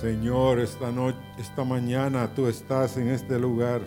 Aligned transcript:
Señor, 0.00 0.58
esta 0.58 0.90
noche, 0.90 1.18
esta 1.38 1.64
mañana 1.64 2.32
tú 2.34 2.46
estás 2.46 2.96
en 2.96 3.08
este 3.08 3.38
lugar 3.38 3.82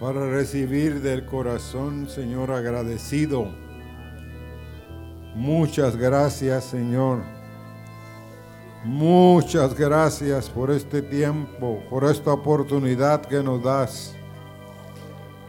para 0.00 0.28
recibir 0.28 1.00
del 1.00 1.24
corazón, 1.26 2.08
Señor, 2.08 2.50
agradecido. 2.50 3.48
Muchas 5.34 5.96
gracias, 5.96 6.64
Señor. 6.64 7.22
Muchas 8.84 9.74
gracias 9.74 10.48
por 10.48 10.70
este 10.70 11.02
tiempo, 11.02 11.82
por 11.90 12.04
esta 12.04 12.32
oportunidad 12.32 13.22
que 13.22 13.42
nos 13.42 13.62
das 13.62 14.14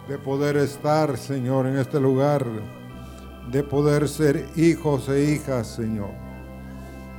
de 0.07 0.17
poder 0.17 0.57
estar, 0.57 1.17
Señor, 1.17 1.67
en 1.67 1.77
este 1.77 1.99
lugar, 1.99 2.45
de 3.51 3.63
poder 3.63 4.07
ser 4.07 4.49
hijos 4.55 5.07
e 5.09 5.33
hijas, 5.33 5.67
Señor. 5.67 6.11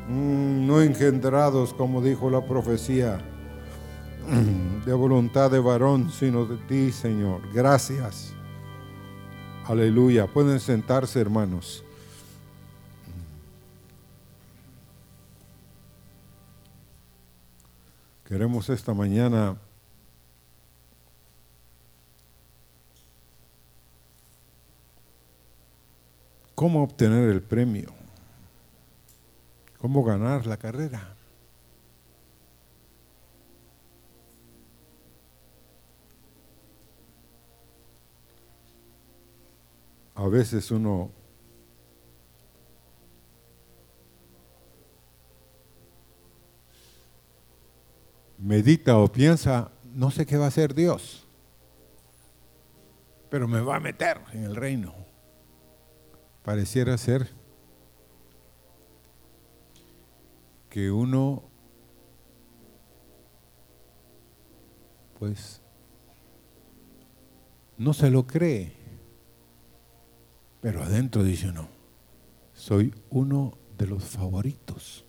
Mm, 0.09 0.67
no 0.67 0.83
engendrados, 0.83 1.73
como 1.75 2.03
dijo 2.03 2.31
la 2.31 2.45
profecía, 2.45 3.21
de 4.87 4.93
voluntad 4.93 5.51
de 5.51 5.59
varón, 5.59 6.11
sino 6.11 6.45
de 6.45 6.57
ti, 6.67 6.93
Señor. 6.93 7.43
Gracias. 7.53 8.33
Aleluya. 9.67 10.27
Pueden 10.27 10.61
sentarse, 10.61 11.21
hermanos. 11.21 11.85
Queremos 18.25 18.69
esta 18.69 18.93
mañana 18.93 19.57
cómo 26.59 26.83
obtener 26.83 27.29
el 27.29 27.41
premio, 27.41 27.87
cómo 29.79 30.03
ganar 30.03 30.45
la 30.45 30.57
carrera. 30.57 31.15
A 40.17 40.27
veces 40.27 40.69
uno 40.73 41.13
medita 48.37 48.99
o 48.99 49.07
piensa, 49.07 49.71
no 49.85 50.11
sé 50.11 50.27
qué 50.27 50.37
va 50.37 50.47
a 50.47 50.49
hacer 50.49 50.75
Dios, 50.75 51.25
pero 53.31 53.47
me 53.47 53.61
va 53.61 53.77
a 53.77 53.81
meter 53.81 54.21
en 54.33 54.43
el 54.43 54.57
reino 54.57 55.08
pareciera 56.49 56.97
ser 56.97 57.29
que 60.71 60.91
uno, 60.91 61.43
pues, 65.19 65.61
no 67.77 67.93
se 67.93 68.09
lo 68.09 68.27
cree, 68.27 68.73
pero 70.63 70.83
adentro 70.83 71.23
dice 71.23 71.53
no, 71.53 71.69
soy 72.55 72.95
uno 73.11 73.59
de 73.77 73.87
los 73.87 74.05
favoritos. 74.05 75.05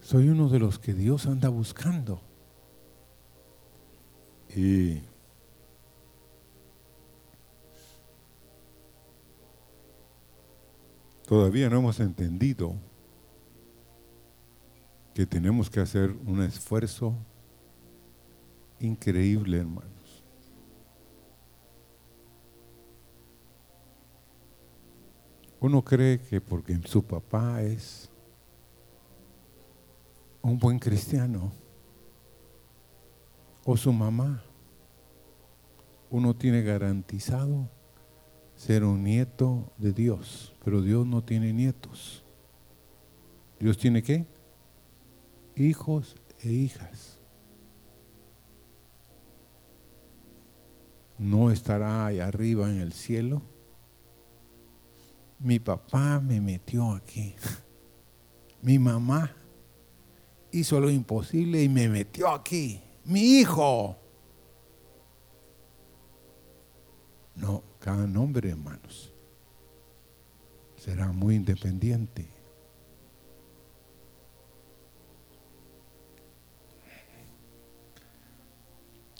Soy 0.00 0.28
uno 0.28 0.48
de 0.48 0.58
los 0.58 0.80
que 0.80 0.92
Dios 0.92 1.26
anda 1.26 1.50
buscando. 1.50 2.20
Y 4.56 5.02
Todavía 11.26 11.68
no 11.68 11.78
hemos 11.78 11.98
entendido 11.98 12.76
que 15.12 15.26
tenemos 15.26 15.68
que 15.68 15.80
hacer 15.80 16.10
un 16.24 16.42
esfuerzo 16.42 17.16
increíble, 18.78 19.58
hermanos. 19.58 20.24
Uno 25.58 25.82
cree 25.82 26.20
que 26.20 26.40
porque 26.40 26.78
su 26.84 27.02
papá 27.02 27.62
es 27.62 28.10
un 30.42 30.58
buen 30.58 30.78
cristiano 30.78 31.50
o 33.64 33.76
su 33.76 33.92
mamá, 33.92 34.44
uno 36.08 36.36
tiene 36.36 36.62
garantizado 36.62 37.68
ser 38.54 38.84
un 38.84 39.02
nieto 39.02 39.72
de 39.76 39.92
Dios, 39.92 40.55
pero 40.66 40.82
Dios 40.82 41.06
no 41.06 41.22
tiene 41.22 41.52
nietos. 41.52 42.24
Dios 43.60 43.78
tiene 43.78 44.02
qué? 44.02 44.26
Hijos 45.54 46.16
e 46.40 46.50
hijas. 46.50 47.20
No 51.18 51.52
estará 51.52 52.06
ahí 52.06 52.18
arriba 52.18 52.68
en 52.68 52.80
el 52.80 52.92
cielo. 52.92 53.42
Mi 55.38 55.60
papá 55.60 56.18
me 56.18 56.40
metió 56.40 56.90
aquí. 56.90 57.36
Mi 58.60 58.80
mamá 58.80 59.36
hizo 60.50 60.80
lo 60.80 60.90
imposible 60.90 61.62
y 61.62 61.68
me 61.68 61.88
metió 61.88 62.28
aquí. 62.28 62.82
Mi 63.04 63.38
hijo. 63.38 63.96
No, 67.36 67.62
cada 67.78 68.08
nombre, 68.08 68.50
hermanos, 68.50 69.12
será 70.86 71.10
muy 71.10 71.34
independiente. 71.34 72.28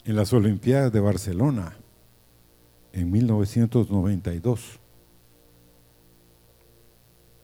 En 0.05 0.15
las 0.15 0.31
Olimpiadas 0.31 0.93
de 0.93 1.01
Barcelona, 1.01 1.75
en 2.93 3.11
1992, 3.11 4.79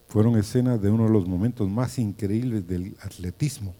fueron 0.08 0.38
escenas 0.38 0.82
de 0.82 0.90
uno 0.90 1.04
de 1.04 1.10
los 1.10 1.28
momentos 1.28 1.70
más 1.70 2.00
increíbles 2.00 2.66
del 2.66 2.96
atletismo. 3.02 3.76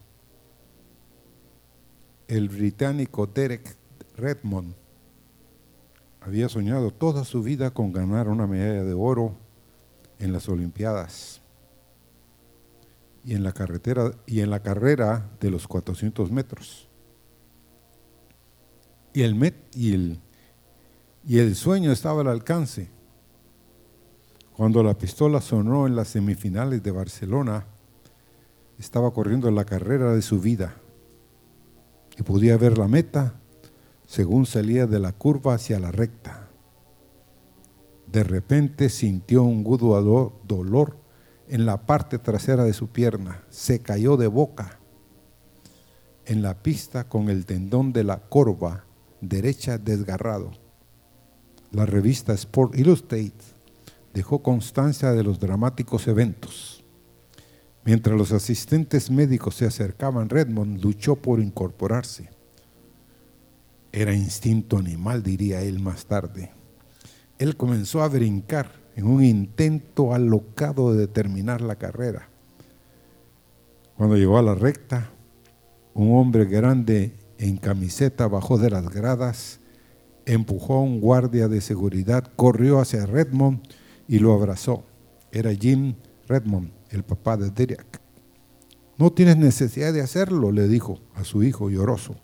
El 2.28 2.50
británico 2.50 3.26
Derek 3.26 3.78
Redmond 4.14 4.74
había 6.20 6.50
soñado 6.50 6.90
toda 6.90 7.24
su 7.24 7.42
vida 7.42 7.70
con 7.70 7.94
ganar 7.94 8.28
una 8.28 8.46
medalla 8.46 8.84
de 8.84 8.92
oro 8.92 9.43
en 10.24 10.32
las 10.32 10.48
Olimpiadas 10.48 11.40
y 13.24 13.34
en 13.34 13.44
la 13.44 13.52
carretera 13.52 14.12
y 14.26 14.40
en 14.40 14.50
la 14.50 14.60
carrera 14.62 15.30
de 15.40 15.50
los 15.50 15.68
400 15.68 16.30
metros. 16.30 16.88
Y 19.12 19.22
el, 19.22 19.34
met, 19.34 19.54
y 19.74 19.94
el, 19.94 20.20
y 21.26 21.38
el 21.38 21.54
sueño 21.54 21.92
estaba 21.92 22.22
al 22.22 22.28
alcance. 22.28 22.88
Cuando 24.56 24.82
la 24.82 24.96
pistola 24.96 25.40
sonó 25.40 25.86
en 25.86 25.96
las 25.96 26.08
semifinales 26.08 26.82
de 26.82 26.90
Barcelona, 26.90 27.66
estaba 28.78 29.12
corriendo 29.12 29.50
la 29.50 29.64
carrera 29.64 30.12
de 30.14 30.22
su 30.22 30.40
vida 30.40 30.76
y 32.16 32.22
podía 32.22 32.56
ver 32.56 32.78
la 32.78 32.88
meta 32.88 33.34
según 34.06 34.46
salía 34.46 34.86
de 34.86 35.00
la 35.00 35.12
curva 35.12 35.54
hacia 35.54 35.78
la 35.80 35.90
recta. 35.90 36.43
De 38.14 38.22
repente 38.22 38.90
sintió 38.90 39.42
un 39.42 39.64
gudo 39.64 40.40
dolor 40.46 40.96
en 41.48 41.66
la 41.66 41.84
parte 41.84 42.20
trasera 42.20 42.62
de 42.62 42.72
su 42.72 42.86
pierna. 42.86 43.42
Se 43.50 43.80
cayó 43.80 44.16
de 44.16 44.28
boca 44.28 44.78
en 46.24 46.40
la 46.40 46.62
pista 46.62 47.08
con 47.08 47.28
el 47.28 47.44
tendón 47.44 47.92
de 47.92 48.04
la 48.04 48.20
corva 48.20 48.84
derecha 49.20 49.78
desgarrado. 49.78 50.52
La 51.72 51.86
revista 51.86 52.32
Sport 52.34 52.78
Illustrated 52.78 53.32
dejó 54.12 54.44
constancia 54.44 55.10
de 55.10 55.24
los 55.24 55.40
dramáticos 55.40 56.06
eventos. 56.06 56.84
Mientras 57.84 58.16
los 58.16 58.30
asistentes 58.30 59.10
médicos 59.10 59.56
se 59.56 59.66
acercaban, 59.66 60.28
Redmond 60.28 60.80
luchó 60.80 61.16
por 61.16 61.40
incorporarse. 61.40 62.30
Era 63.90 64.14
instinto 64.14 64.78
animal, 64.78 65.24
diría 65.24 65.62
él 65.62 65.80
más 65.80 66.06
tarde. 66.06 66.52
Él 67.38 67.56
comenzó 67.56 68.02
a 68.02 68.08
brincar 68.08 68.70
en 68.96 69.06
un 69.06 69.24
intento 69.24 70.14
alocado 70.14 70.92
de 70.92 71.00
determinar 71.00 71.60
la 71.60 71.76
carrera. 71.76 72.28
Cuando 73.96 74.16
llegó 74.16 74.38
a 74.38 74.42
la 74.42 74.54
recta, 74.54 75.10
un 75.94 76.16
hombre 76.16 76.44
grande 76.44 77.14
en 77.38 77.56
camiseta 77.56 78.28
bajó 78.28 78.58
de 78.58 78.70
las 78.70 78.88
gradas, 78.88 79.60
empujó 80.26 80.74
a 80.74 80.80
un 80.82 81.00
guardia 81.00 81.48
de 81.48 81.60
seguridad, 81.60 82.32
corrió 82.36 82.80
hacia 82.80 83.06
Redmond 83.06 83.60
y 84.08 84.18
lo 84.18 84.32
abrazó. 84.32 84.84
Era 85.32 85.54
Jim 85.54 85.94
Redmond, 86.28 86.70
el 86.90 87.02
papá 87.02 87.36
de 87.36 87.50
Derek. 87.50 88.00
No 88.96 89.12
tienes 89.12 89.36
necesidad 89.36 89.92
de 89.92 90.02
hacerlo, 90.02 90.52
le 90.52 90.68
dijo 90.68 91.00
a 91.14 91.24
su 91.24 91.42
hijo 91.42 91.68
lloroso. 91.68 92.16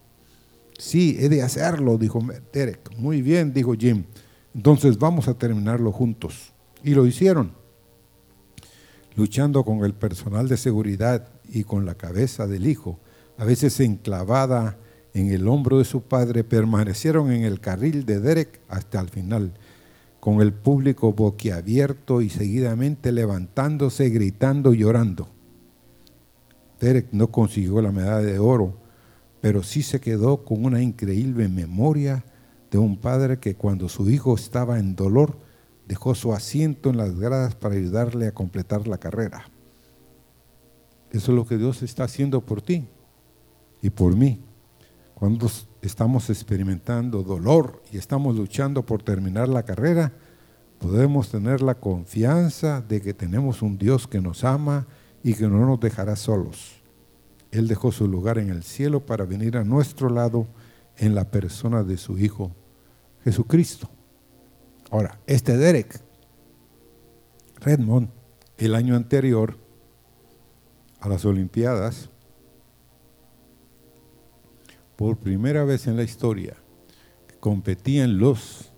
Sí, 0.78 1.16
he 1.20 1.28
de 1.28 1.42
hacerlo, 1.42 1.98
dijo 1.98 2.20
Derek. 2.52 2.96
Muy 2.96 3.22
bien, 3.22 3.52
dijo 3.52 3.74
Jim. 3.74 4.04
Entonces 4.54 4.98
vamos 4.98 5.28
a 5.28 5.34
terminarlo 5.34 5.92
juntos. 5.92 6.52
Y 6.82 6.94
lo 6.94 7.06
hicieron, 7.06 7.52
luchando 9.14 9.64
con 9.64 9.84
el 9.84 9.94
personal 9.94 10.48
de 10.48 10.56
seguridad 10.56 11.28
y 11.48 11.64
con 11.64 11.86
la 11.86 11.94
cabeza 11.94 12.46
del 12.46 12.66
hijo, 12.66 12.98
a 13.36 13.44
veces 13.44 13.78
enclavada 13.80 14.78
en 15.14 15.30
el 15.30 15.48
hombro 15.48 15.78
de 15.78 15.84
su 15.84 16.02
padre, 16.02 16.44
permanecieron 16.44 17.32
en 17.32 17.42
el 17.42 17.60
carril 17.60 18.06
de 18.06 18.20
Derek 18.20 18.60
hasta 18.68 19.00
el 19.00 19.08
final, 19.08 19.52
con 20.20 20.40
el 20.40 20.52
público 20.52 21.12
boquiabierto 21.12 22.20
y 22.20 22.28
seguidamente 22.28 23.10
levantándose, 23.10 24.10
gritando 24.10 24.74
y 24.74 24.78
llorando. 24.78 25.28
Derek 26.80 27.08
no 27.12 27.28
consiguió 27.28 27.80
la 27.82 27.92
medalla 27.92 28.24
de 28.24 28.38
oro, 28.38 28.74
pero 29.40 29.62
sí 29.62 29.82
se 29.82 30.00
quedó 30.00 30.44
con 30.44 30.64
una 30.64 30.82
increíble 30.82 31.48
memoria 31.48 32.24
de 32.70 32.78
un 32.78 32.96
padre 32.96 33.38
que 33.38 33.54
cuando 33.54 33.88
su 33.88 34.08
hijo 34.10 34.34
estaba 34.34 34.78
en 34.78 34.94
dolor, 34.94 35.36
dejó 35.86 36.14
su 36.14 36.32
asiento 36.32 36.90
en 36.90 36.96
las 36.96 37.18
gradas 37.18 37.56
para 37.56 37.74
ayudarle 37.74 38.28
a 38.28 38.32
completar 38.32 38.86
la 38.86 38.98
carrera. 38.98 39.44
Eso 41.10 41.32
es 41.32 41.36
lo 41.36 41.46
que 41.46 41.58
Dios 41.58 41.82
está 41.82 42.04
haciendo 42.04 42.40
por 42.40 42.62
ti 42.62 42.86
y 43.82 43.90
por 43.90 44.14
mí. 44.16 44.40
Cuando 45.14 45.50
estamos 45.82 46.30
experimentando 46.30 47.22
dolor 47.24 47.82
y 47.92 47.98
estamos 47.98 48.36
luchando 48.36 48.86
por 48.86 49.02
terminar 49.02 49.48
la 49.48 49.64
carrera, 49.64 50.12
podemos 50.78 51.28
tener 51.28 51.60
la 51.60 51.74
confianza 51.74 52.80
de 52.80 53.02
que 53.02 53.12
tenemos 53.12 53.60
un 53.60 53.76
Dios 53.76 54.06
que 54.06 54.20
nos 54.20 54.44
ama 54.44 54.86
y 55.24 55.34
que 55.34 55.48
no 55.48 55.66
nos 55.66 55.80
dejará 55.80 56.14
solos. 56.14 56.80
Él 57.50 57.66
dejó 57.66 57.90
su 57.90 58.06
lugar 58.06 58.38
en 58.38 58.48
el 58.48 58.62
cielo 58.62 59.04
para 59.04 59.24
venir 59.24 59.56
a 59.56 59.64
nuestro 59.64 60.08
lado 60.08 60.46
en 60.96 61.16
la 61.16 61.30
persona 61.30 61.82
de 61.82 61.96
su 61.96 62.16
Hijo 62.16 62.52
Jesucristo. 63.24 63.88
Ahora, 64.90 65.20
este 65.26 65.56
Derek 65.56 66.00
Redmond, 67.60 68.08
el 68.56 68.74
año 68.74 68.96
anterior 68.96 69.58
a 71.00 71.08
las 71.08 71.24
Olimpiadas, 71.24 72.10
por 74.96 75.18
primera 75.18 75.64
vez 75.64 75.86
en 75.86 75.96
la 75.96 76.02
historia, 76.02 76.56
competían 77.38 78.18
los 78.18 78.72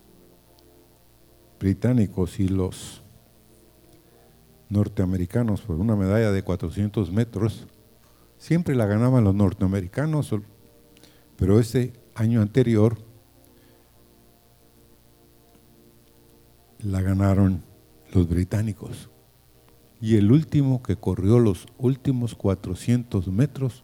británicos 1.59 2.39
y 2.39 2.47
los 2.47 3.03
norteamericanos 4.69 5.61
por 5.61 5.77
una 5.77 5.95
medalla 5.95 6.31
de 6.31 6.43
400 6.43 7.11
metros. 7.11 7.67
Siempre 8.37 8.75
la 8.75 8.85
ganaban 8.85 9.23
los 9.23 9.35
norteamericanos, 9.35 10.33
pero 11.37 11.59
ese 11.59 11.93
año 12.15 12.41
anterior 12.41 12.97
la 16.83 17.01
ganaron 17.01 17.63
los 18.13 18.27
británicos. 18.27 19.09
Y 20.01 20.17
el 20.17 20.31
último 20.31 20.83
que 20.83 20.97
corrió 20.97 21.39
los 21.39 21.65
últimos 21.77 22.35
400 22.35 23.27
metros 23.29 23.83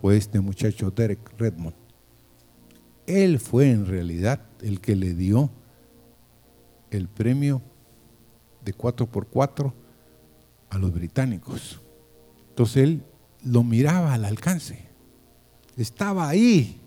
fue 0.00 0.16
este 0.16 0.40
muchacho 0.40 0.90
Derek 0.90 1.34
Redmond. 1.38 1.74
Él 3.06 3.38
fue 3.38 3.70
en 3.70 3.86
realidad 3.86 4.40
el 4.60 4.80
que 4.80 4.96
le 4.96 5.14
dio 5.14 5.50
el 6.90 7.08
premio 7.08 7.62
de 8.64 8.74
4x4 8.74 9.72
a 10.70 10.78
los 10.78 10.92
británicos. 10.92 11.80
Entonces 12.50 12.82
él 12.82 13.02
lo 13.42 13.62
miraba 13.62 14.14
al 14.14 14.24
alcance. 14.24 14.88
Estaba 15.76 16.28
ahí. 16.28 16.80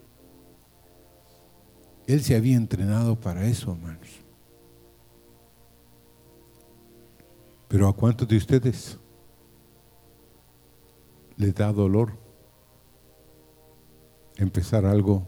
Él 2.06 2.22
se 2.24 2.36
había 2.36 2.56
entrenado 2.56 3.20
para 3.20 3.46
eso, 3.48 3.72
hermanos. 3.74 4.27
Pero 7.68 7.88
¿a 7.88 7.96
cuántos 7.96 8.28
de 8.28 8.38
ustedes 8.38 9.00
les 11.36 11.54
da 11.54 11.72
dolor 11.72 12.18
empezar 14.38 14.86
algo 14.86 15.28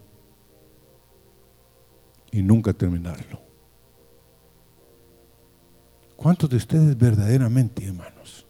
y 2.32 2.42
nunca 2.42 2.74
terminarlo. 2.74 3.42
¿Cuántos 6.16 6.50
de 6.50 6.58
ustedes 6.58 6.98
verdaderamente, 6.98 7.86
hermanos, 7.86 8.46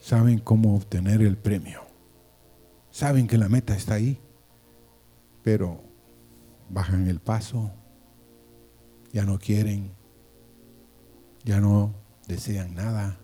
saben 0.00 0.38
cómo 0.38 0.76
obtener 0.76 1.20
el 1.20 1.36
premio? 1.36 1.82
Saben 2.90 3.26
que 3.26 3.38
la 3.38 3.48
meta 3.48 3.74
está 3.74 3.94
ahí, 3.94 4.20
pero 5.42 5.82
bajan 6.70 7.08
el 7.08 7.20
paso, 7.20 7.72
ya 9.12 9.24
no 9.24 9.38
quieren, 9.38 9.92
ya 11.44 11.60
no 11.60 11.94
desean 12.26 12.74
nada, 12.74 13.18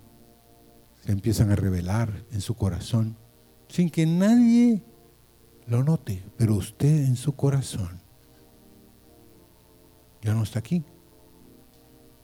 se 1.04 1.12
empiezan 1.12 1.50
a 1.50 1.56
revelar 1.56 2.24
en 2.32 2.40
su 2.40 2.54
corazón 2.54 3.16
sin 3.68 3.90
que 3.90 4.06
nadie 4.06 4.82
lo 5.66 5.82
note, 5.82 6.22
pero 6.36 6.54
usted 6.54 7.04
en 7.04 7.16
su 7.16 7.34
corazón 7.34 8.00
ya 10.22 10.32
no 10.32 10.42
está 10.42 10.58
aquí, 10.60 10.84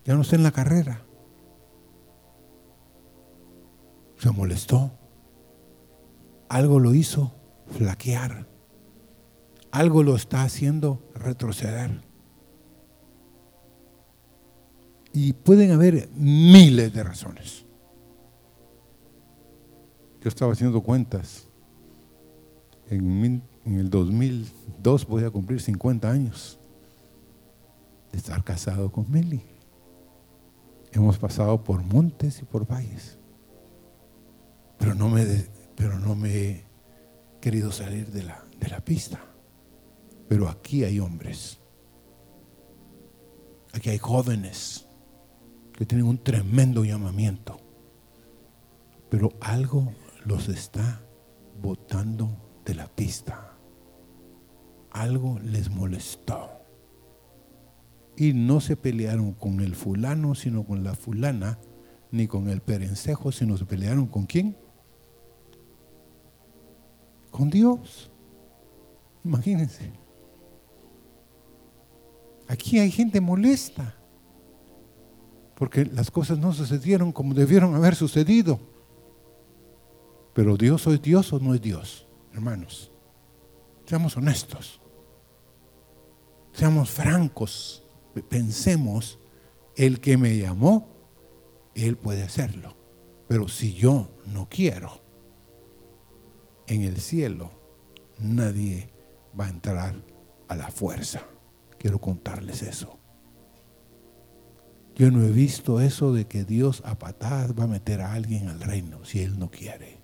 ya 0.05 0.15
no 0.15 0.23
está 0.23 0.37
en 0.37 0.43
la 0.43 0.53
carrera. 0.53 1.05
Se 4.17 4.31
molestó, 4.31 4.93
algo 6.49 6.79
lo 6.79 6.95
hizo 6.95 7.33
flaquear, 7.67 8.47
algo 9.71 10.03
lo 10.03 10.17
está 10.17 10.43
haciendo 10.43 11.03
retroceder. 11.15 12.10
Y 15.13 15.33
pueden 15.33 15.73
haber 15.73 16.09
miles 16.15 16.93
de 16.93 17.03
razones. 17.03 17.65
Yo 20.21 20.29
estaba 20.29 20.53
haciendo 20.53 20.83
cuentas 20.83 21.49
en, 22.91 23.43
el 23.65 23.89
2002 23.89 25.07
voy 25.07 25.25
a 25.25 25.31
cumplir 25.31 25.61
50 25.61 26.11
años 26.11 26.59
de 28.13 28.19
estar 28.19 28.43
casado 28.45 28.91
con 28.91 29.11
Meli. 29.11 29.43
Hemos 30.93 31.19
pasado 31.19 31.63
por 31.63 31.83
montes 31.83 32.43
y 32.43 32.45
por 32.45 32.67
valles. 32.67 33.19
Pero 34.79 34.95
no 34.95 35.09
me, 35.09 35.25
pero 35.77 35.99
no 35.99 36.17
me 36.17 36.37
he 36.37 36.65
querido 37.41 37.71
salir 37.71 38.11
de 38.11 38.25
la, 38.25 38.45
de 38.59 38.69
la 38.69 38.81
pista. 38.81 39.21
Pero 40.29 40.49
aquí 40.49 40.85
hay 40.85 40.99
hombres. 40.99 41.59
Aquí 43.73 43.91
hay 43.91 43.99
jóvenes 43.99 44.90
que 45.81 45.87
tienen 45.87 46.07
un 46.07 46.19
tremendo 46.19 46.85
llamamiento. 46.85 47.57
Pero 49.09 49.33
algo 49.41 49.95
los 50.27 50.51
está 50.51 51.01
botando 51.59 52.37
de 52.67 52.75
la 52.75 52.87
pista. 52.87 53.57
Algo 54.91 55.39
les 55.39 55.71
molestó. 55.71 56.51
Y 58.15 58.35
no 58.35 58.61
se 58.61 58.77
pelearon 58.77 59.33
con 59.33 59.63
el 59.63 59.75
fulano, 59.75 60.35
sino 60.35 60.65
con 60.67 60.85
la 60.85 60.95
fulana, 60.95 61.59
ni 62.11 62.27
con 62.27 62.51
el 62.51 62.61
perencejo, 62.61 63.33
sino 63.33 63.57
se 63.57 63.65
pelearon 63.65 64.07
con 64.07 64.27
quién? 64.27 64.59
Con 67.31 67.49
Dios. 67.49 68.11
Imagínense. 69.25 69.95
Aquí 72.49 72.79
hay 72.79 72.91
gente 72.91 73.23
molesta. 73.23 73.97
Porque 75.61 75.85
las 75.85 76.11
cosas 76.11 76.39
no 76.39 76.53
sucedieron 76.53 77.13
como 77.13 77.35
debieron 77.35 77.77
haber 77.77 77.95
sucedido. 77.95 78.59
Pero 80.35 80.57
Dios 80.57 80.85
es 80.89 81.01
Dios 81.01 81.33
o 81.33 81.39
no 81.39 81.55
es 81.55 81.61
Dios 81.61 82.09
hermanos. 82.33 82.91
Seamos 83.87 84.17
honestos. 84.17 84.81
Seamos 86.53 86.91
francos. 86.91 87.85
Pensemos, 88.29 89.19
el 89.77 90.01
que 90.01 90.17
me 90.17 90.37
llamó, 90.37 90.89
él 91.75 91.97
puede 91.97 92.23
hacerlo. 92.23 92.77
Pero 93.29 93.49
si 93.49 93.75
yo 93.75 94.11
no 94.27 94.49
quiero, 94.49 95.01
en 96.67 96.83
el 96.83 96.99
cielo 97.01 97.51
nadie 98.19 98.91
va 99.39 99.47
a 99.47 99.51
entrar 99.51 99.95
a 100.49 100.57
la 100.57 100.71
fuerza. 100.71 101.23
Quiero 101.79 102.01
contarles 102.01 102.63
eso. 102.63 103.00
Yo 105.01 105.11
no 105.11 105.25
he 105.25 105.33
visto 105.33 105.81
eso 105.81 106.13
de 106.13 106.27
que 106.27 106.45
Dios 106.45 106.83
a 106.85 106.99
patadas 106.99 107.59
va 107.59 107.65
a 107.65 107.67
meter 107.67 108.03
a 108.03 108.13
alguien 108.13 108.51
al 108.51 108.61
reino 108.61 109.03
si 109.03 109.21
Él 109.21 109.39
no 109.39 109.51
quiere. 109.51 109.97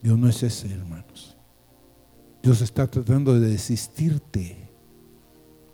Dios 0.00 0.16
no 0.16 0.28
es 0.28 0.44
ese, 0.44 0.72
hermanos. 0.72 1.36
Dios 2.40 2.60
está 2.60 2.86
tratando 2.86 3.34
de 3.34 3.48
desistirte, 3.48 4.70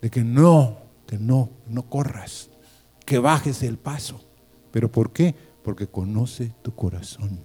de 0.01 0.09
que 0.09 0.25
no, 0.25 0.79
que 1.07 1.19
no, 1.19 1.51
no 1.69 1.91
corras, 1.91 2.49
que 3.05 3.19
bajes 3.19 3.63
el 3.63 3.77
paso. 3.77 4.19
¿Pero 4.71 4.91
por 4.91 5.13
qué? 5.13 5.35
Porque 5.63 5.87
conoce 5.87 6.55
tu 6.63 6.75
corazón, 6.75 7.45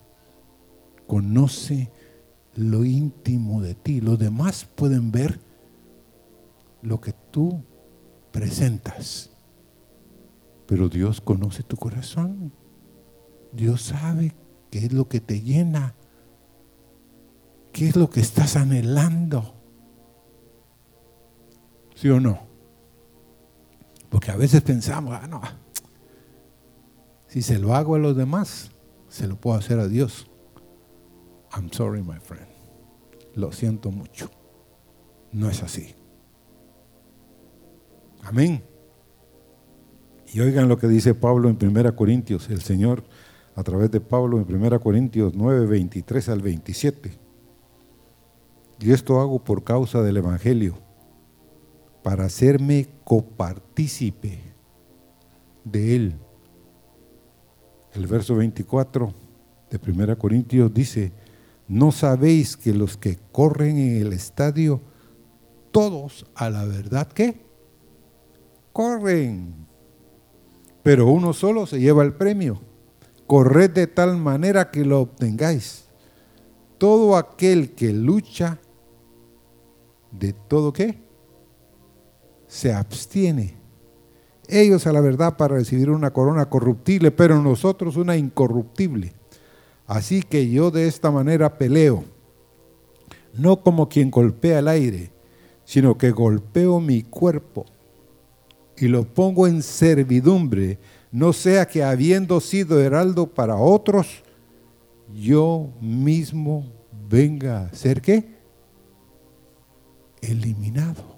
conoce 1.06 1.92
lo 2.56 2.86
íntimo 2.86 3.62
de 3.62 3.76
ti. 3.76 4.00
Los 4.00 4.18
demás 4.20 4.64
pueden 4.64 5.12
ver 5.12 5.38
lo 6.82 7.02
que 7.02 7.12
tú 7.12 7.62
presentas. 8.32 9.35
Pero 10.68 10.90
Dios 10.90 11.22
conoce 11.22 11.64
tu 11.64 11.78
corazón. 11.78 12.52
Dios 13.52 13.82
sabe 13.82 14.36
qué 14.72 14.80
es 14.80 14.94
lo 14.94 15.08
que 15.08 15.20
te 15.20 15.42
llena. 15.42 15.96
¿Qué 17.72 17.90
es 17.90 17.96
lo 17.96 18.10
que 18.10 18.22
estás 18.22 18.56
anhelando? 18.56 19.54
¿Sí 21.96 22.10
o 22.10 22.20
no? 22.20 22.40
Porque 24.10 24.32
a 24.32 24.38
veces 24.38 24.62
pensamos, 24.62 25.18
ah, 25.22 25.28
no, 25.28 25.42
si 27.28 27.42
se 27.42 27.60
lo 27.60 27.76
hago 27.76 27.96
a 27.96 28.00
los 28.00 28.16
demás, 28.16 28.72
se 29.10 29.28
lo 29.28 29.36
puedo 29.36 29.58
hacer 29.58 29.78
a 29.80 29.90
Dios. 29.90 30.30
I'm 31.54 31.70
sorry, 31.72 32.02
my 32.02 32.20
friend. 32.20 32.48
Lo 33.34 33.52
siento 33.52 33.92
mucho. 33.92 34.32
No 35.34 35.50
es 35.50 35.62
así. 35.62 35.96
Amén. 38.24 38.64
Y 40.36 40.42
oigan 40.42 40.68
lo 40.68 40.78
que 40.78 40.90
dice 40.90 41.16
Pablo 41.16 41.48
en 41.48 41.58
1 41.62 41.96
Corintios, 41.96 42.50
el 42.50 42.62
Señor 42.62 43.06
a 43.56 43.64
través 43.64 43.90
de 43.90 44.02
Pablo 44.02 44.38
en 44.38 44.54
1 44.54 44.82
Corintios 44.82 45.34
9, 45.34 45.66
23 45.66 46.28
al 46.28 46.42
27. 46.42 47.14
Y 48.82 48.92
esto 48.92 49.22
hago 49.22 49.42
por 49.42 49.64
causa 49.64 50.02
del 50.02 50.18
Evangelio, 50.18 50.78
para 52.04 52.26
hacerme 52.26 52.90
copartícipe 53.06 54.42
de 55.64 55.96
él. 55.96 56.16
El 57.94 58.06
verso 58.06 58.36
24 58.36 59.14
de 59.70 59.80
1 59.90 60.20
Corintios 60.20 60.74
dice, 60.74 61.14
¿no 61.70 61.94
sabéis 61.94 62.58
que 62.58 62.74
los 62.74 62.98
que 62.98 63.18
corren 63.32 63.78
en 63.78 64.02
el 64.02 64.12
estadio, 64.12 64.82
todos 65.72 66.26
a 66.36 66.50
la 66.50 66.66
verdad 66.66 67.08
que 67.08 67.46
corren? 68.74 69.66
Pero 70.86 71.08
uno 71.08 71.34
solo 71.34 71.66
se 71.66 71.80
lleva 71.80 72.04
el 72.04 72.14
premio. 72.14 72.62
Corred 73.26 73.72
de 73.72 73.88
tal 73.88 74.18
manera 74.18 74.70
que 74.70 74.86
lo 74.86 75.02
obtengáis. 75.02 75.86
Todo 76.78 77.18
aquel 77.18 77.72
que 77.72 77.92
lucha, 77.92 78.60
¿de 80.12 80.34
todo 80.34 80.72
qué? 80.72 81.00
Se 82.46 82.72
abstiene. 82.72 83.56
Ellos 84.48 84.86
a 84.86 84.94
la 84.94 85.02
verdad 85.02 85.38
para 85.38 85.56
recibir 85.56 85.90
una 85.90 86.14
corona 86.14 86.52
corruptible, 86.52 87.10
pero 87.10 87.42
nosotros 87.42 87.96
una 87.96 88.16
incorruptible. 88.16 89.14
Así 89.88 90.22
que 90.22 90.52
yo 90.52 90.70
de 90.70 90.88
esta 90.88 91.10
manera 91.10 91.58
peleo, 91.58 92.04
no 93.34 93.64
como 93.64 93.90
quien 93.90 94.12
golpea 94.12 94.60
el 94.60 94.68
aire, 94.68 95.12
sino 95.64 95.98
que 95.98 96.12
golpeo 96.12 96.80
mi 96.80 97.02
cuerpo 97.02 97.66
y 98.78 98.88
lo 98.88 99.06
pongo 99.06 99.48
en 99.48 99.62
servidumbre 99.62 100.80
no 101.16 101.32
sea 101.32 101.66
que 101.66 101.82
habiendo 101.82 102.42
sido 102.42 102.82
heraldo 102.82 103.26
para 103.26 103.56
otros, 103.56 104.22
yo 105.14 105.70
mismo 105.80 106.66
venga 107.08 107.68
a 107.68 107.74
ser 107.74 108.02
qué? 108.02 108.36
Eliminado. 110.22 111.16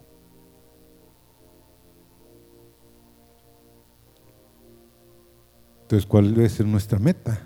Entonces, 5.82 6.06
¿cuál 6.06 6.36
debe 6.36 6.48
ser 6.50 6.68
nuestra 6.68 7.00
meta? 7.00 7.42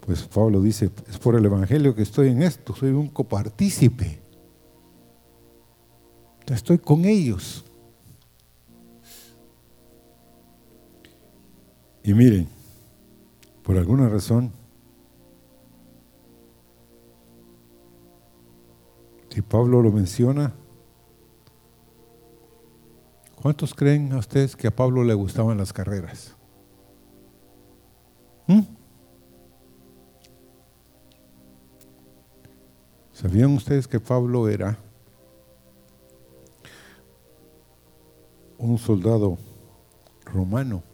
Pues 0.00 0.22
Pablo 0.22 0.62
dice, 0.62 0.90
es 1.10 1.18
por 1.18 1.34
el 1.34 1.44
Evangelio 1.44 1.94
que 1.94 2.00
estoy 2.00 2.28
en 2.28 2.42
esto, 2.42 2.74
soy 2.74 2.88
un 2.88 3.08
copartícipe. 3.08 4.18
Estoy 6.46 6.78
con 6.78 7.04
ellos. 7.04 7.67
Y 12.02 12.14
miren, 12.14 12.48
por 13.62 13.76
alguna 13.76 14.08
razón, 14.08 14.52
si 19.28 19.42
Pablo 19.42 19.82
lo 19.82 19.92
menciona, 19.92 20.54
¿cuántos 23.40 23.74
creen 23.74 24.12
a 24.12 24.18
ustedes 24.18 24.56
que 24.56 24.68
a 24.68 24.74
Pablo 24.74 25.04
le 25.04 25.14
gustaban 25.14 25.58
las 25.58 25.72
carreras? 25.72 26.34
¿Mm? 28.46 28.62
¿Sabían 33.12 33.52
ustedes 33.54 33.86
que 33.86 34.00
Pablo 34.00 34.48
era 34.48 34.78
un 38.56 38.78
soldado 38.78 39.36
romano? 40.24 40.87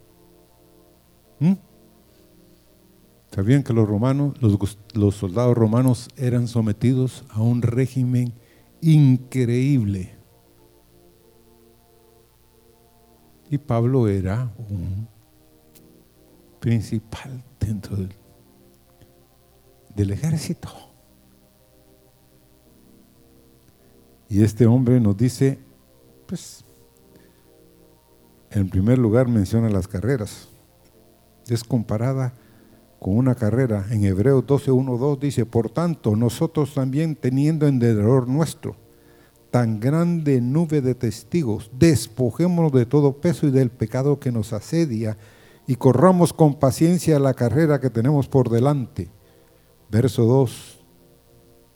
¿Sabían 3.34 3.64
que 3.64 3.72
los 3.72 3.88
romanos, 3.88 4.34
los, 4.40 5.16
soldados 5.16 5.56
romanos 5.56 6.08
eran 6.16 6.46
sometidos 6.46 7.24
a 7.30 7.42
un 7.42 7.62
régimen 7.62 8.32
increíble? 8.80 10.14
Y 13.50 13.58
Pablo 13.58 14.06
era 14.06 14.52
un 14.70 15.08
principal 16.60 17.42
dentro 17.58 17.96
del, 19.96 20.10
ejército. 20.12 20.68
Y 24.28 24.44
este 24.44 24.66
hombre 24.66 25.00
nos 25.00 25.16
dice, 25.16 25.58
pues, 26.28 26.64
en 28.52 28.68
primer 28.68 28.98
lugar 28.98 29.26
menciona 29.26 29.68
las 29.70 29.88
carreras 29.88 30.48
es 31.52 31.64
comparada 31.64 32.32
con 33.04 33.18
una 33.18 33.34
carrera. 33.34 33.84
En 33.90 34.02
Hebreos 34.02 34.46
12, 34.46 34.70
1, 34.70 34.96
2 34.96 35.20
dice, 35.20 35.44
por 35.44 35.68
tanto, 35.68 36.16
nosotros 36.16 36.72
también 36.72 37.16
teniendo 37.16 37.66
en 37.66 37.78
derredor 37.78 38.26
nuestro 38.28 38.76
tan 39.50 39.78
grande 39.78 40.40
nube 40.40 40.80
de 40.80 40.94
testigos, 40.94 41.70
despojémonos 41.78 42.72
de 42.72 42.86
todo 42.86 43.20
peso 43.20 43.46
y 43.46 43.50
del 43.50 43.68
pecado 43.68 44.18
que 44.18 44.32
nos 44.32 44.54
asedia 44.54 45.18
y 45.66 45.74
corramos 45.74 46.32
con 46.32 46.58
paciencia 46.58 47.18
la 47.18 47.34
carrera 47.34 47.78
que 47.78 47.90
tenemos 47.90 48.26
por 48.26 48.48
delante. 48.48 49.10
Verso 49.90 50.24
2 50.24 50.82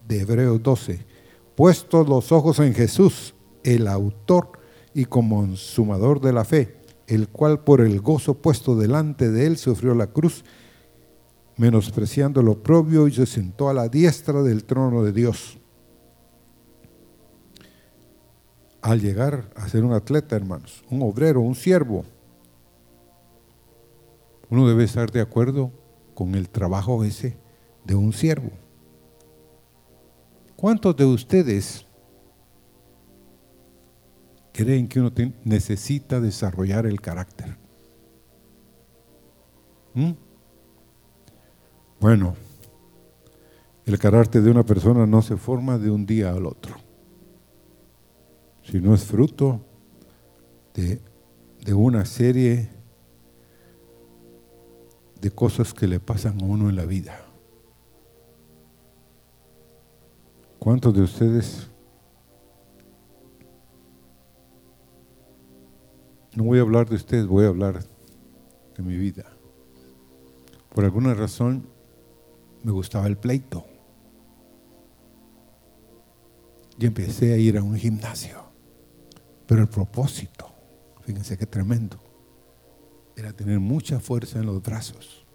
de 0.07 0.21
Hebreos 0.21 0.63
12. 0.63 1.05
Puestos 1.53 2.09
los 2.09 2.31
ojos 2.31 2.57
en 2.57 2.73
Jesús, 2.73 3.35
el 3.63 3.87
autor 3.87 4.53
y 4.95 5.05
consumador 5.05 6.21
de 6.21 6.33
la 6.33 6.43
fe 6.43 6.79
el 7.09 7.27
cual 7.27 7.63
por 7.63 7.81
el 7.81 8.01
gozo 8.01 8.35
puesto 8.35 8.75
delante 8.75 9.31
de 9.31 9.47
él 9.47 9.57
sufrió 9.57 9.95
la 9.95 10.07
cruz, 10.07 10.45
menospreciando 11.59 12.41
lo 12.41 12.63
propio 12.63 13.07
y 13.07 13.11
se 13.11 13.27
sentó 13.27 13.69
a 13.69 13.73
la 13.73 13.87
diestra 13.87 14.41
del 14.41 14.63
trono 14.63 15.03
de 15.03 15.13
Dios. 15.13 15.59
Al 18.81 18.99
llegar 19.01 19.51
a 19.55 19.67
ser 19.67 19.83
un 19.83 19.93
atleta, 19.93 20.35
hermanos, 20.35 20.83
un 20.89 21.03
obrero, 21.03 21.41
un 21.41 21.53
siervo, 21.53 22.05
uno 24.49 24.67
debe 24.67 24.85
estar 24.85 25.11
de 25.11 25.21
acuerdo 25.21 25.71
con 26.15 26.33
el 26.33 26.49
trabajo 26.49 27.03
ese 27.03 27.37
de 27.85 27.93
un 27.93 28.13
siervo. 28.13 28.49
¿Cuántos 30.55 30.95
de 30.95 31.05
ustedes 31.05 31.85
creen 34.59 34.89
que 34.89 34.99
uno 34.99 35.11
necesita 35.45 36.19
desarrollar 36.19 36.85
el 36.85 36.99
carácter. 36.99 37.57
¿Mm? 39.93 40.11
Bueno, 41.99 42.35
el 43.85 43.99
carácter 43.99 44.41
de 44.41 44.51
una 44.51 44.63
persona 44.63 45.05
no 45.05 45.21
se 45.21 45.37
forma 45.37 45.77
de 45.77 45.89
un 45.89 46.05
día 46.05 46.31
al 46.31 46.45
otro, 46.45 46.75
sino 48.63 48.93
es 48.93 49.03
fruto 49.03 49.61
de, 50.73 51.01
de 51.65 51.73
una 51.73 52.05
serie 52.05 52.69
de 55.19 55.31
cosas 55.31 55.73
que 55.73 55.87
le 55.87 55.99
pasan 55.99 56.41
a 56.41 56.45
uno 56.45 56.69
en 56.69 56.75
la 56.75 56.85
vida. 56.85 57.19
¿Cuántos 60.59 60.93
de 60.93 61.01
ustedes 61.01 61.69
No 66.35 66.45
voy 66.45 66.59
a 66.59 66.61
hablar 66.61 66.87
de 66.87 66.95
ustedes, 66.95 67.27
voy 67.27 67.43
a 67.43 67.49
hablar 67.49 67.83
de 68.77 68.83
mi 68.83 68.95
vida. 68.95 69.25
Por 70.73 70.85
alguna 70.85 71.13
razón 71.13 71.67
me 72.63 72.71
gustaba 72.71 73.07
el 73.07 73.17
pleito. 73.17 73.65
Y 76.77 76.85
empecé 76.85 77.33
a 77.33 77.37
ir 77.37 77.57
a 77.57 77.63
un 77.63 77.75
gimnasio. 77.75 78.43
Pero 79.45 79.61
el 79.61 79.67
propósito, 79.67 80.49
fíjense 81.01 81.37
qué 81.37 81.45
tremendo, 81.45 81.97
era 83.15 83.33
tener 83.33 83.59
mucha 83.59 83.99
fuerza 83.99 84.39
en 84.39 84.45
los 84.45 84.61
brazos. 84.61 85.25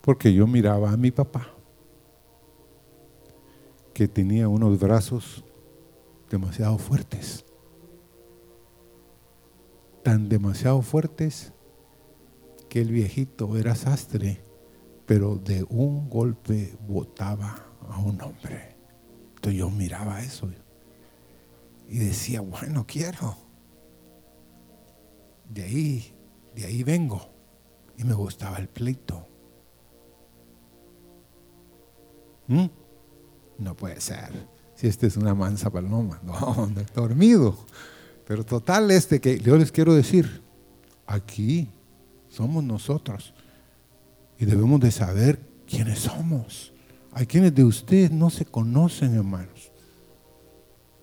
Porque 0.00 0.32
yo 0.32 0.46
miraba 0.46 0.92
a 0.92 0.96
mi 0.96 1.10
papá, 1.10 1.48
que 3.92 4.08
tenía 4.08 4.48
unos 4.48 4.78
brazos 4.78 5.44
demasiado 6.30 6.78
fuertes 6.78 7.44
tan 10.04 10.28
demasiado 10.28 10.82
fuertes 10.82 11.52
que 12.68 12.82
el 12.82 12.92
viejito 12.92 13.56
era 13.56 13.74
sastre, 13.74 14.43
pero 15.06 15.36
de 15.36 15.64
un 15.68 16.08
golpe 16.08 16.76
botaba 16.86 17.66
a 17.88 17.98
un 17.98 18.20
hombre. 18.20 18.76
Entonces 19.34 19.58
yo 19.58 19.70
miraba 19.70 20.22
eso 20.22 20.50
y 21.88 21.98
decía, 21.98 22.40
bueno, 22.40 22.84
quiero. 22.86 23.36
De 25.48 25.62
ahí, 25.62 26.14
de 26.54 26.64
ahí 26.64 26.82
vengo. 26.82 27.30
Y 27.96 28.04
me 28.04 28.14
gustaba 28.14 28.56
el 28.56 28.68
pleito. 28.68 29.28
¿Mm? 32.46 32.66
No 33.58 33.76
puede 33.76 34.00
ser. 34.00 34.48
Si 34.74 34.88
este 34.88 35.06
es 35.06 35.16
una 35.16 35.34
mansa 35.34 35.70
paloma. 35.70 36.20
No, 36.24 36.66
no 36.66 36.82
dormido. 36.94 37.56
Pero 38.26 38.44
total, 38.44 38.90
este 38.90 39.20
que 39.20 39.38
yo 39.38 39.56
les 39.56 39.70
quiero 39.70 39.94
decir, 39.94 40.42
aquí 41.06 41.68
somos 42.28 42.64
nosotros. 42.64 43.34
Y 44.38 44.44
debemos 44.44 44.80
de 44.80 44.90
saber 44.90 45.40
quiénes 45.66 46.00
somos. 46.00 46.72
Hay 47.12 47.26
quienes 47.26 47.54
de 47.54 47.64
ustedes 47.64 48.10
no 48.10 48.30
se 48.30 48.44
conocen, 48.44 49.14
hermanos. 49.14 49.72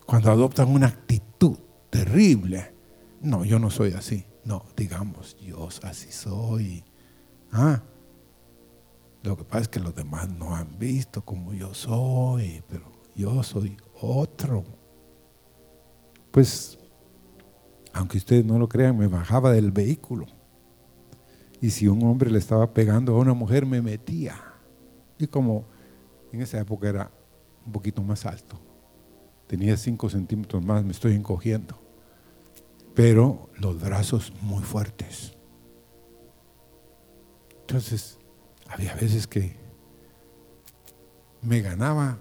Cuando 0.06 0.30
adoptan 0.30 0.68
una 0.68 0.88
actitud 0.88 1.56
terrible. 1.90 2.74
No, 3.20 3.44
yo 3.44 3.58
no 3.58 3.70
soy 3.70 3.92
así. 3.92 4.26
No, 4.44 4.64
digamos, 4.76 5.36
Dios, 5.40 5.80
así 5.84 6.10
soy. 6.10 6.84
Ah, 7.52 7.82
lo 9.22 9.36
que 9.36 9.44
pasa 9.44 9.60
es 9.60 9.68
que 9.68 9.80
los 9.80 9.94
demás 9.94 10.28
no 10.28 10.56
han 10.56 10.78
visto 10.78 11.24
como 11.24 11.54
yo 11.54 11.74
soy, 11.74 12.62
pero 12.68 12.90
yo 13.14 13.42
soy 13.42 13.76
otro. 14.00 14.64
Pues, 16.32 16.78
aunque 17.92 18.18
ustedes 18.18 18.44
no 18.44 18.58
lo 18.58 18.68
crean, 18.68 18.98
me 18.98 19.06
bajaba 19.06 19.52
del 19.52 19.70
vehículo. 19.70 20.26
Y 21.62 21.70
si 21.70 21.86
un 21.86 22.02
hombre 22.02 22.28
le 22.28 22.40
estaba 22.40 22.74
pegando 22.74 23.14
a 23.14 23.18
una 23.20 23.34
mujer, 23.34 23.64
me 23.64 23.80
metía. 23.80 24.34
Y 25.16 25.28
como 25.28 25.64
en 26.32 26.42
esa 26.42 26.58
época 26.58 26.88
era 26.88 27.10
un 27.64 27.70
poquito 27.70 28.02
más 28.02 28.26
alto, 28.26 28.58
tenía 29.46 29.76
cinco 29.76 30.10
centímetros 30.10 30.64
más, 30.64 30.84
me 30.84 30.90
estoy 30.90 31.14
encogiendo. 31.14 31.78
Pero 32.94 33.48
los 33.54 33.80
brazos 33.80 34.32
muy 34.42 34.64
fuertes. 34.64 35.34
Entonces, 37.60 38.18
había 38.66 38.96
veces 38.96 39.28
que 39.28 39.54
me 41.42 41.60
ganaba 41.60 42.18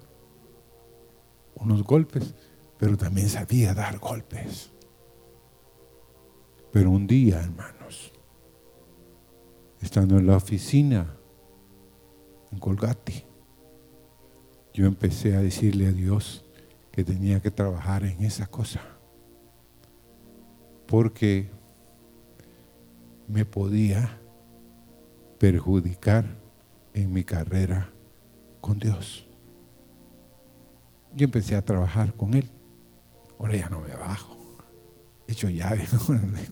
unos 1.55 1.81
golpes, 1.83 2.36
pero 2.77 2.95
también 2.95 3.27
sabía 3.27 3.74
dar 3.74 3.98
golpes. 3.98 4.71
Pero 6.71 6.91
un 6.91 7.07
día, 7.07 7.41
hermanos, 7.41 8.13
estando 9.81 10.17
en 10.17 10.27
la 10.27 10.38
oficina 10.38 11.13
en 12.51 12.59
Colgate, 12.59 13.25
yo 14.73 14.85
empecé 14.85 15.35
a 15.35 15.41
decirle 15.41 15.88
a 15.88 15.91
Dios 15.91 16.45
que 16.91 17.03
tenía 17.03 17.41
que 17.41 17.51
trabajar 17.51 18.03
en 18.03 18.23
esa 18.23 18.47
cosa, 18.47 18.81
porque 20.88 21.50
me 23.27 23.45
podía 23.45 24.19
perjudicar 25.39 26.25
en 26.93 27.11
mi 27.11 27.23
carrera 27.23 27.89
con 28.59 28.77
Dios. 28.77 29.27
Yo 31.13 31.25
empecé 31.25 31.55
a 31.55 31.65
trabajar 31.65 32.13
con 32.13 32.33
Él. 32.33 32.50
Ahora 33.39 33.55
ya 33.55 33.70
no 33.70 33.81
me 33.81 33.96
bajo. 33.96 34.37
He 35.27 35.31
hecho 35.31 35.50
llave. 35.50 35.87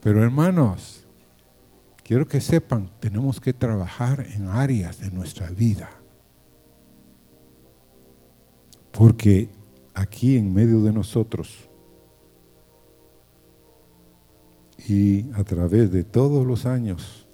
Pero 0.00 0.22
hermanos, 0.22 1.01
quiero 2.12 2.28
que 2.28 2.42
sepan, 2.42 2.90
tenemos 3.00 3.40
que 3.40 3.54
trabajar 3.54 4.26
en 4.34 4.46
áreas 4.46 5.00
de 5.00 5.10
nuestra 5.10 5.48
vida. 5.48 5.88
Porque 8.90 9.48
aquí 9.94 10.36
en 10.36 10.52
medio 10.52 10.82
de 10.82 10.92
nosotros 10.92 11.70
y 14.86 15.32
a 15.32 15.42
través 15.42 15.90
de 15.90 16.04
todos 16.04 16.46
los 16.46 16.66
años 16.66 17.26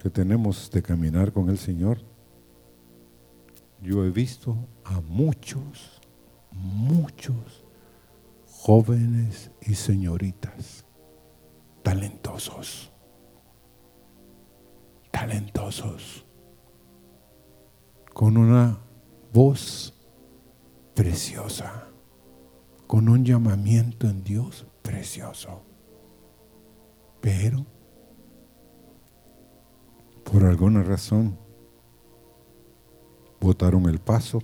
que 0.00 0.10
tenemos 0.10 0.68
de 0.72 0.82
caminar 0.82 1.32
con 1.32 1.48
el 1.48 1.58
Señor, 1.58 1.98
yo 3.80 4.04
he 4.04 4.10
visto 4.10 4.56
a 4.82 5.00
muchos, 5.00 6.00
muchos 6.50 7.64
jóvenes 8.50 9.52
y 9.60 9.74
señoritas 9.74 10.84
talentosos, 11.84 12.92
talentosos, 15.12 16.26
con 18.12 18.36
una 18.36 18.80
voz 19.32 19.94
preciosa, 20.94 21.86
con 22.88 23.08
un 23.08 23.24
llamamiento 23.24 24.08
en 24.08 24.24
Dios 24.24 24.66
precioso. 24.82 25.62
Pero 27.20 27.64
por 30.24 30.44
alguna 30.44 30.82
razón 30.82 31.38
votaron 33.40 33.88
el 33.88 34.00
paso 34.00 34.40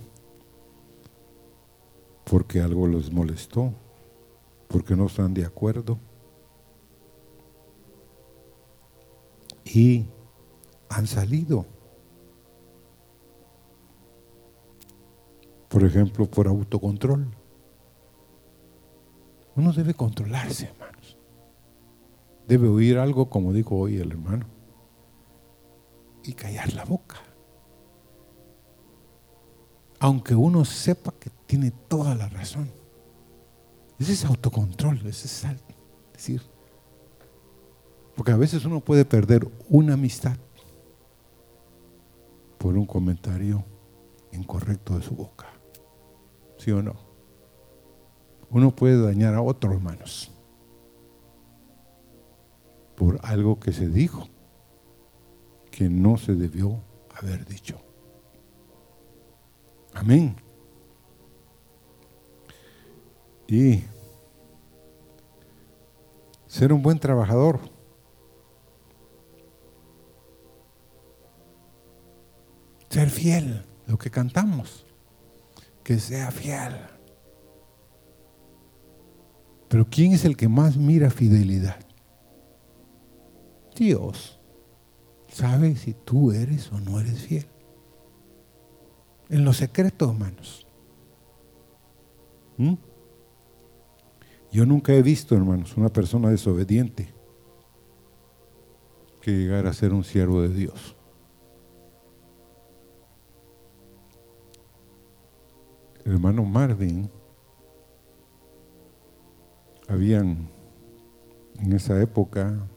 porque 2.23 2.61
algo 2.61 2.87
los 2.87 3.11
molestó, 3.11 3.73
porque 4.67 4.95
no 4.95 5.07
están 5.07 5.33
de 5.33 5.45
acuerdo. 5.45 5.97
Y 9.65 10.05
han 10.89 11.07
salido. 11.07 11.65
Por 15.69 15.83
ejemplo, 15.83 16.25
por 16.25 16.47
autocontrol. 16.47 17.27
Uno 19.55 19.71
debe 19.71 19.93
controlarse, 19.93 20.65
hermanos. 20.65 21.17
Debe 22.47 22.67
oír 22.67 22.97
algo 22.97 23.29
como 23.29 23.53
dijo 23.53 23.77
hoy 23.77 23.97
el 23.97 24.11
hermano 24.11 24.45
y 26.23 26.33
callar 26.33 26.73
la 26.73 26.85
boca. 26.85 27.17
Aunque 29.99 30.33
uno 30.33 30.65
sepa 30.65 31.13
que 31.19 31.29
tiene 31.45 31.71
toda 31.71 32.15
la 32.15 32.29
razón. 32.29 32.71
Ese 33.99 34.13
es 34.13 34.25
autocontrol, 34.25 34.97
ese 35.05 35.27
es 35.27 35.45
decir. 36.13 36.41
Porque 38.15 38.31
a 38.31 38.37
veces 38.37 38.65
uno 38.65 38.79
puede 38.79 39.05
perder 39.05 39.47
una 39.67 39.93
amistad 39.93 40.37
por 42.59 42.77
un 42.77 42.85
comentario 42.85 43.63
incorrecto 44.31 44.95
de 44.95 45.01
su 45.01 45.15
boca. 45.15 45.47
¿Sí 46.57 46.71
o 46.71 46.83
no? 46.83 46.93
Uno 48.51 48.75
puede 48.75 49.01
dañar 49.01 49.33
a 49.33 49.41
otros 49.41 49.73
hermanos 49.73 50.31
por 52.95 53.19
algo 53.23 53.59
que 53.59 53.71
se 53.71 53.87
dijo 53.87 54.27
que 55.71 55.89
no 55.89 56.17
se 56.17 56.35
debió 56.35 56.83
haber 57.15 57.45
dicho. 57.45 57.79
Amén. 59.93 60.35
Y 63.47 63.83
ser 66.47 66.73
un 66.73 66.81
buen 66.81 66.99
trabajador. 66.99 67.59
Ser 72.89 73.09
fiel, 73.09 73.65
lo 73.87 73.97
que 73.97 74.09
cantamos, 74.09 74.85
que 75.83 75.99
sea 75.99 76.31
fiel. 76.31 76.75
Pero 79.67 79.87
¿quién 79.89 80.13
es 80.13 80.25
el 80.25 80.35
que 80.35 80.49
más 80.49 80.77
mira 80.77 81.11
fidelidad? 81.11 81.79
Dios 83.75 84.39
sabe 85.27 85.75
si 85.75 85.93
tú 85.93 86.31
eres 86.31 86.71
o 86.71 86.79
no 86.79 86.99
eres 86.99 87.21
fiel. 87.21 87.45
En 89.29 89.45
los 89.45 89.57
secretos, 89.57 90.09
hermanos. 90.09 90.67
¿Mm? 92.57 92.73
Yo 94.51 94.65
nunca 94.65 94.93
he 94.93 95.03
visto, 95.03 95.35
hermanos, 95.35 95.77
una 95.77 95.89
persona 95.89 96.29
desobediente 96.29 97.13
que 99.21 99.31
llegara 99.31 99.69
a 99.69 99.73
ser 99.73 99.93
un 99.93 100.03
siervo 100.03 100.41
de 100.41 100.49
Dios. 100.49 100.95
hermano 106.05 106.43
Marvin, 106.43 107.09
habían 109.87 110.49
en 111.59 111.73
esa 111.73 112.01
época 112.01 112.67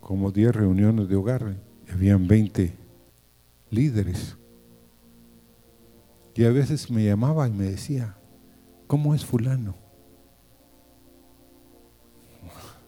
como 0.00 0.30
10 0.30 0.54
reuniones 0.54 1.08
de 1.08 1.16
hogar, 1.16 1.56
y 1.86 1.92
habían 1.92 2.26
20 2.26 2.76
líderes. 3.70 4.36
Y 6.34 6.44
a 6.44 6.50
veces 6.50 6.90
me 6.90 7.04
llamaba 7.04 7.46
y 7.48 7.52
me 7.52 7.64
decía, 7.64 8.16
¿cómo 8.86 9.14
es 9.14 9.24
fulano? 9.24 9.76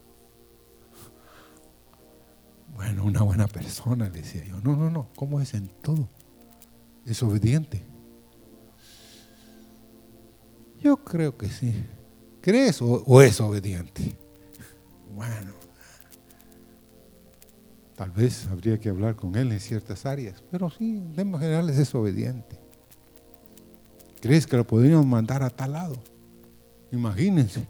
Bueno, 2.75 3.05
una 3.05 3.21
buena 3.21 3.47
persona, 3.47 4.09
decía 4.09 4.43
yo. 4.43 4.59
No, 4.59 4.75
no, 4.75 4.89
no, 4.89 5.07
¿cómo 5.15 5.39
es 5.39 5.53
en 5.53 5.69
todo? 5.81 6.09
Es 7.05 7.23
obediente. 7.23 7.85
Yo 10.83 10.97
creo 10.97 11.37
que 11.37 11.47
sí. 11.47 11.73
¿Crees 12.41 12.81
o, 12.81 13.21
es 13.21 13.39
obediente? 13.39 14.17
Bueno, 15.15 15.53
tal 17.95 18.11
vez 18.11 18.47
habría 18.47 18.77
que 18.77 18.89
hablar 18.89 19.15
con 19.15 19.33
él 19.37 19.53
en 19.53 19.61
ciertas 19.61 20.05
áreas, 20.05 20.43
pero 20.51 20.69
sí, 20.69 20.97
en 20.97 21.15
general 21.15 21.39
generales 21.39 21.77
es 21.77 21.95
obediente. 21.95 22.59
¿Crees 24.19 24.45
que 24.45 24.57
lo 24.57 24.67
podríamos 24.67 25.05
mandar 25.05 25.41
a 25.41 25.49
tal 25.49 25.71
lado? 25.71 25.95
Imagínense, 26.91 27.65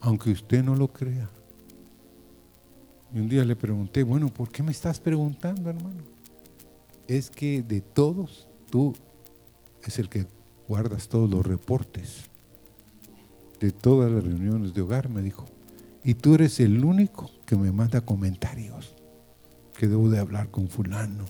aunque 0.00 0.30
usted 0.30 0.64
no 0.64 0.74
lo 0.74 0.88
crea. 0.88 1.28
Y 3.12 3.18
un 3.18 3.28
día 3.28 3.44
le 3.44 3.54
pregunté, 3.54 4.02
bueno, 4.02 4.28
¿por 4.28 4.50
qué 4.50 4.62
me 4.62 4.72
estás 4.72 4.98
preguntando, 4.98 5.68
hermano? 5.68 6.02
Es 7.06 7.28
que 7.28 7.62
de 7.62 7.82
todos, 7.82 8.48
tú 8.70 8.94
es 9.82 9.98
el 9.98 10.08
que 10.08 10.26
guardas 10.68 11.08
todos 11.08 11.28
los 11.30 11.44
reportes 11.44 12.30
de 13.60 13.70
todas 13.70 14.10
las 14.10 14.24
reuniones 14.24 14.74
de 14.74 14.80
hogar, 14.80 15.08
me 15.08 15.22
dijo. 15.22 15.46
Y 16.02 16.14
tú 16.14 16.34
eres 16.34 16.58
el 16.58 16.84
único 16.84 17.30
que 17.46 17.56
me 17.56 17.70
manda 17.70 18.00
comentarios, 18.00 18.94
que 19.78 19.86
debo 19.86 20.10
de 20.10 20.18
hablar 20.18 20.50
con 20.50 20.68
fulano, 20.68 21.26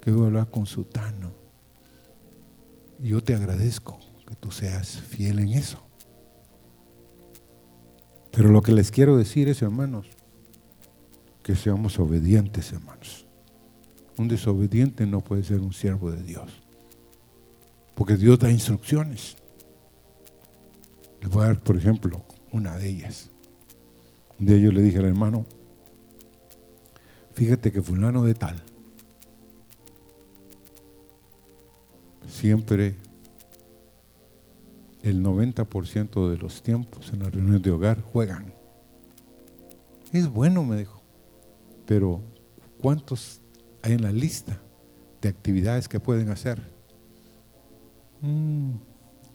que 0.00 0.10
debo 0.10 0.22
de 0.22 0.28
hablar 0.28 0.50
con 0.50 0.66
sutano. 0.66 1.30
Yo 2.98 3.22
te 3.22 3.34
agradezco 3.34 4.00
que 4.26 4.34
tú 4.34 4.50
seas 4.50 5.00
fiel 5.00 5.38
en 5.38 5.50
eso. 5.50 5.82
Pero 8.32 8.48
lo 8.48 8.62
que 8.62 8.72
les 8.72 8.90
quiero 8.90 9.16
decir 9.16 9.48
es, 9.48 9.62
hermanos, 9.62 10.06
que 11.42 11.54
seamos 11.54 11.98
obedientes, 11.98 12.72
hermanos. 12.72 13.26
Un 14.16 14.28
desobediente 14.28 15.06
no 15.06 15.20
puede 15.20 15.44
ser 15.44 15.60
un 15.60 15.72
siervo 15.72 16.10
de 16.10 16.22
Dios. 16.22 16.61
Porque 18.02 18.16
Dios 18.16 18.36
da 18.36 18.50
instrucciones. 18.50 19.36
Les 21.20 21.30
voy 21.30 21.44
a 21.44 21.46
dar, 21.46 21.60
por 21.60 21.76
ejemplo, 21.76 22.24
una 22.50 22.76
de 22.76 22.88
ellas. 22.88 23.30
Un 24.40 24.46
día 24.46 24.56
yo 24.56 24.72
le 24.72 24.82
dije 24.82 24.98
al 24.98 25.04
hermano, 25.04 25.46
fíjate 27.32 27.70
que 27.70 27.80
fulano 27.80 28.24
de 28.24 28.34
tal 28.34 28.60
siempre 32.26 32.96
el 35.04 35.22
90% 35.22 36.28
de 36.28 36.38
los 36.38 36.60
tiempos 36.60 37.12
en 37.12 37.20
las 37.20 37.32
reuniones 37.32 37.62
de 37.62 37.70
hogar 37.70 38.02
juegan. 38.02 38.52
Es 40.12 40.26
bueno, 40.26 40.64
me 40.64 40.76
dijo, 40.76 41.00
pero 41.86 42.20
¿cuántos 42.80 43.40
hay 43.80 43.92
en 43.92 44.02
la 44.02 44.10
lista 44.10 44.60
de 45.20 45.28
actividades 45.28 45.86
que 45.86 46.00
pueden 46.00 46.30
hacer? 46.30 46.71
Mm, 48.22 48.76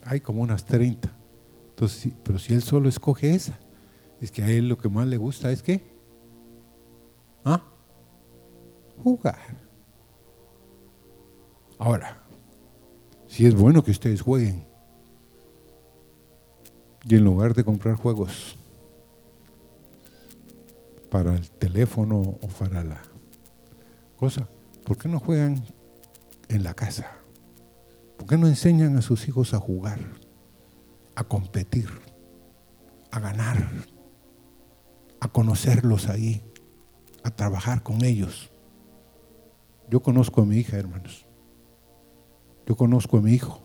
hay 0.03 0.21
como 0.21 0.41
unas 0.41 0.65
30. 0.65 1.11
Entonces, 1.69 2.13
pero 2.23 2.39
si 2.39 2.53
él 2.53 2.63
solo 2.63 2.89
escoge 2.89 3.35
esa, 3.35 3.59
es 4.19 4.31
que 4.31 4.41
a 4.41 4.49
él 4.49 4.67
lo 4.67 4.77
que 4.77 4.89
más 4.89 5.07
le 5.07 5.17
gusta 5.17 5.51
es 5.51 5.61
que, 5.61 5.83
¿ah? 7.45 7.61
Jugar. 9.03 9.37
Ahora, 11.77 12.23
si 13.27 13.45
es 13.45 13.53
bueno 13.53 13.83
que 13.83 13.91
ustedes 13.91 14.21
jueguen, 14.21 14.65
y 17.03 17.15
en 17.15 17.23
lugar 17.23 17.53
de 17.53 17.63
comprar 17.63 17.95
juegos 17.95 18.57
para 21.09 21.35
el 21.35 21.49
teléfono 21.51 22.19
o 22.19 22.47
para 22.59 22.83
la 22.83 23.01
cosa, 24.17 24.47
¿por 24.83 24.97
qué 24.97 25.07
no 25.07 25.19
juegan 25.19 25.63
en 26.49 26.63
la 26.63 26.73
casa? 26.73 27.16
¿Por 28.17 28.27
qué 28.27 28.37
no 28.37 28.47
enseñan 28.47 28.97
a 28.97 29.01
sus 29.01 29.27
hijos 29.27 29.53
a 29.53 29.59
jugar, 29.59 29.99
a 31.15 31.23
competir, 31.23 31.89
a 33.11 33.19
ganar, 33.19 33.69
a 35.19 35.27
conocerlos 35.27 36.09
ahí, 36.09 36.43
a 37.23 37.31
trabajar 37.31 37.83
con 37.83 38.03
ellos? 38.03 38.51
Yo 39.89 40.01
conozco 40.01 40.41
a 40.41 40.45
mi 40.45 40.57
hija, 40.57 40.77
hermanos. 40.77 41.25
Yo 42.65 42.75
conozco 42.75 43.17
a 43.17 43.21
mi 43.21 43.31
hijo. 43.31 43.63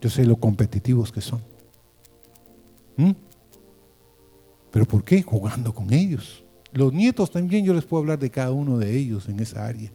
Yo 0.00 0.08
sé 0.08 0.24
lo 0.24 0.36
competitivos 0.36 1.12
que 1.12 1.20
son. 1.20 1.42
¿Mm? 2.96 3.12
¿Pero 4.70 4.86
por 4.86 5.04
qué? 5.04 5.22
Jugando 5.22 5.74
con 5.74 5.92
ellos. 5.92 6.44
Los 6.72 6.92
nietos 6.92 7.30
también, 7.30 7.64
yo 7.64 7.74
les 7.74 7.84
puedo 7.84 8.00
hablar 8.00 8.18
de 8.18 8.30
cada 8.30 8.50
uno 8.50 8.78
de 8.78 8.96
ellos 8.96 9.28
en 9.28 9.40
esa 9.40 9.66
área. 9.66 9.92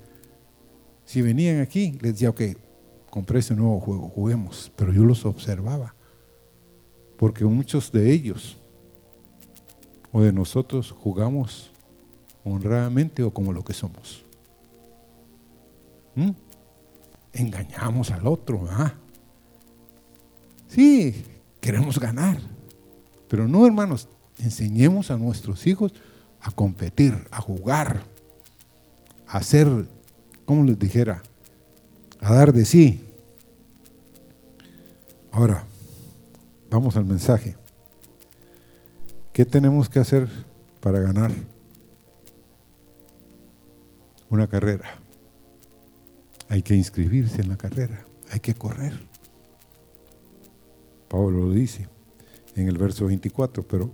Si 1.03 1.21
venían 1.21 1.59
aquí, 1.59 1.97
les 2.01 2.13
decía, 2.13 2.29
ok, 2.29 2.41
compré 3.09 3.39
ese 3.39 3.55
nuevo 3.55 3.79
juego, 3.79 4.09
juguemos. 4.09 4.71
Pero 4.75 4.93
yo 4.93 5.03
los 5.03 5.25
observaba. 5.25 5.95
Porque 7.17 7.43
muchos 7.45 7.91
de 7.91 8.11
ellos 8.11 8.57
o 10.11 10.21
de 10.21 10.31
nosotros 10.31 10.91
jugamos 10.91 11.71
honradamente 12.43 13.23
o 13.23 13.33
como 13.33 13.53
lo 13.53 13.63
que 13.63 13.73
somos. 13.73 14.23
¿Mm? 16.15 16.31
Engañamos 17.33 18.11
al 18.11 18.25
otro, 18.25 18.67
¿ah? 18.69 18.93
Sí, 20.67 21.23
queremos 21.59 21.99
ganar. 21.99 22.39
Pero 23.27 23.47
no, 23.47 23.65
hermanos, 23.65 24.07
enseñemos 24.37 25.11
a 25.11 25.17
nuestros 25.17 25.67
hijos 25.67 25.93
a 26.41 26.51
competir, 26.51 27.27
a 27.31 27.41
jugar, 27.41 28.03
a 29.27 29.37
hacer, 29.37 29.67
como 30.45 30.63
les 30.63 30.79
dijera, 30.79 31.21
a 32.21 32.33
dar 32.33 32.53
de 32.53 32.65
sí. 32.65 33.05
Ahora, 35.31 35.63
vamos 36.69 36.95
al 36.97 37.05
mensaje. 37.05 37.55
¿Qué 39.33 39.45
tenemos 39.45 39.89
que 39.89 39.99
hacer 39.99 40.27
para 40.81 40.99
ganar 40.99 41.31
una 44.29 44.47
carrera? 44.47 44.99
Hay 46.49 46.61
que 46.61 46.75
inscribirse 46.75 47.41
en 47.41 47.49
la 47.49 47.57
carrera, 47.57 48.05
hay 48.31 48.39
que 48.39 48.55
correr. 48.55 48.99
Pablo 51.07 51.45
lo 51.45 51.51
dice 51.51 51.87
en 52.55 52.67
el 52.67 52.77
verso 52.77 53.05
24, 53.05 53.67
pero 53.67 53.93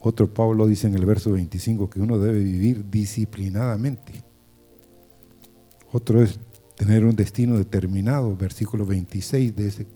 otro 0.00 0.32
Pablo 0.32 0.66
dice 0.66 0.86
en 0.86 0.94
el 0.94 1.06
verso 1.06 1.32
25 1.32 1.88
que 1.88 2.00
uno 2.00 2.18
debe 2.18 2.38
vivir 2.38 2.88
disciplinadamente. 2.90 4.22
Otro 5.92 6.22
es 6.22 6.38
tener 6.76 7.04
un 7.04 7.16
destino 7.16 7.56
determinado, 7.56 8.36
versículo 8.36 8.86
26 8.86 9.56
de 9.56 9.66
ese 9.66 9.86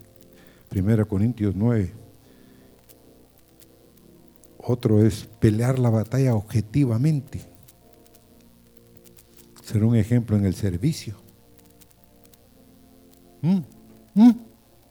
1 0.73 1.07
Corintios 1.07 1.55
9. 1.55 1.93
Otro 4.57 5.05
es 5.05 5.27
pelear 5.39 5.79
la 5.79 5.89
batalla 5.89 6.35
objetivamente. 6.35 7.41
Ser 9.63 9.83
un 9.83 9.95
ejemplo 9.95 10.37
en 10.37 10.45
el 10.45 10.55
servicio. 10.55 11.15
¿Mm? 13.41 13.59
¿Mm? 14.13 14.31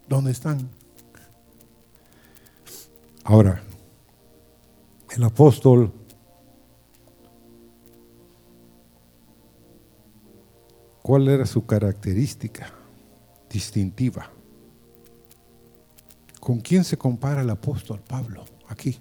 ¿Dónde 0.08 0.32
están? 0.32 0.68
Ahora, 3.24 3.62
el 5.14 5.22
apóstol 5.22 5.92
¿cuál 11.10 11.26
era 11.26 11.44
su 11.44 11.66
característica 11.66 12.72
distintiva? 13.50 14.30
¿Con 16.38 16.60
quién 16.60 16.84
se 16.84 16.96
compara 16.96 17.42
el 17.42 17.50
apóstol 17.50 17.98
Pablo 17.98 18.44
aquí? 18.68 18.96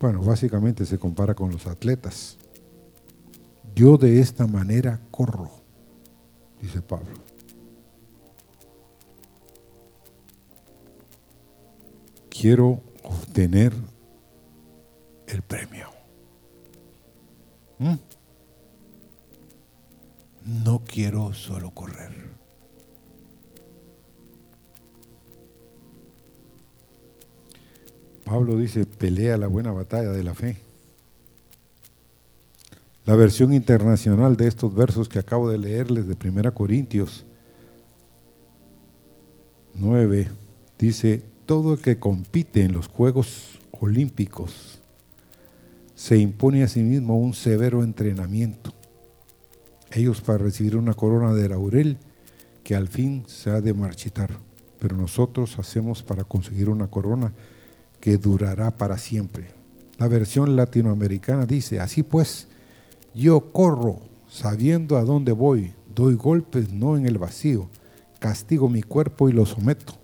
Bueno, 0.00 0.20
básicamente 0.20 0.84
se 0.84 0.98
compara 0.98 1.32
con 1.32 1.52
los 1.52 1.64
atletas. 1.68 2.38
Yo 3.72 3.96
de 3.98 4.18
esta 4.18 4.48
manera 4.48 5.00
corro, 5.12 5.52
dice 6.60 6.82
Pablo. 6.82 7.14
quiero 12.30 12.82
obtener 13.04 13.72
el 15.28 15.42
premio. 15.42 15.88
¿Mm? 17.78 17.94
No 20.50 20.82
quiero 20.84 21.32
solo 21.32 21.70
correr. 21.70 22.10
Pablo 28.24 28.56
dice, 28.56 28.84
pelea 28.84 29.36
la 29.36 29.46
buena 29.46 29.70
batalla 29.70 30.10
de 30.10 30.24
la 30.24 30.34
fe. 30.34 30.56
La 33.06 33.14
versión 33.14 33.52
internacional 33.52 34.36
de 34.36 34.48
estos 34.48 34.74
versos 34.74 35.08
que 35.08 35.20
acabo 35.20 35.48
de 35.48 35.58
leerles 35.58 36.08
de 36.08 36.16
1 36.28 36.52
Corintios 36.52 37.24
9 39.74 40.28
dice, 40.80 41.22
todo 41.46 41.74
el 41.74 41.80
que 41.80 42.00
compite 42.00 42.64
en 42.64 42.72
los 42.72 42.88
Juegos 42.88 43.60
Olímpicos 43.70 44.80
se 45.94 46.18
impone 46.18 46.64
a 46.64 46.68
sí 46.68 46.82
mismo 46.82 47.18
un 47.18 47.34
severo 47.34 47.84
entrenamiento. 47.84 48.79
Ellos 49.90 50.20
para 50.20 50.38
recibir 50.38 50.76
una 50.76 50.94
corona 50.94 51.34
de 51.34 51.48
laurel 51.48 51.98
que 52.62 52.74
al 52.74 52.88
fin 52.88 53.24
se 53.26 53.50
ha 53.50 53.60
de 53.60 53.74
marchitar, 53.74 54.30
pero 54.78 54.96
nosotros 54.96 55.58
hacemos 55.58 56.02
para 56.02 56.24
conseguir 56.24 56.68
una 56.68 56.88
corona 56.88 57.32
que 58.00 58.16
durará 58.16 58.70
para 58.70 58.98
siempre. 58.98 59.48
La 59.98 60.08
versión 60.08 60.56
latinoamericana 60.56 61.46
dice, 61.46 61.80
así 61.80 62.02
pues, 62.02 62.48
yo 63.14 63.52
corro 63.52 64.00
sabiendo 64.28 64.96
a 64.96 65.04
dónde 65.04 65.32
voy, 65.32 65.74
doy 65.94 66.14
golpes 66.14 66.72
no 66.72 66.96
en 66.96 67.06
el 67.06 67.18
vacío, 67.18 67.68
castigo 68.18 68.68
mi 68.68 68.82
cuerpo 68.82 69.28
y 69.28 69.32
lo 69.32 69.44
someto, 69.44 69.94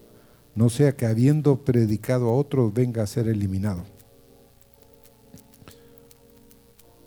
no 0.54 0.68
sea 0.68 0.96
que 0.96 1.06
habiendo 1.06 1.64
predicado 1.64 2.28
a 2.28 2.32
otros 2.32 2.74
venga 2.74 3.02
a 3.02 3.06
ser 3.06 3.28
eliminado. 3.28 3.84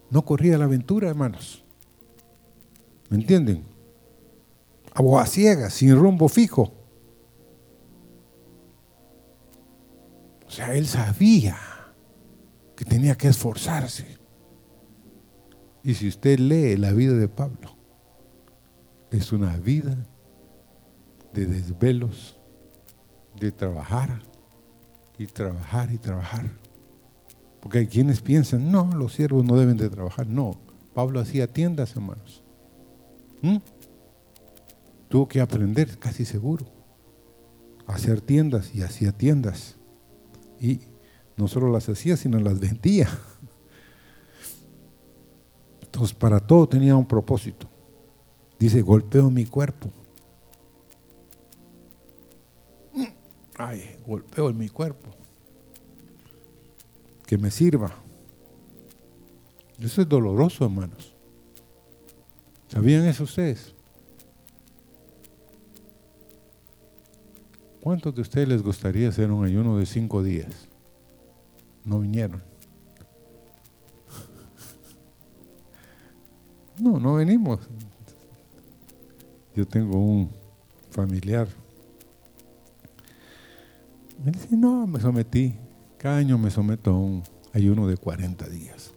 no 0.09 0.25
corría 0.25 0.57
la 0.57 0.65
aventura, 0.65 1.09
hermanos. 1.09 1.63
¿Me 3.09 3.17
entienden? 3.17 3.63
A 4.93 5.25
sin 5.25 5.95
rumbo 5.95 6.27
fijo. 6.27 6.73
O 10.47 10.51
sea, 10.51 10.73
él 10.75 10.87
sabía 10.87 11.57
que 12.75 12.85
tenía 12.85 13.15
que 13.15 13.27
esforzarse. 13.27 14.17
Y 15.83 15.93
si 15.93 16.07
usted 16.07 16.39
lee 16.39 16.75
la 16.75 16.91
vida 16.91 17.13
de 17.13 17.27
Pablo, 17.27 17.75
es 19.11 19.31
una 19.31 19.55
vida 19.57 19.97
de 21.33 21.45
desvelos, 21.45 22.39
de 23.39 23.51
trabajar 23.51 24.21
y 25.17 25.27
trabajar 25.27 25.91
y 25.91 25.97
trabajar. 25.97 26.49
Porque 27.59 27.79
hay 27.79 27.87
quienes 27.87 28.21
piensan, 28.21 28.71
no, 28.71 28.91
los 28.93 29.13
siervos 29.13 29.45
no 29.45 29.55
deben 29.55 29.77
de 29.77 29.89
trabajar. 29.89 30.27
No, 30.27 30.59
Pablo 30.93 31.19
hacía 31.19 31.47
tiendas, 31.47 31.95
hermanos. 31.95 32.43
¿Mm? 33.41 33.57
Tuvo 35.07 35.27
que 35.27 35.41
aprender, 35.41 35.97
casi 35.97 36.25
seguro, 36.25 36.65
a 37.87 37.95
hacer 37.95 38.21
tiendas 38.21 38.73
y 38.75 38.81
hacía 38.81 39.11
tiendas. 39.11 39.77
Y 40.59 40.81
no 41.37 41.47
solo 41.47 41.71
las 41.71 41.89
hacía, 41.89 42.17
sino 42.17 42.39
las 42.39 42.59
vendía. 42.59 43.09
Entonces, 45.81 46.15
para 46.15 46.39
todo 46.39 46.67
tenía 46.67 46.95
un 46.95 47.07
propósito. 47.07 47.67
Dice, 48.59 48.81
golpeo 48.81 49.31
mi 49.31 49.45
cuerpo. 49.45 49.89
Ay, 53.57 53.97
golpeo 54.05 54.49
en 54.49 54.57
mi 54.57 54.69
cuerpo 54.69 55.09
que 57.29 57.37
me 57.37 57.51
sirva. 57.51 57.93
Eso 59.79 60.01
es 60.01 60.09
doloroso, 60.09 60.65
hermanos. 60.65 61.15
¿Sabían 62.69 63.05
eso 63.05 63.23
ustedes? 63.23 63.73
¿Cuántos 67.81 68.13
de 68.13 68.21
ustedes 68.21 68.47
les 68.47 68.61
gustaría 68.61 69.09
hacer 69.09 69.31
un 69.31 69.43
ayuno 69.43 69.77
de 69.77 69.87
cinco 69.87 70.21
días? 70.21 70.67
No 71.83 71.99
vinieron. 71.99 72.41
No, 76.79 76.97
no 76.97 77.15
venimos. 77.15 77.59
Yo 79.53 79.67
tengo 79.67 79.97
un 79.99 80.29
familiar. 80.91 81.49
Me 84.23 84.31
dice, 84.31 84.55
no, 84.55 84.87
me 84.87 85.01
sometí. 85.01 85.55
Cada 85.97 86.19
año 86.19 86.37
me 86.37 86.49
someto 86.49 86.91
a 86.91 86.97
un 86.97 87.23
ayuno 87.51 87.85
de 87.85 87.97
40 87.97 88.47
días. 88.47 88.93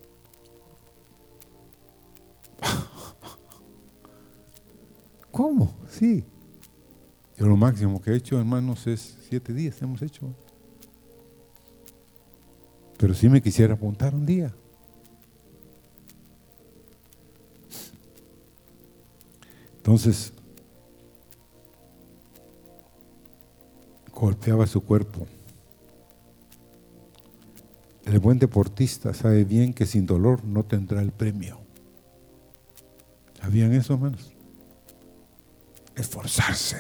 ¿Cómo? 5.32 5.74
Sí. 5.88 6.24
Yo 7.38 7.46
lo 7.46 7.56
máximo 7.56 8.00
que 8.00 8.12
he 8.12 8.16
hecho, 8.16 8.38
hermanos, 8.38 8.86
es 8.86 9.16
siete 9.28 9.52
días 9.52 9.80
hemos 9.82 10.02
hecho. 10.02 10.32
Pero 12.98 13.14
sí 13.14 13.28
me 13.28 13.42
quisiera 13.42 13.74
apuntar 13.74 14.14
un 14.14 14.26
día. 14.26 14.54
Entonces, 19.78 20.32
golpeaba 24.14 24.66
su 24.66 24.82
cuerpo. 24.82 25.26
El 28.04 28.18
buen 28.20 28.38
deportista 28.38 29.14
sabe 29.14 29.44
bien 29.44 29.72
que 29.72 29.86
sin 29.86 30.06
dolor 30.06 30.44
no 30.44 30.64
tendrá 30.64 31.00
el 31.00 31.10
premio. 31.10 31.58
¿Sabían 33.40 33.72
eso, 33.72 33.94
hermanos? 33.94 34.32
Esforzarse, 36.02 36.78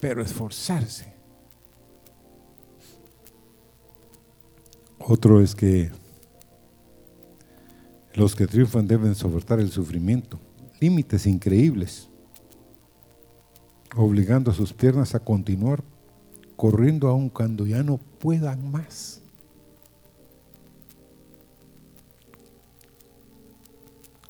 pero 0.00 0.22
esforzarse. 0.22 1.12
Otro 5.00 5.40
es 5.40 5.56
que 5.56 5.90
los 8.14 8.36
que 8.36 8.46
triunfan 8.46 8.86
deben 8.86 9.16
soportar 9.16 9.58
el 9.58 9.72
sufrimiento, 9.72 10.38
límites 10.80 11.26
increíbles, 11.26 12.08
obligando 13.96 14.52
a 14.52 14.54
sus 14.54 14.72
piernas 14.72 15.16
a 15.16 15.18
continuar 15.18 15.82
corriendo 16.54 17.08
aun 17.08 17.28
cuando 17.28 17.66
ya 17.66 17.82
no 17.82 17.98
puedan 17.98 18.70
más. 18.70 19.22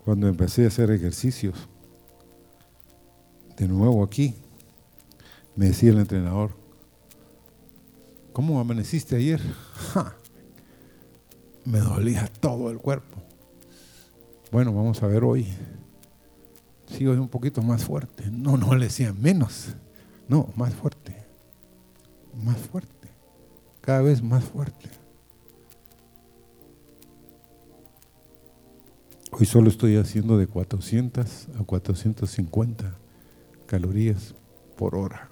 cuando 0.09 0.27
empecé 0.27 0.65
a 0.65 0.69
hacer 0.69 0.91
ejercicios, 0.91 1.69
de 3.59 3.67
nuevo 3.67 4.05
aquí, 4.05 4.35
me 5.57 5.67
decía 5.67 5.91
el 5.91 5.99
entrenador, 5.99 6.53
¿cómo 8.33 8.61
amaneciste 8.61 9.17
ayer? 9.17 9.41
me 11.65 11.81
dolía 11.81 12.31
todo 12.41 12.71
el 12.71 12.79
cuerpo. 12.79 13.19
Bueno, 14.53 14.73
vamos 14.73 15.03
a 15.03 15.09
ver 15.09 15.25
hoy. 15.25 15.49
Sigo 16.87 17.13
un 17.13 17.29
poquito 17.29 17.61
más 17.61 17.85
fuerte. 17.85 18.31
No, 18.31 18.57
no 18.57 18.75
le 18.77 18.87
decía 18.87 19.13
menos. 19.13 19.75
No, 20.29 20.51
más 20.57 20.73
fuerte. 20.73 21.17
Más 22.45 22.57
fuerte. 22.57 23.09
Cada 23.81 24.03
vez 24.03 24.23
más 24.23 24.45
fuerte. 24.45 24.89
Hoy 29.33 29.45
solo 29.45 29.69
estoy 29.69 29.97
haciendo 29.97 30.39
de 30.39 30.47
400 30.47 31.49
a 31.59 31.65
450 31.65 33.08
calorías 33.69 34.35
por 34.77 34.97
hora. 34.97 35.31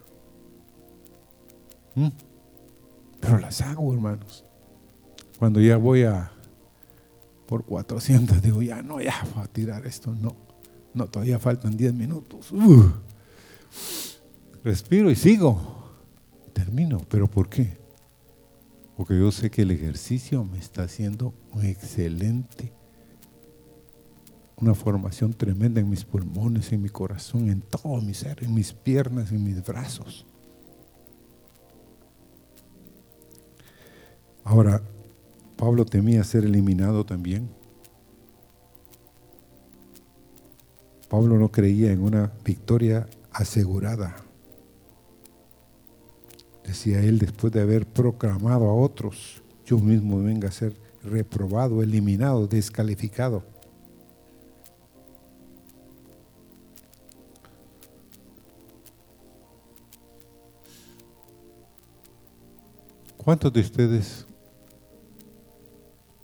¿Mm? 1.97 2.09
Pero 3.21 3.39
las 3.39 3.61
hago, 3.63 3.93
hermanos. 3.93 4.45
Cuando 5.39 5.61
ya 5.61 5.77
voy 5.77 6.05
a 6.05 6.31
por 7.47 7.65
400, 7.65 8.43
digo, 8.43 8.63
ya 8.63 8.83
no, 8.83 9.01
ya 9.01 9.15
voy 9.35 9.43
a 9.45 9.47
tirar 9.47 9.87
esto. 9.87 10.15
No, 10.15 10.37
no, 10.95 11.07
todavía 11.07 11.39
faltan 11.39 11.77
10 11.77 11.95
minutos. 11.95 12.53
Respiro 14.63 15.11
y 15.11 15.17
sigo. 15.17 15.75
Termino. 16.53 17.01
¿Pero 17.09 17.29
por 17.29 17.49
qué? 17.49 17.79
Porque 18.97 19.19
yo 19.19 19.31
sé 19.33 19.51
que 19.51 19.63
el 19.63 19.71
ejercicio 19.71 20.45
me 20.45 20.59
está 20.59 20.83
haciendo 20.83 21.35
un 21.53 21.65
excelente 21.65 22.73
una 24.57 24.75
formación 24.75 25.35
tremenda 25.35 25.81
en 25.81 25.91
mis 25.91 26.05
pulmones, 26.05 26.73
en 26.73 26.83
mi 26.83 26.89
corazón, 26.89 27.51
en 27.51 27.61
todo 27.61 28.01
mi 28.01 28.15
ser, 28.15 28.43
en 28.43 28.55
mis 28.55 28.73
piernas, 28.73 29.31
en 29.31 29.45
mis 29.45 29.63
brazos. 29.63 30.25
Ahora, 34.45 34.81
Pablo 35.57 35.85
temía 35.85 36.25
ser 36.25 36.45
eliminado 36.45 37.05
también. 37.05 37.49
Pablo 41.09 41.39
no 41.39 41.51
creía 41.51 41.93
en 41.93 42.03
una 42.03 42.33
victoria 42.45 43.07
asegurada. 43.33 44.17
Decía 46.65 47.01
él, 47.01 47.19
después 47.19 47.53
de 47.53 47.61
haber 47.61 47.87
proclamado 47.87 48.69
a 48.69 48.75
otros, 48.75 49.43
yo 49.65 49.79
mismo 49.79 50.23
venga 50.23 50.49
a 50.49 50.53
ser 50.53 50.75
reprobado, 51.03 51.83
eliminado, 51.83 52.47
descalificado. 52.47 53.56
¿Cuántos 63.27 63.53
de 63.53 63.59
ustedes 63.59 64.25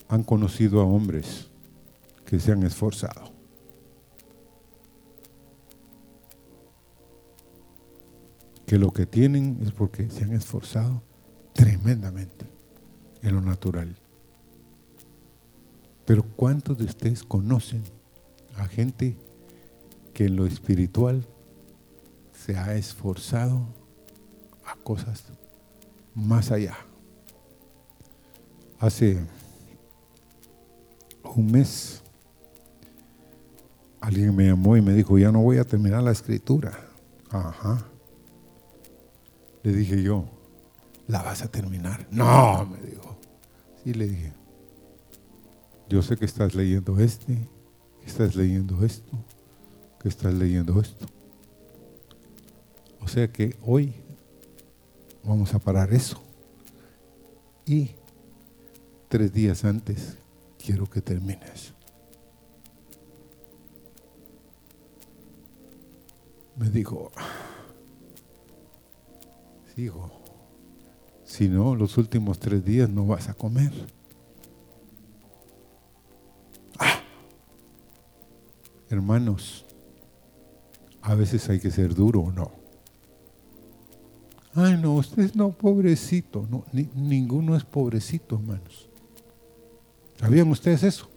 han 0.07 0.23
conocido 0.23 0.81
a 0.81 0.85
hombres 0.85 1.51
que 2.25 2.39
se 2.39 2.53
han 2.53 2.63
esforzado? 2.63 3.33
Que 8.65 8.79
lo 8.79 8.93
que 8.93 9.05
tienen 9.05 9.59
es 9.63 9.73
porque 9.73 10.11
se 10.11 10.23
han 10.23 10.33
esforzado 10.33 11.03
tremendamente 11.53 12.47
en 13.21 13.35
lo 13.35 13.41
natural. 13.41 13.97
Pero 16.05 16.23
¿cuántos 16.23 16.79
de 16.79 16.85
ustedes 16.85 17.25
conocen 17.25 17.83
a 18.55 18.67
gente 18.67 19.17
que 20.15 20.27
en 20.27 20.37
lo 20.37 20.47
espiritual 20.47 21.27
se 22.31 22.57
ha 22.57 22.77
esforzado 22.77 23.67
a 24.65 24.77
cosas 24.77 25.25
más 26.15 26.53
allá? 26.53 26.77
Hace 28.83 29.17
un 31.23 31.53
mes 31.53 32.03
alguien 34.01 34.35
me 34.35 34.47
llamó 34.47 34.77
y 34.77 34.83
me 34.83 34.93
dijo, 34.93 35.17
ya 35.19 35.31
no 35.31 35.41
voy 35.41 35.59
a 35.59 35.65
terminar 35.65 36.03
la 36.03 36.11
escritura. 36.11 36.77
Ajá. 37.31 37.87
Le 39.63 39.73
dije 39.73 40.03
yo, 40.03 40.25
¿la 41.07 41.23
vas 41.23 41.43
a 41.43 41.49
terminar? 41.49 42.09
No, 42.11 42.67
me 42.67 42.79
dijo. 42.81 43.17
Sí, 43.85 43.95
le 43.95 44.09
dije. 44.09 44.33
Yo 45.89 46.03
sé 46.03 46.17
que 46.17 46.25
estás 46.25 46.57
leyendo 46.57 46.99
este, 46.99 47.49
que 48.01 48.07
estás 48.07 48.35
leyendo 48.35 48.85
esto, 48.85 49.13
que 50.01 50.09
estás 50.09 50.35
leyendo 50.35 50.81
esto. 50.81 51.07
O 53.01 53.07
sea 53.07 53.31
que 53.31 53.57
hoy 53.63 53.95
vamos 55.23 55.55
a 55.55 55.61
parar 55.61 55.95
eso. 55.95 56.21
Y 57.65 57.93
tres 59.13 59.31
días 59.31 59.63
antes 59.67 60.17
quiero 60.57 60.89
que 60.89 61.03
termines. 61.03 61.75
Me 66.57 66.71
dijo, 66.71 67.13
sigo, 69.77 70.11
si 71.27 71.47
no, 71.51 71.75
los 71.75 71.99
últimos 71.99 72.39
tres 72.39 72.65
días 72.65 72.89
no 72.89 73.07
vas 73.07 73.29
a 73.29 73.35
comer. 73.35 73.71
Ah. 76.79 77.03
Hermanos, 78.89 79.67
a 81.03 81.15
veces 81.15 81.51
hay 81.51 81.61
que 81.61 81.71
ser 81.71 81.95
duro 81.95 82.21
o 82.21 82.33
no. 82.33 82.51
Ay, 84.55 84.79
no, 84.81 84.95
usted 84.95 85.35
no, 85.35 85.51
pobrecito. 85.51 86.47
No, 86.51 86.65
ninguno 86.95 87.55
es 87.55 87.65
pobrecito, 87.65 88.37
hermanos. 88.37 88.89
¿Sabían 90.23 90.49
ustedes 90.51 90.85
eso? 90.85 91.09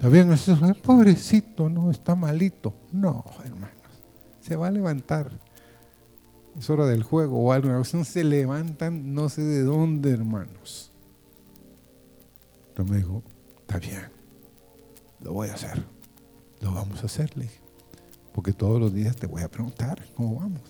¿Sabían 0.00 0.32
eso? 0.32 0.56
pobrecito, 0.82 1.68
no, 1.68 1.90
está 1.90 2.14
malito. 2.14 2.72
No, 2.90 3.22
hermanos, 3.44 3.68
se 4.40 4.56
va 4.56 4.68
a 4.68 4.70
levantar. 4.70 5.30
Es 6.58 6.70
hora 6.70 6.86
del 6.86 7.02
juego 7.02 7.38
o 7.38 7.52
algo. 7.52 7.68
No 7.68 7.84
se 7.84 8.24
levantan, 8.24 9.12
no 9.12 9.28
sé 9.28 9.42
de 9.42 9.62
dónde, 9.62 10.10
hermanos. 10.10 10.90
Pero 12.74 12.88
me 12.88 12.96
dijo, 12.96 13.22
está 13.60 13.78
bien, 13.78 14.08
lo 15.20 15.34
voy 15.34 15.50
a 15.50 15.54
hacer. 15.54 15.84
Lo 16.62 16.72
vamos 16.72 17.02
a 17.02 17.06
hacer, 17.06 17.36
le 17.36 17.44
dije. 17.44 17.60
Porque 18.32 18.54
todos 18.54 18.80
los 18.80 18.94
días 18.94 19.16
te 19.16 19.26
voy 19.26 19.42
a 19.42 19.50
preguntar 19.50 20.02
cómo 20.16 20.36
vamos. 20.36 20.62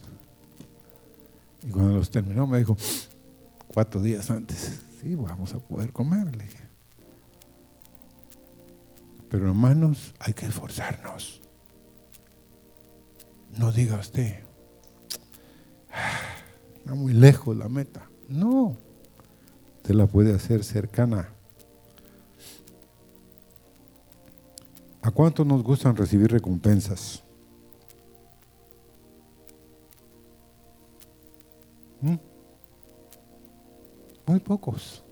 Y 1.63 1.71
cuando 1.71 1.99
los 1.99 2.11
terminó 2.11 2.49
me 2.49 2.59
dijo, 2.59 2.77
cuatro 3.73 4.03
días 4.03 4.29
antes, 4.29 4.81
sí, 5.03 5.17
vamos 5.17 5.53
a 5.55 5.59
poder 5.59 5.93
comer, 5.93 6.35
le 6.37 6.45
dije. 6.45 6.65
Pero 9.29 9.49
hermanos, 9.49 10.15
hay 10.21 10.33
que 10.33 10.47
esforzarnos. 10.47 11.41
No 13.59 13.73
diga 13.73 13.99
usted, 13.99 14.41
ah, 15.93 16.21
está 16.77 16.95
muy 16.95 17.13
lejos 17.13 17.57
la 17.57 17.69
meta. 17.69 18.09
No, 18.29 18.77
usted 19.77 19.95
la 19.95 20.07
puede 20.07 20.35
hacer 20.35 20.65
cercana. 20.65 21.29
¿A 25.03 25.11
cuánto 25.11 25.45
nos 25.45 25.63
gustan 25.63 25.97
recibir 25.97 26.31
recompensas? 26.31 27.25
¿Mm? 32.01 32.32
Muy 34.33 34.41
pocos. 34.41 35.05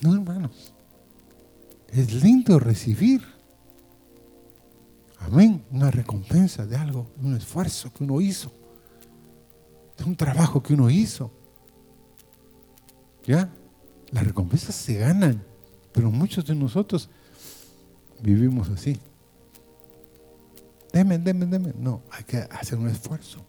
No, 0.00 0.14
hermanos. 0.14 0.72
Es 1.88 2.22
lindo 2.22 2.60
recibir. 2.60 3.26
Amén. 5.18 5.64
Una 5.72 5.90
recompensa 5.90 6.64
de 6.64 6.76
algo, 6.76 7.10
un 7.20 7.34
esfuerzo 7.36 7.92
que 7.92 8.04
uno 8.04 8.20
hizo, 8.20 8.52
de 9.98 10.04
un 10.04 10.14
trabajo 10.14 10.62
que 10.62 10.74
uno 10.74 10.88
hizo. 10.90 11.32
¿Ya? 13.24 13.50
Las 14.12 14.24
recompensas 14.24 14.76
se 14.76 14.98
ganan, 14.98 15.42
pero 15.90 16.12
muchos 16.12 16.46
de 16.46 16.54
nosotros 16.54 17.10
vivimos 18.22 18.68
así. 18.68 18.96
Deme, 20.92 21.18
deme, 21.18 21.46
deme. 21.46 21.74
No, 21.76 22.02
hay 22.12 22.22
que 22.22 22.36
hacer 22.36 22.78
un 22.78 22.86
esfuerzo. 22.86 23.44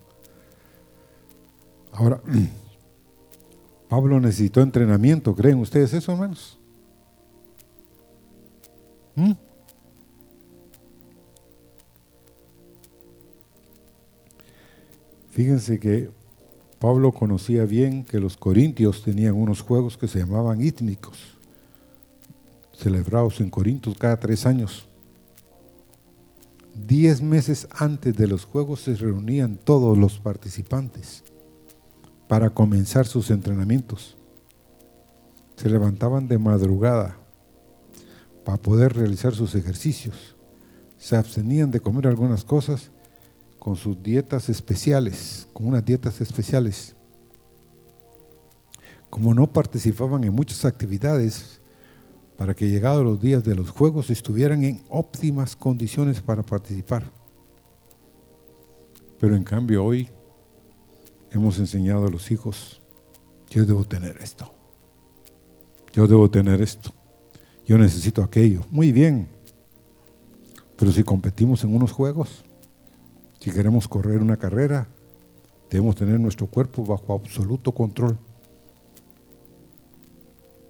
Ahora, 1.92 2.20
Pablo 3.88 4.20
necesitó 4.20 4.62
entrenamiento, 4.62 5.34
¿creen 5.34 5.60
ustedes 5.60 5.94
eso, 5.94 6.12
hermanos? 6.12 6.60
¿Mm? 9.16 9.32
Fíjense 15.30 15.80
que 15.80 16.10
Pablo 16.80 17.12
conocía 17.12 17.64
bien 17.66 18.04
que 18.04 18.20
los 18.20 18.36
corintios 18.38 19.04
tenían 19.04 19.36
unos 19.36 19.62
juegos 19.62 19.98
que 19.98 20.08
se 20.08 20.20
llamaban 20.20 20.62
ítmicos, 20.62 21.38
celebrados 22.74 23.40
en 23.40 23.50
Corintios 23.50 23.98
cada 23.98 24.20
tres 24.20 24.46
años. 24.46 24.88
Diez 26.76 27.22
meses 27.22 27.68
antes 27.72 28.16
de 28.16 28.28
los 28.28 28.46
juegos 28.46 28.82
se 28.82 28.96
reunían 28.96 29.58
todos 29.58 29.98
los 29.98 30.20
participantes 30.20 31.24
para 32.28 32.50
comenzar 32.50 33.08
sus 33.08 33.30
entrenamientos. 33.32 34.18
Se 35.56 35.70
levantaban 35.70 36.28
de 36.28 36.38
madrugada 36.38 37.18
para 38.44 38.58
poder 38.58 38.94
realizar 38.94 39.34
sus 39.34 39.56
ejercicios. 39.56 40.36
Se 40.98 41.16
abstenían 41.16 41.72
de 41.72 41.80
comer 41.80 42.08
algunas 42.08 42.44
cosas 42.44 42.92
con 43.60 43.76
sus 43.76 44.02
dietas 44.02 44.50
especiales, 44.50 45.48
con 45.54 45.68
unas 45.68 45.84
dietas 45.84 46.22
especiales. 46.22 46.96
Como 49.10 49.34
no 49.34 49.52
participaban 49.52 50.24
en 50.24 50.34
muchas 50.34 50.66
actividades, 50.66 51.62
para 52.38 52.54
que 52.54 52.70
llegados 52.70 53.04
los 53.04 53.20
días 53.20 53.44
de 53.44 53.56
los 53.56 53.72
juegos 53.72 54.10
estuvieran 54.10 54.64
en 54.64 54.84
óptimas 54.90 55.56
condiciones 55.56 56.22
para 56.22 56.44
participar. 56.44 57.12
Pero 59.20 59.36
en 59.36 59.44
cambio 59.44 59.84
hoy 59.84 60.10
hemos 61.38 61.58
enseñado 61.60 62.08
a 62.08 62.10
los 62.10 62.32
hijos, 62.32 62.82
yo 63.50 63.66
debo 63.66 63.86
tener 63.86 64.18
esto, 64.22 64.54
yo 65.94 66.08
debo 66.08 66.30
tener 66.30 66.62
esto 66.62 66.94
yo 67.68 67.78
necesito 67.78 68.24
aquello. 68.24 68.62
Muy 68.72 68.94
bien. 68.94 69.28
Pero 70.78 70.92
si 70.92 71.04
competimos 71.04 71.64
en 71.66 71.76
unos 71.76 71.92
juegos, 71.92 72.46
si 73.40 73.52
queremos 73.52 73.88
correr 73.90 74.22
una 74.22 74.38
carrera, 74.38 74.88
debemos 75.70 75.96
tener 75.98 76.18
nuestro 76.20 76.48
cuerpo 76.48 76.86
bajo 76.86 77.14
absoluto 77.14 77.74
control. 77.74 78.18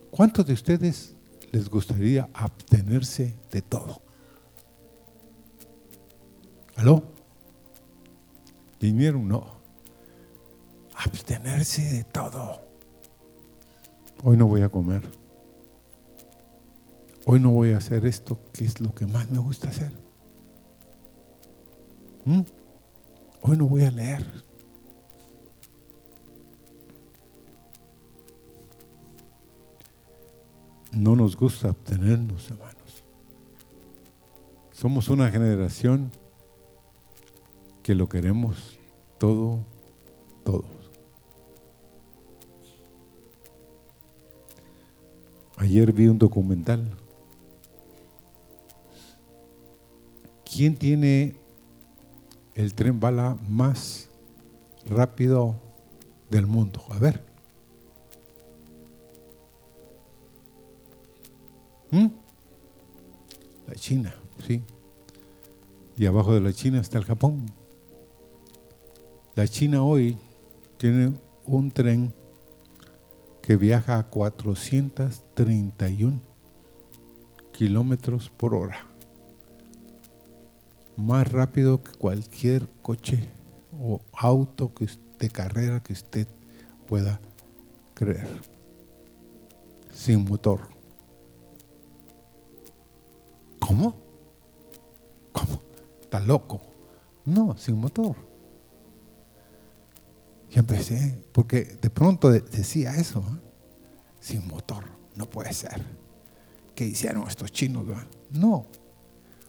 ¿Cuántos 0.09 0.47
de 0.47 0.53
ustedes 0.53 1.15
les 1.51 1.69
gustaría 1.69 2.29
abstenerse 2.33 3.35
de 3.51 3.61
todo? 3.61 4.01
¿Aló? 6.77 7.03
¿Vinieron? 8.79 9.27
No. 9.27 9.56
Abstenerse 10.97 11.81
de 11.83 12.03
todo. 12.03 12.61
Hoy 14.23 14.35
no 14.35 14.47
voy 14.47 14.61
a 14.61 14.69
comer. 14.69 15.03
Hoy 17.25 17.39
no 17.39 17.51
voy 17.51 17.73
a 17.73 17.77
hacer 17.77 18.05
esto, 18.05 18.39
que 18.53 18.65
es 18.65 18.79
lo 18.81 18.95
que 18.95 19.05
más 19.05 19.29
me 19.29 19.39
gusta 19.39 19.69
hacer. 19.69 19.91
¿Mm? 22.25 22.41
Hoy 23.41 23.57
no 23.57 23.67
voy 23.67 23.83
a 23.83 23.91
leer. 23.91 24.25
No 30.93 31.15
nos 31.15 31.35
gusta 31.35 31.69
obtenernos, 31.69 32.49
hermanos. 32.49 33.03
Somos 34.71 35.09
una 35.09 35.29
generación 35.29 36.11
que 37.83 37.93
lo 37.93 38.09
queremos 38.09 38.79
todo, 39.17 39.59
todo. 40.43 40.76
Ayer 45.57 45.91
vi 45.91 46.07
un 46.07 46.17
documental 46.17 46.97
¿Quién 50.57 50.75
tiene 50.75 51.35
el 52.55 52.73
tren 52.73 52.99
bala 52.99 53.37
más 53.47 54.09
rápido 54.87 55.55
del 56.31 56.47
mundo? 56.47 56.81
A 56.89 56.97
ver. 56.97 57.23
¿Mm? 61.91 62.07
La 63.67 63.75
China, 63.75 64.15
sí. 64.47 64.63
Y 65.95 66.07
abajo 66.07 66.33
de 66.33 66.41
la 66.41 66.53
China 66.53 66.79
está 66.79 66.97
el 66.97 67.05
Japón. 67.05 67.45
La 69.35 69.47
China 69.47 69.83
hoy 69.83 70.17
tiene 70.77 71.13
un 71.45 71.69
tren 71.69 72.13
que 73.47 73.55
viaja 73.55 73.97
a 73.97 74.09
431 74.09 76.19
kilómetros 77.53 78.29
por 78.29 78.53
hora. 78.53 78.85
Más 80.97 81.31
rápido 81.31 81.81
que 81.81 81.93
cualquier 81.93 82.67
coche 82.81 83.29
o 83.71 84.01
auto 84.11 84.73
de 85.17 85.29
carrera 85.29 85.81
que 85.81 85.93
usted 85.93 86.27
pueda 86.87 87.21
creer. 87.93 88.27
Sin 89.93 90.25
motor. 90.25 90.67
¿Cómo? 93.59 93.95
¿Cómo? 95.31 95.61
¿Está 96.01 96.19
loco? 96.19 96.59
No, 97.23 97.57
sin 97.57 97.77
motor. 97.77 98.26
Empecé, 100.57 101.23
porque 101.33 101.77
de 101.79 101.91
pronto 101.91 102.31
decía 102.31 102.95
eso, 102.95 103.23
sin 104.19 104.47
motor, 104.47 104.85
no 105.15 105.29
puede 105.29 105.53
ser. 105.53 105.85
¿Qué 106.73 106.83
hicieron 106.83 107.27
estos 107.27 107.51
chinos? 107.51 107.85
No, 108.31 108.65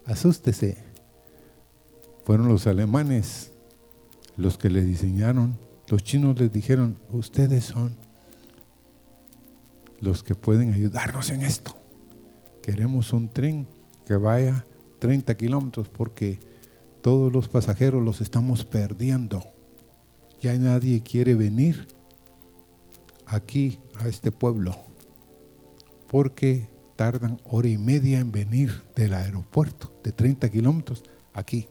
asústese. 0.04 0.76
Fueron 2.26 2.48
los 2.48 2.66
alemanes 2.66 3.52
los 4.36 4.58
que 4.58 4.68
le 4.68 4.82
diseñaron. 4.82 5.58
Los 5.88 6.04
chinos 6.04 6.38
les 6.38 6.52
dijeron, 6.52 6.98
ustedes 7.10 7.64
son 7.64 7.96
los 10.00 10.22
que 10.22 10.34
pueden 10.34 10.74
ayudarnos 10.74 11.30
en 11.30 11.40
esto. 11.40 11.74
Queremos 12.60 13.14
un 13.14 13.30
tren 13.30 13.66
que 14.06 14.16
vaya 14.16 14.66
30 14.98 15.34
kilómetros 15.38 15.88
porque 15.88 16.38
todos 17.00 17.32
los 17.32 17.48
pasajeros 17.48 18.04
los 18.04 18.20
estamos 18.20 18.66
perdiendo. 18.66 19.42
Ya 20.40 20.56
nadie 20.56 21.02
quiere 21.02 21.34
venir 21.34 21.88
aquí 23.26 23.78
a 23.98 24.08
este 24.08 24.30
pueblo 24.30 24.76
porque 26.08 26.68
tardan 26.96 27.40
hora 27.44 27.68
y 27.68 27.78
media 27.78 28.18
en 28.18 28.32
venir 28.32 28.82
del 28.96 29.14
aeropuerto 29.14 29.92
de 30.02 30.12
30 30.12 30.48
kilómetros 30.48 31.04
aquí 31.32 31.68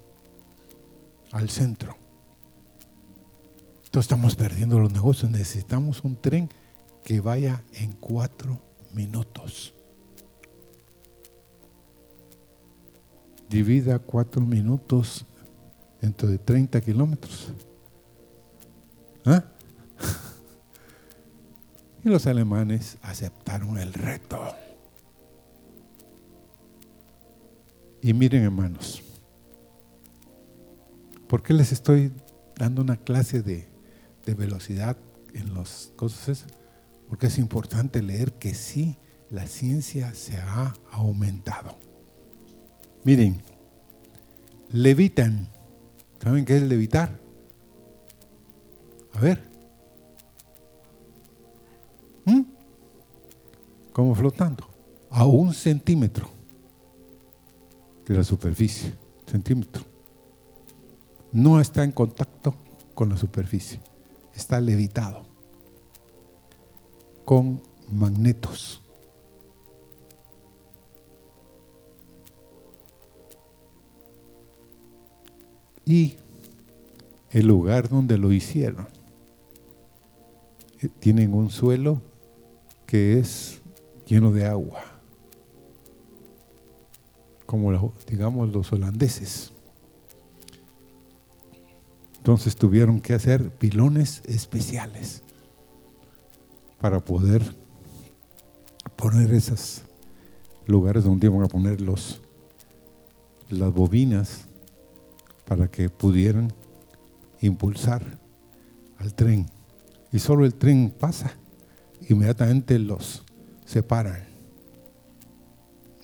al 1.32 1.50
centro. 1.50 1.98
Entonces 3.86 4.12
estamos 4.12 4.36
perdiendo 4.36 4.80
los 4.80 4.92
negocios. 4.94 5.32
Necesitamos 5.32 6.04
un 6.04 6.16
tren 6.16 6.50
que 7.04 7.20
vaya 7.20 7.64
en 7.74 7.94
cuatro 7.94 8.60
minutos. 8.94 9.74
Divida 13.50 14.00
cuatro 14.00 14.42
minutos 14.42 15.26
dentro 16.02 16.28
de 16.28 16.38
30 16.38 16.82
kilómetros. 16.82 17.52
¿Ah? 19.28 19.44
Y 22.04 22.10
los 22.10 22.26
alemanes 22.26 22.98
aceptaron 23.02 23.78
el 23.78 23.92
reto. 23.92 24.40
Y 28.02 28.14
miren 28.14 28.44
hermanos, 28.44 29.04
¿por 31.28 31.44
qué 31.44 31.54
les 31.54 31.74
estoy 31.74 32.14
dando 32.56 32.82
una 32.82 32.96
clase 32.96 33.42
de, 33.42 33.68
de 34.26 34.34
velocidad 34.36 34.96
en 35.34 35.54
las 35.54 35.92
cosas? 35.98 36.46
Porque 37.10 37.28
es 37.28 37.38
importante 37.38 38.02
leer 38.02 38.32
que 38.34 38.54
sí, 38.54 38.98
la 39.30 39.46
ciencia 39.46 40.14
se 40.14 40.38
ha 40.38 40.74
aumentado. 40.92 41.78
Miren, 43.04 43.42
levitan. 44.72 45.50
¿Saben 46.22 46.46
qué 46.46 46.56
es 46.56 46.64
levitar? 46.64 47.27
A 49.14 49.20
ver. 49.20 49.44
¿Mm? 52.26 52.42
Como 53.92 54.14
flotando. 54.16 54.68
A 55.10 55.26
un 55.26 55.54
centímetro 55.54 56.30
de 58.06 58.16
la 58.16 58.24
superficie. 58.24 58.94
Centímetro. 59.26 59.84
No 61.32 61.60
está 61.60 61.84
en 61.84 61.92
contacto 61.92 62.56
con 62.94 63.10
la 63.10 63.18
superficie. 63.18 63.80
Está 64.36 64.62
levitado. 64.62 65.26
Con 67.26 67.62
magnetos. 67.92 68.82
Y 75.86 76.18
el 77.32 77.48
lugar 77.48 77.88
donde 77.88 78.18
lo 78.18 78.34
hicieron 78.34 78.97
tienen 81.00 81.34
un 81.34 81.50
suelo 81.50 82.02
que 82.86 83.20
es 83.20 83.62
lleno 84.06 84.32
de 84.32 84.46
agua, 84.46 84.84
como 87.46 87.94
digamos 88.08 88.52
los 88.54 88.72
holandeses. 88.72 89.52
Entonces 92.18 92.56
tuvieron 92.56 93.00
que 93.00 93.14
hacer 93.14 93.50
pilones 93.52 94.22
especiales 94.26 95.24
para 96.80 97.00
poder 97.00 97.42
poner 98.96 99.34
esos 99.34 99.84
lugares 100.66 101.04
donde 101.04 101.28
iban 101.28 101.44
a 101.44 101.48
poner 101.48 101.82
los, 101.82 102.22
las 103.50 103.74
bobinas 103.74 104.46
para 105.46 105.70
que 105.70 105.90
pudieran 105.90 106.52
impulsar 107.40 108.04
al 108.98 109.14
tren 109.14 109.46
y 110.12 110.20
solo 110.20 110.46
el 110.46 110.56
tren 110.56 110.92
pasa, 110.92 111.32
inmediatamente 112.10 112.78
los 112.80 113.24
separan. 113.66 114.26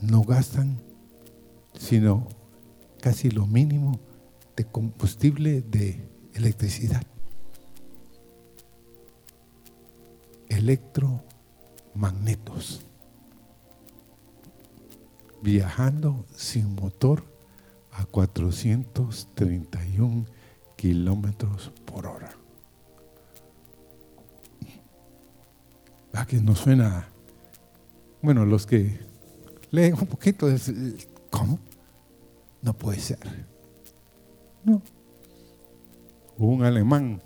No 0.02 0.24
gastan 0.24 0.80
sino 1.78 2.28
casi 3.02 3.30
lo 3.32 3.46
mínimo 3.46 4.00
de 4.56 4.64
combustible 4.66 5.62
de 5.62 6.08
electricidad. 6.34 7.04
Electromagnetos. 10.48 12.86
Viajando 15.42 16.26
sin 16.36 16.76
motor 16.76 17.26
a 17.92 18.06
431 18.06 20.26
kilómetros 20.78 21.74
por 21.86 22.08
hora. 22.08 22.43
¿A 26.14 26.26
que 26.26 26.40
nos 26.40 26.60
suena? 26.60 27.08
Bueno, 28.22 28.46
los 28.46 28.66
que 28.66 29.00
leen 29.72 29.96
un 29.96 30.06
poquito, 30.06 30.48
¿cómo? 31.30 31.60
No 32.62 32.74
puede 32.74 33.00
ser. 33.00 33.20
No. 34.64 34.82
Un 36.38 36.64
alemán 36.64 37.22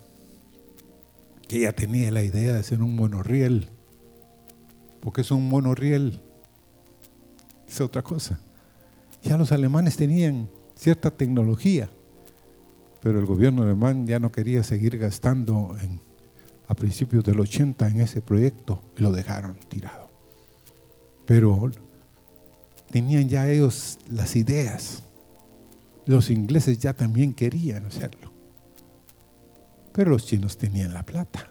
que 1.48 1.62
ya 1.62 1.74
tenía 1.74 2.12
la 2.12 2.24
idea 2.24 2.54
de 2.54 2.60
hacer 2.60 2.82
un 2.82 2.96
monorriel. 2.96 3.70
Porque 5.02 5.22
es 5.22 5.32
un 5.32 5.48
monorriel. 5.48 6.22
Es 7.68 7.82
otra 7.82 8.02
cosa. 8.02 8.40
Ya 9.24 9.38
los 9.38 9.52
alemanes 9.52 9.98
tenían 9.98 10.50
cierta 10.76 11.12
tecnología, 11.12 11.90
pero 13.02 13.20
el 13.20 13.26
gobierno 13.26 13.64
alemán 13.64 14.08
ya 14.08 14.20
no 14.20 14.32
quería 14.32 14.64
seguir 14.64 14.98
gastando 14.98 15.76
en 15.82 16.07
a 16.68 16.74
principios 16.74 17.24
del 17.24 17.40
80 17.40 17.88
en 17.88 18.02
ese 18.02 18.22
proyecto 18.22 18.82
lo 18.98 19.12
dejaron 19.12 19.56
tirado. 19.70 20.10
Pero 21.26 21.72
tenían 22.92 23.30
ya 23.30 23.50
ellos 23.50 24.00
las 24.10 24.36
ideas. 24.36 25.04
Los 26.06 26.30
ingleses 26.30 26.80
ya 26.80 26.94
también 26.94 27.34
querían 27.34 27.86
hacerlo. 27.86 28.32
Pero 29.94 30.12
los 30.12 30.26
chinos 30.26 30.58
tenían 30.58 30.94
la 30.94 31.04
plata. 31.04 31.50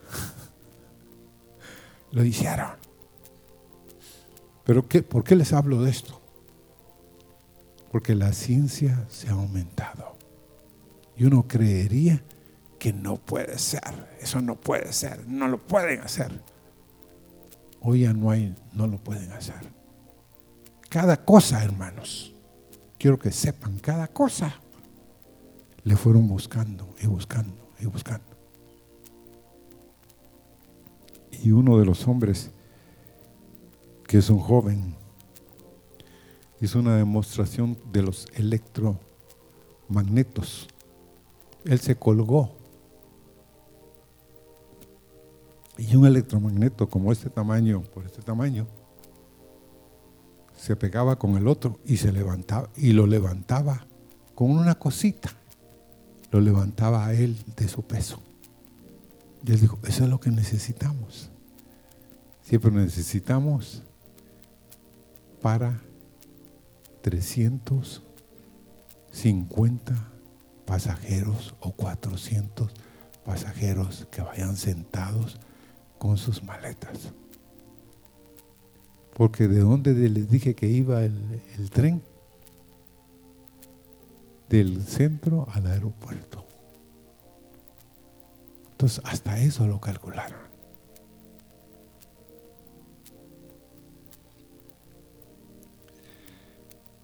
lo 2.13 2.25
hicieron. 2.25 2.71
¿Pero 4.65 4.89
qué, 4.89 5.03
por 5.03 5.25
qué 5.25 5.37
les 5.37 5.53
hablo 5.53 5.83
de 5.83 5.91
esto? 5.91 6.21
Porque 7.91 8.15
la 8.15 8.33
ciencia 8.33 9.07
se 9.09 9.29
ha 9.29 9.33
aumentado. 9.33 10.17
Y 11.17 11.25
uno 11.25 11.47
creería 11.47 12.17
que 12.19 12.36
no 12.93 13.17
puede 13.17 13.59
ser, 13.59 13.83
eso 14.21 14.41
no 14.41 14.57
puede 14.57 14.93
ser, 14.93 15.27
no 15.27 15.49
lo 15.49 15.59
pueden 15.59 16.01
hacer. 16.01 16.31
Hoy 17.81 18.01
ya 18.01 18.13
no 18.13 18.31
hay, 18.31 18.55
no 18.73 18.87
lo 18.87 18.99
pueden 18.99 19.33
hacer. 19.33 19.75
Cada 20.89 21.25
cosa, 21.25 21.63
hermanos, 21.63 22.35
quiero 22.99 23.19
que 23.19 23.33
sepan, 23.33 23.79
cada 23.79 24.09
cosa 24.09 24.55
le 25.85 25.97
fueron 25.97 26.27
buscando 26.27 26.95
y 27.01 27.07
buscando 27.07 27.73
y 27.79 27.87
buscando. 27.87 28.25
Y 31.31 31.53
uno 31.53 31.79
de 31.79 31.85
los 31.85 32.09
hombres, 32.09 32.51
que 34.07 34.19
es 34.19 34.31
un 34.31 34.41
joven, 34.41 34.97
hizo 36.61 36.79
una 36.79 36.97
demostración 36.97 37.77
de 37.93 38.03
los 38.03 38.29
electromagnetos. 38.35 40.69
Él 41.65 41.81
se 41.81 41.97
colgó. 41.97 42.55
Y 45.79 45.97
un 45.97 46.07
electromagneto 46.07 46.89
como 46.89 47.13
este 47.13 47.31
tamaño, 47.31 47.83
por 47.83 48.07
este 48.07 48.23
tamaño, 48.23 48.67
se 50.57 50.75
pegaba 50.75 51.17
con 51.17 51.37
el 51.37 51.47
otro 51.49 51.79
y 51.85 51.99
se 51.99 52.13
levantaba 52.13 52.71
y 52.77 52.93
lo 52.93 53.07
levantaba 53.07 53.87
con 54.35 54.51
una 54.51 54.77
cosita. 54.77 55.31
Lo 56.31 56.41
levantaba 56.41 57.05
a 57.07 57.13
él 57.15 57.37
de 57.57 57.69
su 57.69 57.83
peso. 57.83 58.23
Y 59.45 59.53
él 59.53 59.61
dijo, 59.61 59.79
eso 59.85 60.05
es 60.05 60.11
lo 60.11 60.19
que 60.19 60.31
necesitamos. 60.31 61.29
Siempre 62.43 62.71
necesitamos 62.71 63.83
para 65.43 65.83
350 67.03 69.95
pasajeros 70.65 71.55
o 71.61 71.73
400 71.73 72.73
pasajeros 73.25 74.09
que 74.11 74.23
vayan 74.23 74.57
sentados 74.57 75.39
con 75.99 76.17
sus 76.17 76.43
maletas. 76.43 77.13
Porque 79.15 79.49
de 79.49 79.61
dónde 79.61 79.95
les 79.95 80.29
dije 80.29 80.55
que 80.55 80.67
iba 80.67 81.05
el, 81.05 81.43
el 81.59 81.71
tren? 81.71 82.03
Del 84.49 84.83
centro 84.85 85.47
al 85.53 85.67
aeropuerto. 85.67 86.45
Entonces, 88.73 89.01
hasta 89.05 89.39
eso 89.41 89.67
lo 89.67 89.81
calcularon. 89.81 90.47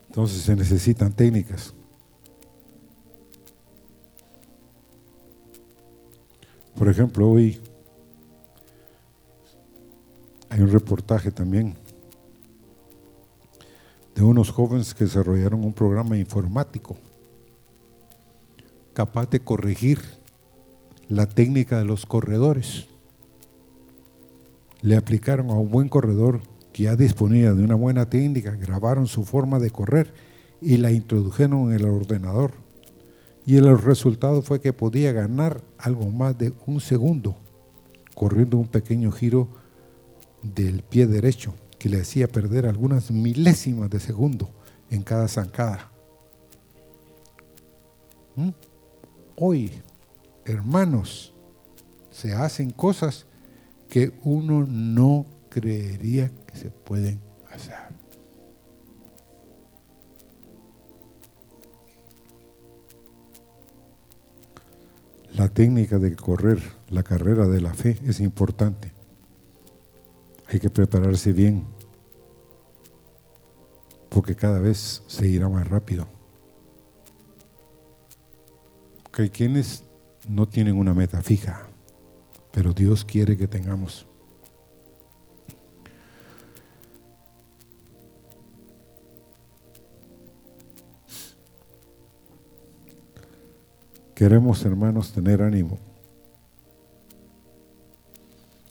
Entonces 0.08 0.42
se 0.42 0.54
necesitan 0.54 1.10
técnicas. 1.14 1.72
Por 6.76 6.90
ejemplo, 6.90 7.30
hoy 7.30 7.58
hay 10.52 10.60
un 10.60 10.70
reportaje 10.70 11.30
también 11.30 11.78
de 14.14 14.22
unos 14.22 14.50
jóvenes 14.50 14.92
que 14.92 15.04
desarrollaron 15.04 15.64
un 15.64 15.72
programa 15.72 16.18
informático 16.18 16.98
capaz 18.92 19.30
de 19.30 19.40
corregir 19.40 19.98
la 21.08 21.24
técnica 21.24 21.78
de 21.78 21.86
los 21.86 22.04
corredores. 22.04 22.86
Le 24.82 24.94
aplicaron 24.94 25.48
a 25.48 25.54
un 25.54 25.70
buen 25.70 25.88
corredor 25.88 26.42
que 26.74 26.82
ya 26.82 26.96
disponía 26.96 27.54
de 27.54 27.64
una 27.64 27.74
buena 27.74 28.10
técnica, 28.10 28.50
grabaron 28.50 29.06
su 29.06 29.24
forma 29.24 29.58
de 29.58 29.70
correr 29.70 30.12
y 30.60 30.76
la 30.76 30.92
introdujeron 30.92 31.72
en 31.72 31.80
el 31.80 31.86
ordenador. 31.86 32.52
Y 33.46 33.56
el 33.56 33.78
resultado 33.78 34.42
fue 34.42 34.60
que 34.60 34.74
podía 34.74 35.12
ganar 35.12 35.62
algo 35.78 36.10
más 36.10 36.36
de 36.36 36.52
un 36.66 36.82
segundo 36.82 37.36
corriendo 38.14 38.58
un 38.58 38.68
pequeño 38.68 39.10
giro 39.12 39.61
del 40.42 40.82
pie 40.82 41.06
derecho 41.06 41.54
que 41.78 41.88
le 41.88 42.00
hacía 42.00 42.28
perder 42.28 42.66
algunas 42.66 43.10
milésimas 43.10 43.90
de 43.90 44.00
segundo 44.00 44.50
en 44.90 45.02
cada 45.02 45.28
zancada. 45.28 45.90
¿Mm? 48.36 48.50
Hoy, 49.36 49.72
hermanos, 50.44 51.34
se 52.10 52.34
hacen 52.34 52.70
cosas 52.70 53.26
que 53.88 54.12
uno 54.22 54.66
no 54.66 55.26
creería 55.48 56.30
que 56.46 56.56
se 56.56 56.70
pueden 56.70 57.20
hacer. 57.50 57.74
La 65.34 65.48
técnica 65.48 65.98
de 65.98 66.14
correr 66.14 66.62
la 66.90 67.02
carrera 67.02 67.48
de 67.48 67.60
la 67.60 67.72
fe 67.72 67.98
es 68.06 68.20
importante. 68.20 68.91
Hay 70.52 70.60
que 70.60 70.68
prepararse 70.68 71.32
bien, 71.32 71.64
porque 74.10 74.36
cada 74.36 74.58
vez 74.58 75.02
se 75.06 75.26
irá 75.26 75.48
más 75.48 75.66
rápido. 75.66 76.06
Que 79.10 79.22
hay 79.22 79.30
quienes 79.30 79.82
no 80.28 80.46
tienen 80.46 80.76
una 80.76 80.92
meta 80.92 81.22
fija, 81.22 81.68
pero 82.50 82.74
Dios 82.74 83.02
quiere 83.02 83.34
que 83.38 83.48
tengamos. 83.48 84.06
Queremos, 94.14 94.62
hermanos, 94.66 95.12
tener 95.12 95.40
ánimo. 95.40 95.91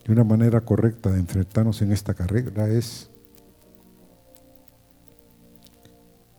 Y 0.07 0.11
una 0.11 0.23
manera 0.23 0.61
correcta 0.61 1.11
de 1.11 1.19
enfrentarnos 1.19 1.81
en 1.81 1.91
esta 1.91 2.13
carrera 2.13 2.67
es 2.67 3.09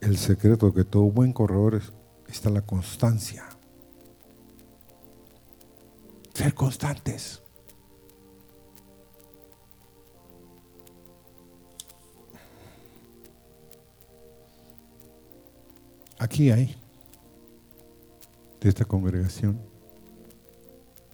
el 0.01 0.17
secreto 0.17 0.75
que 0.75 0.85
todo 0.85 1.05
buen 1.05 1.33
corredor 1.33 1.81
está 2.27 2.51
la 2.51 2.63
constancia. 2.63 3.45
Ser 6.35 6.55
constantes. 6.55 7.41
Aquí 16.19 16.51
hay 16.51 16.77
de 18.61 18.69
esta 18.69 18.85
congregación 18.85 19.61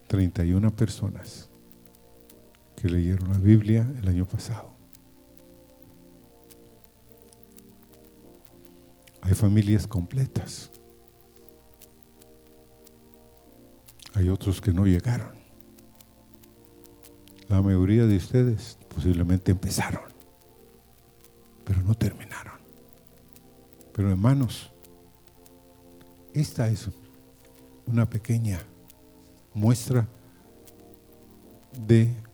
31 0.07 0.75
personas 0.77 1.48
que 2.81 2.89
leyeron 2.89 3.31
la 3.31 3.39
Biblia 3.39 3.87
el 4.01 4.09
año 4.09 4.25
pasado. 4.25 4.73
Hay 9.21 9.35
familias 9.35 9.87
completas. 9.87 10.71
Hay 14.15 14.29
otros 14.29 14.61
que 14.61 14.73
no 14.73 14.87
llegaron. 14.87 15.33
La 17.49 17.61
mayoría 17.63 18.07
de 18.07 18.17
ustedes 18.17 18.79
posiblemente 18.95 19.53
empezaron, 19.53 20.03
pero 21.65 21.83
no 21.83 21.95
terminaron. 21.95 22.59
Pero 23.93 24.11
hermanos, 24.11 24.71
esta 26.33 26.69
es 26.69 26.89
una 27.87 28.09
pequeña 28.09 28.61
muestra 29.55 30.07
de 31.87 32.28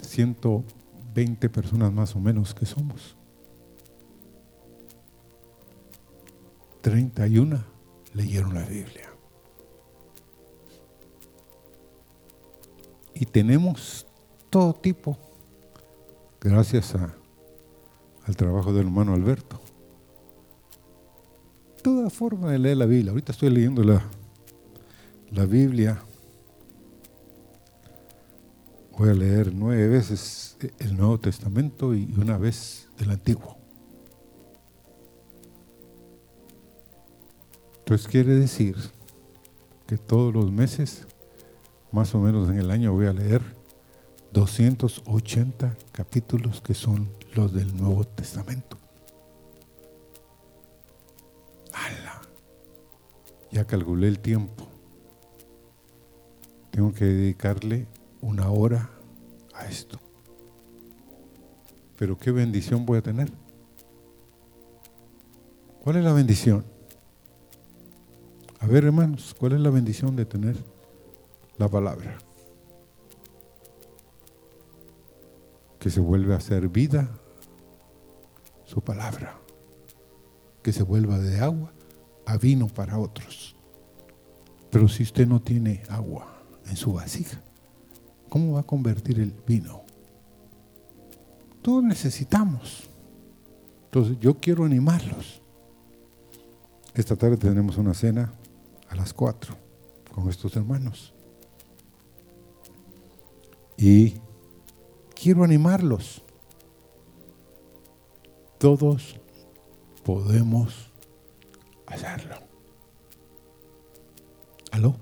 120 0.00 1.48
personas 1.48 1.92
más 1.92 2.14
o 2.16 2.20
menos 2.20 2.54
que 2.54 2.66
somos. 2.66 3.16
31 6.80 7.64
leyeron 8.14 8.54
la 8.54 8.64
Biblia. 8.64 9.10
Y 13.14 13.26
tenemos 13.26 14.06
todo 14.48 14.74
tipo, 14.74 15.18
gracias 16.40 16.94
a, 16.94 17.14
al 18.24 18.36
trabajo 18.36 18.72
del 18.72 18.86
hermano 18.86 19.12
Alberto 19.12 19.60
toda 21.82 22.10
forma 22.10 22.52
de 22.52 22.58
leer 22.58 22.76
la 22.76 22.86
Biblia. 22.86 23.10
Ahorita 23.10 23.32
estoy 23.32 23.50
leyendo 23.50 23.82
la, 23.82 24.02
la 25.30 25.46
Biblia. 25.46 25.98
Voy 28.98 29.10
a 29.10 29.14
leer 29.14 29.54
nueve 29.54 29.86
veces 29.86 30.56
el 30.80 30.96
Nuevo 30.96 31.18
Testamento 31.20 31.94
y 31.94 32.12
una 32.18 32.36
vez 32.36 32.88
el 32.98 33.12
Antiguo. 33.12 33.56
Entonces 37.78 38.08
quiere 38.08 38.34
decir 38.34 38.76
que 39.86 39.96
todos 39.96 40.34
los 40.34 40.50
meses, 40.50 41.06
más 41.92 42.12
o 42.16 42.18
menos 42.18 42.50
en 42.50 42.58
el 42.58 42.72
año, 42.72 42.92
voy 42.92 43.06
a 43.06 43.12
leer 43.12 43.40
280 44.32 45.76
capítulos 45.92 46.60
que 46.60 46.74
son 46.74 47.08
los 47.34 47.54
del 47.54 47.76
Nuevo 47.76 48.04
Testamento. 48.04 48.78
Ya 53.50 53.64
calculé 53.64 54.08
el 54.08 54.18
tiempo. 54.18 54.68
Tengo 56.70 56.92
que 56.92 57.06
dedicarle 57.06 57.86
una 58.20 58.50
hora 58.50 58.90
a 59.54 59.66
esto. 59.66 59.98
Pero 61.96 62.16
qué 62.16 62.30
bendición 62.30 62.86
voy 62.86 62.98
a 62.98 63.02
tener. 63.02 63.30
¿Cuál 65.82 65.96
es 65.96 66.04
la 66.04 66.12
bendición? 66.12 66.64
A 68.60 68.66
ver, 68.66 68.84
hermanos, 68.84 69.34
¿cuál 69.38 69.52
es 69.52 69.60
la 69.60 69.70
bendición 69.70 70.16
de 70.16 70.24
tener 70.24 70.56
la 71.56 71.68
palabra? 71.68 72.18
Que 75.78 75.90
se 75.90 76.00
vuelve 76.00 76.34
a 76.34 76.38
hacer 76.38 76.68
vida, 76.68 77.08
su 78.64 78.80
palabra, 78.80 79.38
que 80.62 80.72
se 80.72 80.82
vuelva 80.82 81.18
de 81.18 81.40
agua 81.40 81.72
a 82.26 82.36
vino 82.36 82.66
para 82.66 82.98
otros. 82.98 83.56
Pero 84.70 84.88
si 84.88 85.02
usted 85.02 85.26
no 85.26 85.40
tiene 85.40 85.82
agua 85.88 86.42
en 86.66 86.76
su 86.76 86.92
vasija, 86.92 87.42
¿cómo 88.28 88.54
va 88.54 88.60
a 88.60 88.64
convertir 88.64 89.20
el 89.20 89.32
vino? 89.46 89.82
Todos 91.62 91.82
necesitamos. 91.82 92.88
Entonces 93.84 94.18
yo 94.20 94.34
quiero 94.38 94.64
animarlos. 94.64 95.40
Esta 96.94 97.16
tarde 97.16 97.36
tenemos 97.36 97.76
una 97.76 97.94
cena 97.94 98.32
a 98.88 98.96
las 98.96 99.12
4 99.12 99.54
con 100.14 100.28
estos 100.28 100.56
hermanos. 100.56 101.14
Y 103.76 104.14
quiero 105.14 105.44
animarlos. 105.44 106.22
Todos 108.58 109.20
podemos 110.04 110.90
hacerlo. 111.86 112.36
¿Aló? 114.72 114.96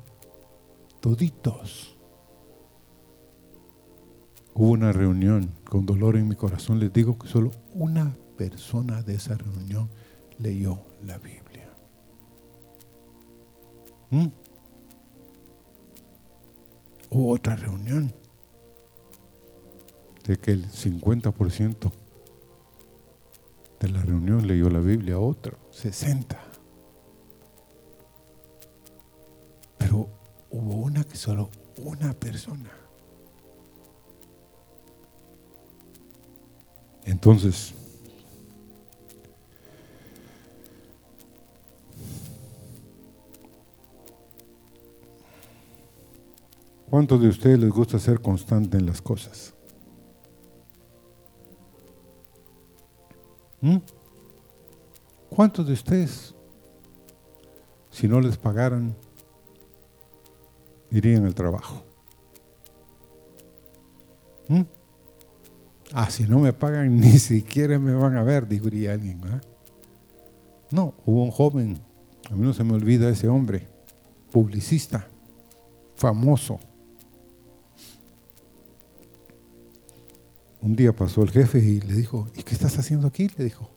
Toditos. 1.01 1.96
Hubo 4.59 4.71
una 4.71 4.91
reunión 4.91 5.53
con 5.69 5.85
dolor 5.85 6.17
en 6.17 6.29
mi 6.29 6.35
corazón. 6.35 6.81
Les 6.81 6.91
digo 6.91 7.19
que 7.19 7.29
solo 7.29 7.51
una 7.75 8.17
persona 8.39 9.03
de 9.03 9.17
esa 9.17 9.35
reunión 9.35 9.91
leyó 10.39 10.81
la 11.05 11.19
Biblia. 11.19 11.69
¿Mm? 14.09 14.29
Hubo 17.11 17.33
otra 17.35 17.55
reunión 17.57 18.15
de 20.27 20.39
que 20.39 20.53
el 20.53 20.71
50% 20.71 21.93
de 23.79 23.89
la 23.91 24.01
reunión 24.01 24.47
leyó 24.47 24.71
la 24.71 24.81
Biblia, 24.81 25.19
otro 25.19 25.59
60. 25.71 26.35
Pero 29.77 30.09
hubo 30.49 30.77
una 30.77 31.05
que 31.05 31.17
solo 31.19 31.51
una 31.77 32.15
persona. 32.15 32.86
Entonces, 37.27 37.75
¿cuántos 46.89 47.21
de 47.21 47.27
ustedes 47.27 47.59
les 47.59 47.71
gusta 47.71 47.99
ser 47.99 48.21
constante 48.21 48.79
en 48.79 48.87
las 48.87 49.03
cosas? 49.03 49.53
¿Mm? 53.61 53.79
¿Cuántos 55.29 55.67
de 55.67 55.73
ustedes, 55.73 56.33
si 57.91 58.07
no 58.07 58.21
les 58.21 58.37
pagaran, 58.37 58.95
irían 60.93 61.27
al 61.27 61.35
trabajo? 61.35 61.83
¿Mm? 64.47 64.76
Ah, 65.99 66.11
si 66.11 66.25
no 66.25 66.41
me 66.41 66.53
pagan, 66.53 66.95
ni 67.01 67.19
siquiera 67.19 67.79
me 67.79 67.95
van 67.95 68.19
a 68.19 68.23
ver, 68.23 68.47
diría 68.47 68.93
alguien. 68.93 69.19
No, 70.71 70.93
hubo 71.07 71.25
un 71.25 71.31
joven, 71.31 71.79
a 72.31 72.35
mí 72.35 72.43
no 72.43 72.53
se 72.53 72.65
me 72.65 72.75
olvida 72.75 73.09
ese 73.09 73.29
hombre, 73.29 73.67
publicista, 74.31 75.09
famoso. 75.97 76.61
Un 80.61 80.77
día 80.77 80.95
pasó 80.95 81.23
el 81.23 81.31
jefe 81.31 81.61
y 81.61 81.81
le 81.81 81.95
dijo, 81.95 82.29
¿y 82.37 82.43
qué 82.43 82.55
estás 82.55 82.77
haciendo 82.79 83.07
aquí? 83.07 83.31
Le 83.39 83.45
dijo. 83.45 83.71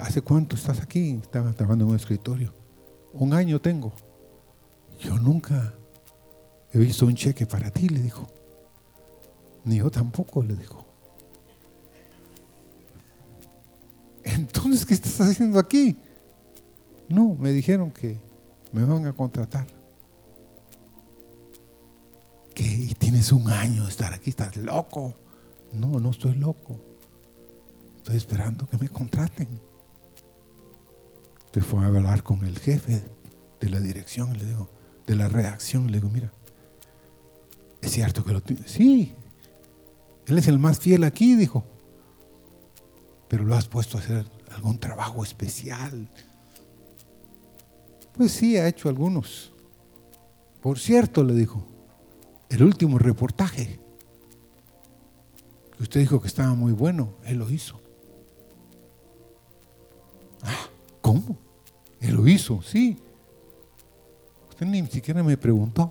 ¿Hace 0.00 0.22
cuánto 0.22 0.56
estás 0.56 0.80
aquí? 0.80 1.20
Estaba 1.20 1.52
trabajando 1.52 1.84
en 1.84 1.90
un 1.90 1.96
escritorio. 1.96 2.54
Un 3.12 3.34
año 3.34 3.60
tengo. 3.60 3.92
Yo 4.98 5.18
nunca 5.18 5.74
he 6.72 6.78
visto 6.78 7.04
un 7.04 7.16
cheque 7.16 7.44
para 7.44 7.70
ti, 7.70 7.90
le 7.90 8.00
dijo. 8.00 8.26
Ni 9.64 9.78
yo 9.78 9.90
tampoco, 9.90 10.42
le 10.42 10.56
dijo. 10.56 10.86
Entonces, 14.24 14.86
¿qué 14.86 14.94
estás 14.94 15.20
haciendo 15.20 15.58
aquí? 15.58 15.96
No, 17.08 17.34
me 17.34 17.50
dijeron 17.52 17.90
que 17.90 18.18
me 18.72 18.84
van 18.84 19.06
a 19.06 19.12
contratar. 19.12 19.66
¿Qué? 22.54 22.94
Tienes 22.98 23.32
un 23.32 23.50
año 23.50 23.84
de 23.84 23.90
estar 23.90 24.12
aquí, 24.12 24.30
estás 24.30 24.56
loco. 24.56 25.14
No, 25.72 26.00
no 26.00 26.10
estoy 26.10 26.34
loco. 26.34 26.80
Estoy 27.98 28.16
esperando 28.16 28.66
que 28.66 28.78
me 28.78 28.88
contraten. 28.88 29.48
Te 31.50 31.60
fue 31.60 31.84
a 31.84 31.86
hablar 31.86 32.22
con 32.22 32.44
el 32.44 32.58
jefe 32.58 33.02
de 33.60 33.68
la 33.68 33.78
dirección, 33.78 34.36
le 34.36 34.44
digo, 34.44 34.70
de 35.06 35.16
la 35.16 35.28
redacción, 35.28 35.86
le 35.86 35.98
digo, 35.98 36.08
mira, 36.08 36.32
es 37.80 37.92
cierto 37.92 38.24
que 38.24 38.32
lo 38.32 38.40
tienes. 38.40 38.70
Sí, 38.70 39.14
él 40.26 40.38
es 40.38 40.48
el 40.48 40.58
más 40.58 40.78
fiel 40.78 41.04
aquí, 41.04 41.34
dijo. 41.34 41.64
Pero 43.28 43.44
lo 43.44 43.54
has 43.54 43.66
puesto 43.66 43.98
a 43.98 44.00
hacer 44.00 44.26
algún 44.54 44.78
trabajo 44.78 45.22
especial. 45.22 46.08
Pues 48.12 48.32
sí, 48.32 48.56
ha 48.56 48.68
hecho 48.68 48.88
algunos. 48.88 49.52
Por 50.60 50.78
cierto, 50.78 51.24
le 51.24 51.34
dijo, 51.34 51.66
el 52.48 52.62
último 52.62 52.98
reportaje, 52.98 53.80
que 55.76 55.82
usted 55.82 56.00
dijo 56.00 56.20
que 56.20 56.28
estaba 56.28 56.54
muy 56.54 56.72
bueno, 56.72 57.14
él 57.24 57.38
lo 57.38 57.50
hizo. 57.50 57.80
Ah, 60.42 60.68
¿cómo? 61.00 61.38
Él 62.00 62.14
lo 62.14 62.28
hizo, 62.28 62.62
sí. 62.62 62.98
Usted 64.50 64.66
ni 64.66 64.86
siquiera 64.86 65.22
me 65.22 65.36
preguntó. 65.36 65.90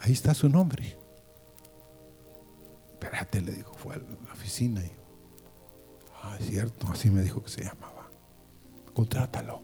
Ahí 0.00 0.12
está 0.12 0.34
su 0.34 0.48
nombre. 0.48 1.01
Espérate, 3.12 3.42
le 3.42 3.52
dijo, 3.52 3.74
fue 3.74 3.94
a 3.94 3.98
la 3.98 4.32
oficina. 4.32 4.80
Y, 4.80 4.90
ah, 6.22 6.34
es 6.40 6.46
cierto, 6.46 6.88
así 6.88 7.10
me 7.10 7.20
dijo 7.20 7.42
que 7.42 7.50
se 7.50 7.62
llamaba. 7.62 8.10
Contrátalo. 8.94 9.60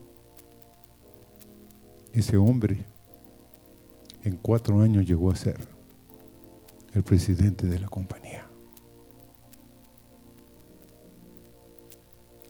Ese 2.12 2.36
hombre 2.36 2.84
en 4.22 4.36
cuatro 4.36 4.82
años 4.82 5.06
llegó 5.06 5.30
a 5.30 5.36
ser 5.36 5.66
el 6.92 7.02
presidente 7.02 7.66
de 7.66 7.78
la 7.78 7.88
compañía. 7.88 8.46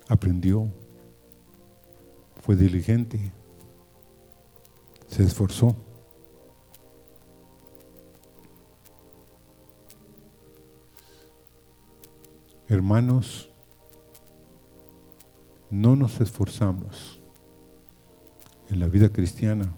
Aprendió, 0.08 0.66
fue 2.42 2.56
diligente, 2.56 3.30
se 5.06 5.22
esforzó. 5.22 5.76
Hermanos, 12.70 13.48
no 15.70 15.96
nos 15.96 16.20
esforzamos 16.20 17.18
en 18.68 18.78
la 18.78 18.88
vida 18.88 19.08
cristiana 19.08 19.74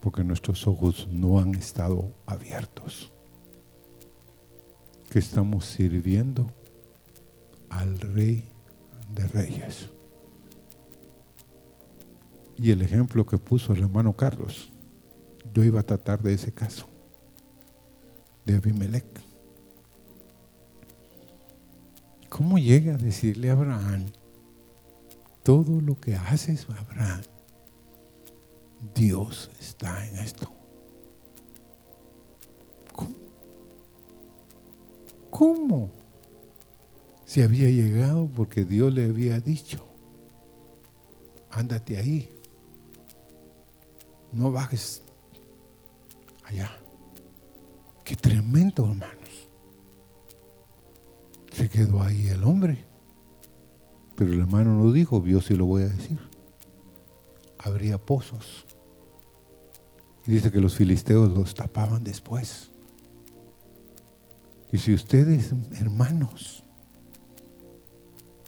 porque 0.00 0.22
nuestros 0.22 0.68
ojos 0.68 1.08
no 1.10 1.40
han 1.40 1.56
estado 1.56 2.14
abiertos. 2.24 3.12
Que 5.10 5.18
estamos 5.18 5.64
sirviendo 5.64 6.46
al 7.68 7.98
Rey 7.98 8.48
de 9.12 9.26
Reyes. 9.26 9.90
Y 12.56 12.70
el 12.70 12.82
ejemplo 12.82 13.26
que 13.26 13.38
puso 13.38 13.72
el 13.72 13.80
hermano 13.80 14.12
Carlos, 14.12 14.70
yo 15.52 15.64
iba 15.64 15.80
a 15.80 15.86
tratar 15.86 16.22
de 16.22 16.34
ese 16.34 16.52
caso, 16.52 16.86
de 18.46 18.54
Abimelech. 18.54 19.27
¿Cómo 22.38 22.56
llega 22.56 22.94
a 22.94 22.96
decirle 22.96 23.50
a 23.50 23.54
Abraham, 23.54 24.06
todo 25.42 25.80
lo 25.80 25.96
que 26.00 26.14
haces, 26.14 26.68
Abraham, 26.70 27.22
Dios 28.94 29.50
está 29.58 30.06
en 30.06 30.18
esto. 30.18 30.48
¿Cómo? 32.94 33.16
¿Cómo? 35.30 35.90
Si 37.24 37.42
había 37.42 37.70
llegado 37.70 38.28
porque 38.28 38.64
Dios 38.64 38.94
le 38.94 39.06
había 39.06 39.40
dicho, 39.40 39.84
ándate 41.50 41.98
ahí, 41.98 42.32
no 44.30 44.52
bajes 44.52 45.02
allá. 46.44 46.70
Qué 48.04 48.14
tremendo, 48.14 48.84
hermanos. 48.84 49.27
Se 51.58 51.68
quedó 51.68 52.00
ahí 52.04 52.28
el 52.28 52.44
hombre. 52.44 52.84
Pero 54.14 54.32
el 54.32 54.38
hermano 54.38 54.74
no 54.74 54.92
dijo, 54.92 55.18
Dios 55.18 55.46
sí 55.46 55.56
lo 55.56 55.66
voy 55.66 55.82
a 55.82 55.88
decir. 55.88 56.16
Habría 57.58 57.98
pozos. 57.98 58.64
Y 60.24 60.32
dice 60.32 60.52
que 60.52 60.60
los 60.60 60.76
filisteos 60.76 61.36
los 61.36 61.56
tapaban 61.56 62.04
después. 62.04 62.70
Y 64.70 64.78
si 64.78 64.94
ustedes, 64.94 65.52
hermanos, 65.80 66.62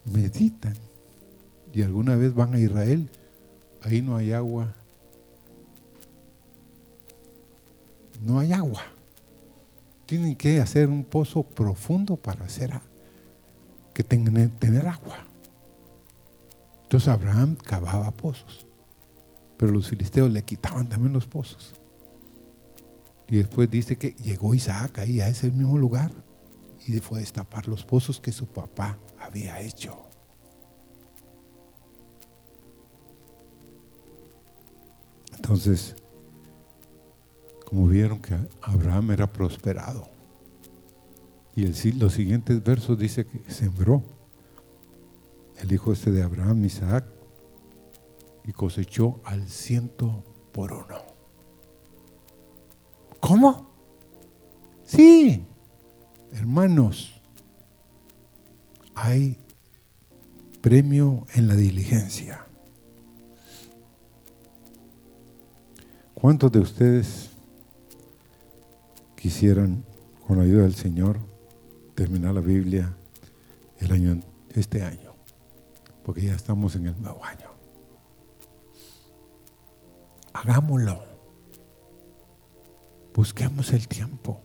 meditan 0.04 0.76
y 1.72 1.82
alguna 1.82 2.14
vez 2.14 2.32
van 2.32 2.54
a 2.54 2.60
Israel, 2.60 3.08
ahí 3.82 4.02
no 4.02 4.14
hay 4.14 4.32
agua. 4.32 4.72
No 8.22 8.38
hay 8.38 8.52
agua. 8.52 8.82
Tienen 10.06 10.36
que 10.36 10.60
hacer 10.60 10.88
un 10.88 11.02
pozo 11.02 11.42
profundo 11.42 12.14
para 12.14 12.44
hacer 12.44 12.72
que 13.94 14.04
tengan, 14.04 14.50
tener 14.58 14.86
agua. 14.86 15.26
Entonces 16.82 17.08
Abraham 17.08 17.56
cavaba 17.56 18.10
pozos, 18.10 18.66
pero 19.56 19.72
los 19.72 19.88
filisteos 19.88 20.30
le 20.30 20.42
quitaban 20.42 20.88
también 20.88 21.12
los 21.12 21.26
pozos. 21.26 21.74
Y 23.28 23.36
después 23.36 23.70
dice 23.70 23.96
que 23.96 24.10
llegó 24.14 24.54
Isaac 24.54 24.98
ahí 24.98 25.20
a 25.20 25.28
ese 25.28 25.50
mismo 25.50 25.78
lugar 25.78 26.10
y 26.86 26.98
fue 26.98 27.18
a 27.18 27.20
destapar 27.20 27.68
los 27.68 27.84
pozos 27.84 28.20
que 28.20 28.32
su 28.32 28.46
papá 28.46 28.98
había 29.20 29.60
hecho. 29.60 29.96
Entonces, 35.36 35.94
como 37.64 37.86
vieron 37.86 38.20
que 38.20 38.36
Abraham 38.62 39.12
era 39.12 39.32
prosperado. 39.32 40.09
Y 41.54 41.64
el, 41.64 41.98
los 41.98 42.12
siguientes 42.12 42.62
versos 42.62 42.98
dice 42.98 43.26
que 43.26 43.50
sembró 43.50 44.02
el 45.58 45.72
hijo 45.72 45.92
este 45.92 46.10
de 46.10 46.22
Abraham, 46.22 46.64
Isaac, 46.64 47.04
y 48.44 48.52
cosechó 48.52 49.20
al 49.24 49.48
ciento 49.48 50.24
por 50.52 50.72
uno. 50.72 50.98
¿Cómo? 53.20 53.70
Sí, 54.84 55.44
hermanos, 56.32 57.20
hay 58.94 59.36
premio 60.60 61.26
en 61.34 61.48
la 61.48 61.54
diligencia. 61.54 62.46
¿Cuántos 66.14 66.52
de 66.52 66.58
ustedes 66.58 67.30
quisieran, 69.16 69.84
con 70.26 70.38
la 70.38 70.44
ayuda 70.44 70.62
del 70.62 70.74
Señor, 70.74 71.29
terminar 72.00 72.32
la 72.32 72.40
Biblia 72.40 72.96
el 73.78 73.92
año, 73.92 74.22
este 74.54 74.82
año? 74.82 75.12
Porque 76.02 76.22
ya 76.22 76.34
estamos 76.34 76.74
en 76.74 76.86
el 76.86 76.98
nuevo 76.98 77.22
año. 77.22 77.50
Hagámoslo. 80.32 80.98
Busquemos 83.14 83.70
el 83.74 83.86
tiempo. 83.86 84.40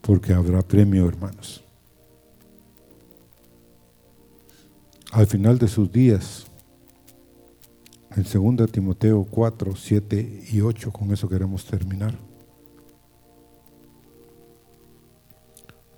Porque 0.00 0.32
habrá 0.32 0.60
premio, 0.62 1.08
hermanos. 1.08 1.62
Al 5.12 5.28
final 5.28 5.56
de 5.60 5.68
sus 5.68 5.92
días, 5.92 6.46
en 8.16 8.56
2 8.56 8.72
Timoteo 8.72 9.22
4, 9.22 9.76
7 9.76 10.46
y 10.50 10.60
8, 10.60 10.90
con 10.90 11.12
eso 11.12 11.28
queremos 11.28 11.64
terminar. 11.64 12.31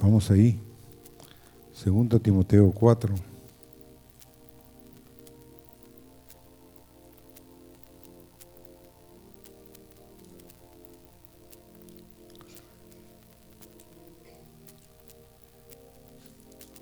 Vamos 0.01 0.31
ahí. 0.31 0.61
2 1.85 2.23
Timoteo 2.23 2.71
4. 2.71 3.15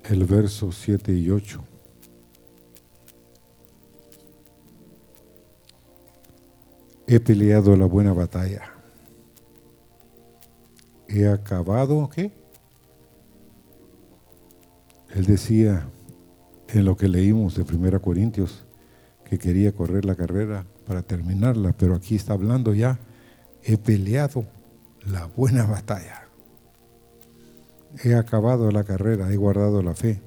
El 0.03 0.25
verso 0.25 0.71
7 0.71 1.13
y 1.13 1.29
8. 1.29 1.63
He 7.07 7.19
peleado 7.19 7.75
la 7.75 7.85
buena 7.85 8.13
batalla. 8.13 8.73
He 11.07 11.27
acabado, 11.27 12.09
¿qué? 12.09 12.42
Él 15.13 15.25
decía 15.25 15.87
en 16.69 16.85
lo 16.85 16.97
que 16.97 17.07
leímos 17.07 17.55
de 17.55 17.61
1 17.61 18.01
Corintios 18.01 18.65
que 19.23 19.37
quería 19.37 19.71
correr 19.71 20.05
la 20.05 20.15
carrera 20.15 20.65
para 20.87 21.03
terminarla, 21.03 21.73
pero 21.73 21.95
aquí 21.95 22.15
está 22.15 22.33
hablando 22.33 22.73
ya, 22.73 22.99
he 23.63 23.77
peleado 23.77 24.45
la 25.05 25.25
buena 25.27 25.65
batalla. 25.65 26.27
He 28.03 28.15
acabado 28.15 28.71
la 28.71 28.83
carrera, 28.83 29.31
he 29.31 29.37
guardado 29.37 29.83
la 29.83 29.93
fe. 29.93 30.21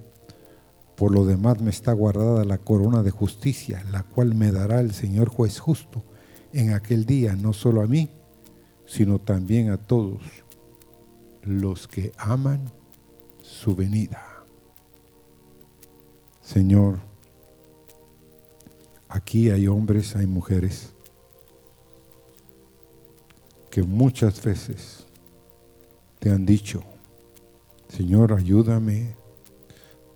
Por 0.96 1.12
lo 1.12 1.26
demás 1.26 1.60
me 1.60 1.70
está 1.70 1.92
guardada 1.92 2.44
la 2.44 2.58
corona 2.58 3.02
de 3.02 3.10
justicia, 3.10 3.84
la 3.90 4.04
cual 4.04 4.34
me 4.34 4.52
dará 4.52 4.80
el 4.80 4.92
Señor 4.92 5.28
juez 5.28 5.58
justo 5.58 6.04
en 6.52 6.72
aquel 6.72 7.06
día, 7.06 7.34
no 7.34 7.52
solo 7.52 7.82
a 7.82 7.86
mí, 7.86 8.10
sino 8.86 9.18
también 9.18 9.70
a 9.70 9.78
todos 9.78 10.22
los 11.42 11.88
que 11.88 12.12
aman 12.16 12.70
su 13.42 13.74
venida. 13.74 14.35
Señor, 16.46 17.00
aquí 19.08 19.50
hay 19.50 19.66
hombres, 19.66 20.14
hay 20.14 20.28
mujeres 20.28 20.92
que 23.68 23.82
muchas 23.82 24.40
veces 24.44 25.06
te 26.20 26.30
han 26.30 26.46
dicho, 26.46 26.84
Señor, 27.88 28.32
ayúdame, 28.32 29.16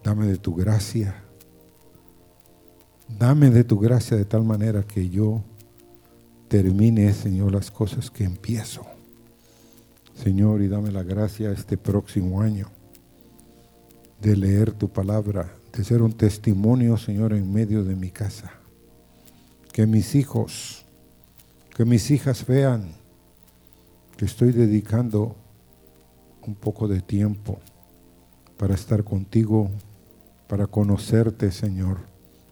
dame 0.04 0.28
de 0.28 0.38
tu 0.38 0.54
gracia, 0.54 1.24
dame 3.18 3.50
de 3.50 3.64
tu 3.64 3.80
gracia 3.80 4.16
de 4.16 4.24
tal 4.24 4.44
manera 4.44 4.84
que 4.84 5.08
yo 5.08 5.42
termine, 6.46 7.12
Señor, 7.12 7.52
las 7.52 7.72
cosas 7.72 8.08
que 8.08 8.22
empiezo. 8.22 8.86
Señor, 10.14 10.62
y 10.62 10.68
dame 10.68 10.92
la 10.92 11.02
gracia 11.02 11.50
este 11.50 11.76
próximo 11.76 12.40
año 12.40 12.68
de 14.20 14.36
leer 14.36 14.70
tu 14.70 14.88
palabra, 14.88 15.59
de 15.72 15.84
ser 15.84 16.02
un 16.02 16.12
testimonio, 16.12 16.96
Señor, 16.96 17.32
en 17.32 17.52
medio 17.52 17.84
de 17.84 17.96
mi 17.96 18.10
casa. 18.10 18.52
Que 19.72 19.86
mis 19.86 20.14
hijos, 20.14 20.84
que 21.76 21.84
mis 21.84 22.10
hijas 22.10 22.46
vean 22.46 22.92
que 24.16 24.24
estoy 24.24 24.52
dedicando 24.52 25.36
un 26.46 26.54
poco 26.54 26.88
de 26.88 27.00
tiempo 27.00 27.60
para 28.56 28.74
estar 28.74 29.04
contigo, 29.04 29.70
para 30.48 30.66
conocerte, 30.66 31.50
Señor, 31.52 31.98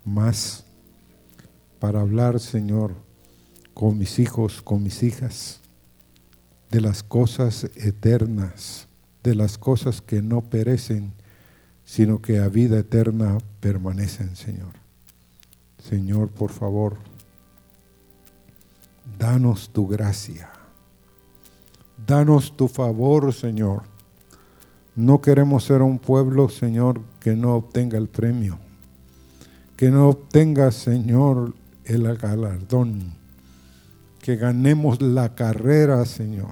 más, 0.05 0.65
para 1.79 2.01
hablar, 2.01 2.41
Señor, 2.41 2.95
con 3.75 3.99
mis 3.99 4.19
hijos, 4.19 4.63
con 4.63 4.83
mis 4.83 5.03
hijas, 5.03 5.61
de 6.71 6.81
las 6.81 7.03
cosas 7.03 7.65
eternas, 7.77 8.89
de 9.23 9.35
las 9.35 9.59
cosas 9.59 10.01
que 10.01 10.23
no 10.23 10.43
perecen, 10.43 11.13
sino 11.89 12.21
que 12.21 12.39
a 12.39 12.49
vida 12.49 12.81
eterna 12.81 13.39
permanecen, 13.61 14.37
Señor. 14.37 14.75
Señor, 15.83 16.29
por 16.29 16.53
favor, 16.53 16.99
danos 19.19 19.71
tu 19.71 19.89
gracia. 19.89 20.51
Danos 22.07 22.55
tu 22.55 22.69
favor, 22.69 23.33
Señor. 23.33 23.85
No 24.95 25.23
queremos 25.23 25.65
ser 25.65 25.81
un 25.81 25.99
pueblo, 25.99 26.51
Señor, 26.51 27.01
que 27.21 27.35
no 27.35 27.55
obtenga 27.55 27.97
el 27.97 28.09
premio, 28.09 28.59
que 29.75 29.91
no 29.91 30.11
obtenga, 30.11 30.71
Señor, 30.73 31.55
el 31.87 32.15
galardón 32.19 33.15
que 34.21 34.37
ganemos 34.37 35.01
la 35.01 35.35
carrera, 35.35 36.05
Señor. 36.05 36.51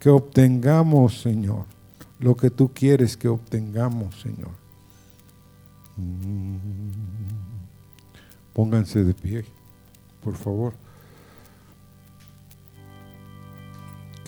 Que 0.00 0.10
obtengamos, 0.10 1.20
Señor, 1.20 1.66
lo 2.18 2.36
que 2.36 2.50
tú 2.50 2.70
quieres 2.72 3.16
que 3.16 3.28
obtengamos, 3.28 4.20
Señor. 4.20 4.50
Pónganse 8.52 9.04
de 9.04 9.14
pie, 9.14 9.44
por 10.22 10.36
favor. 10.36 10.74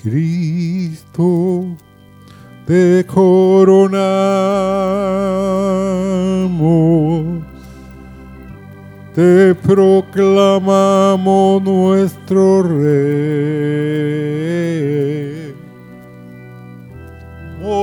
Cristo, 0.03 1.77
te 2.67 3.05
coronamos 3.07 4.21
te 9.15 9.55
proclamamos 9.55 11.63
nuestro 11.63 12.63
Rey, 12.63 12.81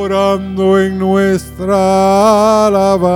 morando 0.08 0.80
en 0.80 0.97
nuestra 0.97 2.68
alabanza. 2.68 3.08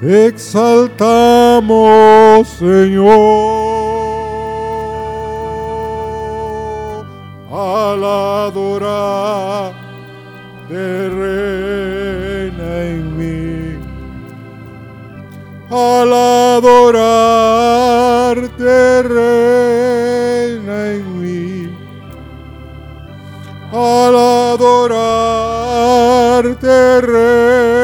Exaltamos, 0.00 0.86
Señor. 2.48 3.78
al 7.50 8.04
adorar 8.04 9.72
de 10.68 11.08
reina 11.08 12.82
en 12.84 13.16
mí, 13.16 13.78
al 15.70 16.12
adorar 16.12 17.16
de 18.56 19.02
reina 19.02 19.37
adorar 26.62 27.77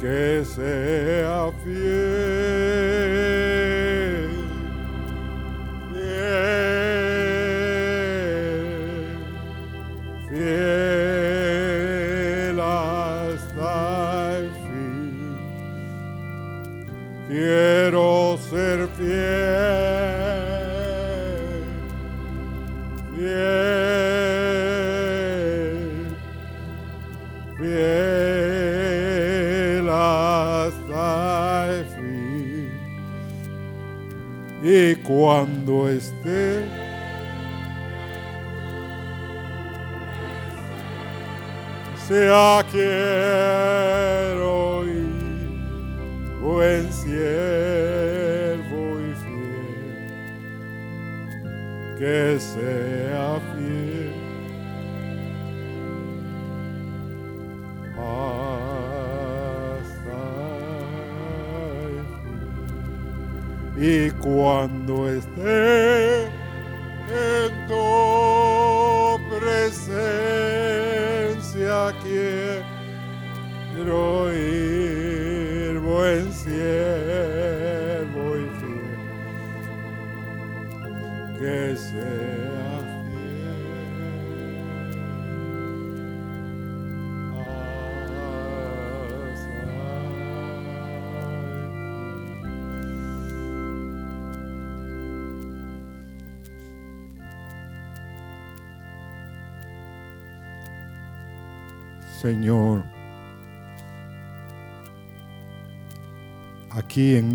que 0.00 0.42
sea 0.46 1.52
fiel, 1.62 2.79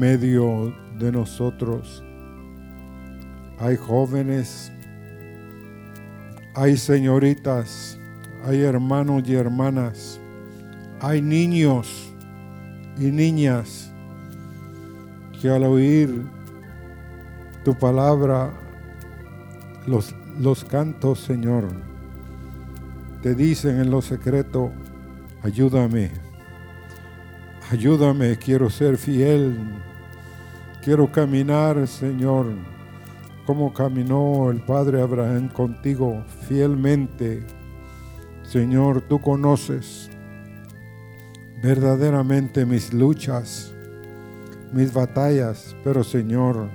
medio 0.06 0.72
de 1.00 1.12
nosotros. 1.12 2.04
Hay 3.58 3.76
jóvenes, 3.76 4.72
hay 6.54 6.78
señoritas, 6.78 7.98
hay 8.46 8.62
hermanos 8.62 9.24
y 9.26 9.34
hermanas, 9.34 10.20
hay 11.00 11.24
niños 11.24 12.14
y 13.00 13.06
niñas 13.06 13.92
que 15.42 15.50
al 15.50 15.64
oír 15.64 16.24
tu 17.64 17.74
palabra, 17.74 18.54
los, 19.88 20.14
los 20.40 20.64
cantos, 20.66 21.20
Señor, 21.20 21.64
te 23.24 23.34
dicen 23.34 23.80
en 23.80 23.90
lo 23.90 24.04
secreto, 24.04 24.72
ayúdame, 25.42 26.12
ayúdame, 27.72 28.38
quiero 28.38 28.70
ser 28.70 28.98
fiel, 28.98 29.84
quiero 30.86 31.12
caminar, 31.12 31.88
Señor, 31.88 32.46
como 33.48 33.74
caminó 33.74 34.52
el 34.52 34.62
Padre 34.62 35.02
Abraham 35.02 35.50
contigo 35.50 36.24
fielmente. 36.48 37.44
Señor, 38.44 39.02
tú 39.02 39.20
conoces 39.20 40.12
verdaderamente 41.64 42.68
mis 42.68 42.94
luchas, 42.94 43.74
mis 44.72 44.94
batallas, 44.94 45.76
pero 45.84 46.04
Señor, 46.04 46.70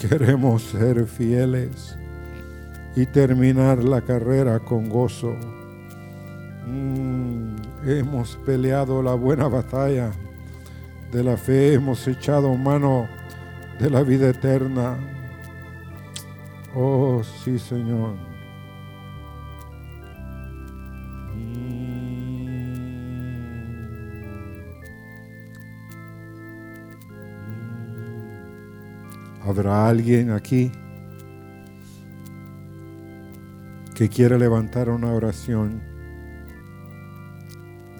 queremos 0.00 0.62
ser 0.62 1.04
fieles 1.04 1.98
y 2.96 3.04
terminar 3.04 3.84
la 3.84 4.00
carrera 4.00 4.60
con 4.60 4.88
gozo. 4.88 5.36
Mm, 6.66 7.56
hemos 7.84 8.38
peleado 8.46 9.02
la 9.02 9.12
buena 9.12 9.46
batalla 9.46 10.10
de 11.10 11.24
la 11.24 11.36
fe, 11.36 11.74
hemos 11.74 12.06
echado 12.06 12.54
mano 12.54 13.08
de 13.78 13.90
la 13.90 14.02
vida 14.02 14.28
eterna. 14.28 14.96
Oh, 16.74 17.22
sí, 17.44 17.58
Señor. 17.58 18.16
¿Habrá 29.42 29.88
alguien 29.88 30.30
aquí 30.30 30.70
que 33.96 34.08
quiera 34.08 34.38
levantar 34.38 34.88
una 34.90 35.12
oración 35.12 35.82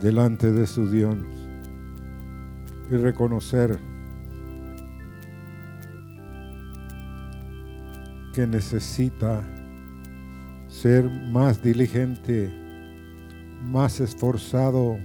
delante 0.01 0.53
de 0.53 0.67
su 0.67 0.89
Dios 0.89 1.40
y 2.91 2.97
reconocer 2.97 3.79
que 8.35 8.47
necesita 8.47 9.43
ser 10.69 11.09
más 11.31 11.63
diligente, 11.63 12.53
más 13.63 14.01
esforzado, 14.01 14.99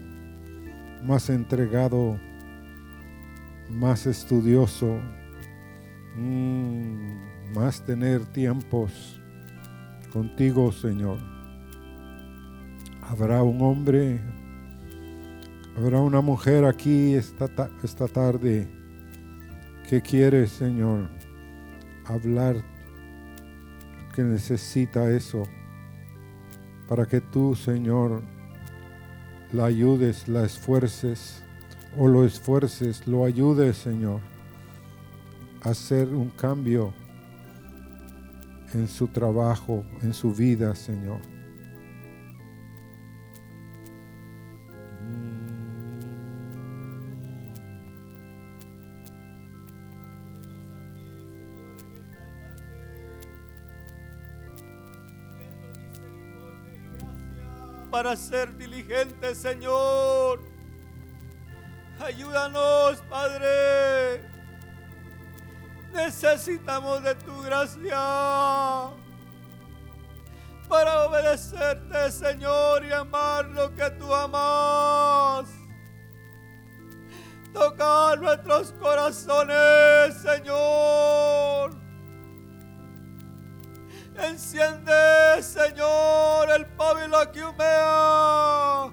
más 1.03 1.29
entregado, 1.29 2.19
más 3.69 4.05
estudioso, 4.05 4.99
Mm, 6.17 7.53
más 7.53 7.81
tener 7.81 8.25
tiempos 8.27 9.19
contigo, 10.13 10.71
Señor. 10.71 11.19
Habrá 13.01 13.43
un 13.43 13.61
hombre, 13.61 14.21
habrá 15.77 15.99
una 15.99 16.21
mujer 16.21 16.65
aquí 16.65 17.15
esta, 17.15 17.49
esta 17.83 18.07
tarde 18.07 18.67
que 19.89 20.01
quiere, 20.01 20.47
Señor, 20.47 21.09
hablar, 22.05 22.55
que 24.13 24.23
necesita 24.23 25.09
eso, 25.11 25.43
para 26.87 27.05
que 27.05 27.21
tú, 27.21 27.55
Señor, 27.55 28.21
la 29.51 29.65
ayudes, 29.65 30.27
la 30.27 30.45
esfuerces, 30.45 31.43
o 31.97 32.07
lo 32.07 32.25
esfuerces, 32.25 33.07
lo 33.07 33.25
ayudes, 33.25 33.77
Señor 33.77 34.21
hacer 35.65 36.09
un 36.09 36.29
cambio 36.29 36.93
en 38.73 38.87
su 38.87 39.07
trabajo, 39.07 39.83
en 40.03 40.13
su 40.13 40.31
vida, 40.31 40.75
Señor. 40.75 41.34
Para 57.95 58.17
ser 58.17 58.57
diligente, 58.57 59.33
Señor. 59.33 60.41
Ayúdanos, 61.97 63.01
Padre 63.09 64.21
Necesitamos 65.93 67.01
de 67.03 67.15
tu 67.15 67.41
gracia 67.43 68.91
para 70.67 71.05
obedecerte, 71.05 72.11
Señor, 72.11 72.83
y 72.83 72.91
amar 72.91 73.45
lo 73.45 73.73
que 73.73 73.89
tú 73.91 74.13
amas. 74.13 75.47
Tocar 77.53 78.19
nuestros 78.19 78.73
corazones, 78.73 80.21
Señor. 80.21 81.84
Enciende, 84.27 85.41
Señor, 85.41 86.49
el 86.49 86.65
pábilo 86.77 87.31
que 87.31 87.43
humea 87.43 88.91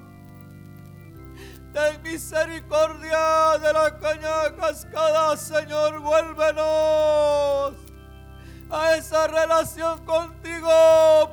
Ten 1.73 2.03
misericordia 2.03 3.59
de 3.59 3.73
la 3.73 3.99
caña 3.99 4.55
cascada, 4.59 5.35
Señor, 5.39 6.01
vuélvenos 6.01 7.73
a 8.71 8.97
esa 8.97 9.27
relación 9.27 10.05
contigo, 10.05 10.69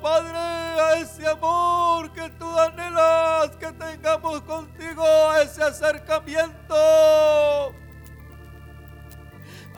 Padre, 0.01 0.37
a 0.37 0.93
ese 0.95 1.27
amor 1.27 2.13
que 2.13 2.29
tú 2.31 2.57
anhelas 2.57 3.49
que 3.57 3.71
tengamos 3.73 4.41
contigo, 4.43 5.03
a 5.03 5.41
ese 5.41 5.61
acercamiento. 5.61 6.75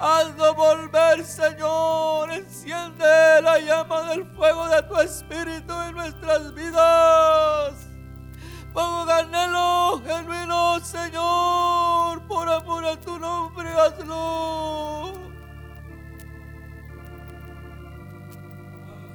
Hazlo 0.04 0.56
volver, 0.56 1.24
Señor, 1.24 2.32
enciende 2.32 3.40
la 3.44 3.60
llama 3.60 4.02
del 4.10 4.26
fuego 4.36 4.68
de 4.68 4.82
tu 4.82 4.96
Espíritu 5.00 5.72
en 5.80 5.94
nuestras 5.94 6.52
vidas. 6.56 7.76
Pongo 8.74 9.12
anhelo 9.12 10.02
genuino, 10.04 10.80
Señor, 10.80 12.26
por 12.28 12.50
amor 12.50 12.84
a 12.84 13.00
tu 13.00 13.20
nombre, 13.20 13.70
hazlo. 13.70 15.14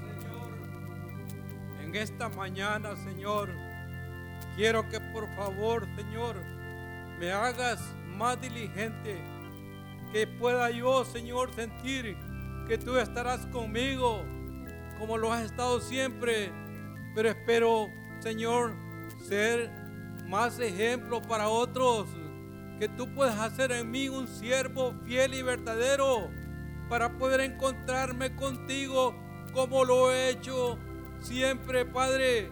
Señor, 0.04 0.52
en 1.80 1.96
esta 1.96 2.28
mañana, 2.28 2.94
Señor, 2.94 3.50
quiero 4.54 4.88
que 4.88 5.00
por 5.00 5.26
favor, 5.34 5.84
Señor, 5.96 6.36
me 7.18 7.32
hagas 7.32 7.80
más 8.06 8.40
diligente, 8.40 9.20
que 10.16 10.26
pueda 10.26 10.70
yo, 10.70 11.04
Señor, 11.04 11.54
sentir 11.54 12.16
que 12.66 12.78
tú 12.78 12.96
estarás 12.96 13.44
conmigo, 13.48 14.24
como 14.98 15.18
lo 15.18 15.30
has 15.30 15.42
estado 15.42 15.78
siempre, 15.78 16.50
pero 17.14 17.28
espero, 17.28 17.90
Señor, 18.20 18.72
ser 19.28 19.70
más 20.26 20.58
ejemplo 20.58 21.20
para 21.20 21.50
otros, 21.50 22.08
que 22.78 22.88
tú 22.88 23.14
puedas 23.14 23.38
hacer 23.38 23.72
en 23.72 23.90
mí 23.90 24.08
un 24.08 24.26
siervo 24.26 24.94
fiel 25.04 25.34
y 25.34 25.42
verdadero 25.42 26.30
para 26.88 27.18
poder 27.18 27.40
encontrarme 27.40 28.34
contigo 28.36 29.14
como 29.52 29.84
lo 29.84 30.10
he 30.10 30.30
hecho 30.30 30.78
siempre, 31.20 31.84
Padre. 31.84 32.50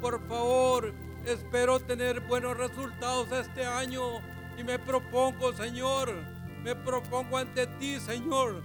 Por 0.00 0.24
favor, 0.28 0.94
espero 1.26 1.80
tener 1.80 2.20
buenos 2.20 2.56
resultados 2.56 3.32
este 3.32 3.66
año 3.66 4.20
y 4.56 4.62
me 4.62 4.78
propongo, 4.78 5.52
Señor, 5.52 6.39
me 6.62 6.74
propongo 6.74 7.38
ante 7.38 7.66
ti, 7.78 7.98
Señor, 7.98 8.62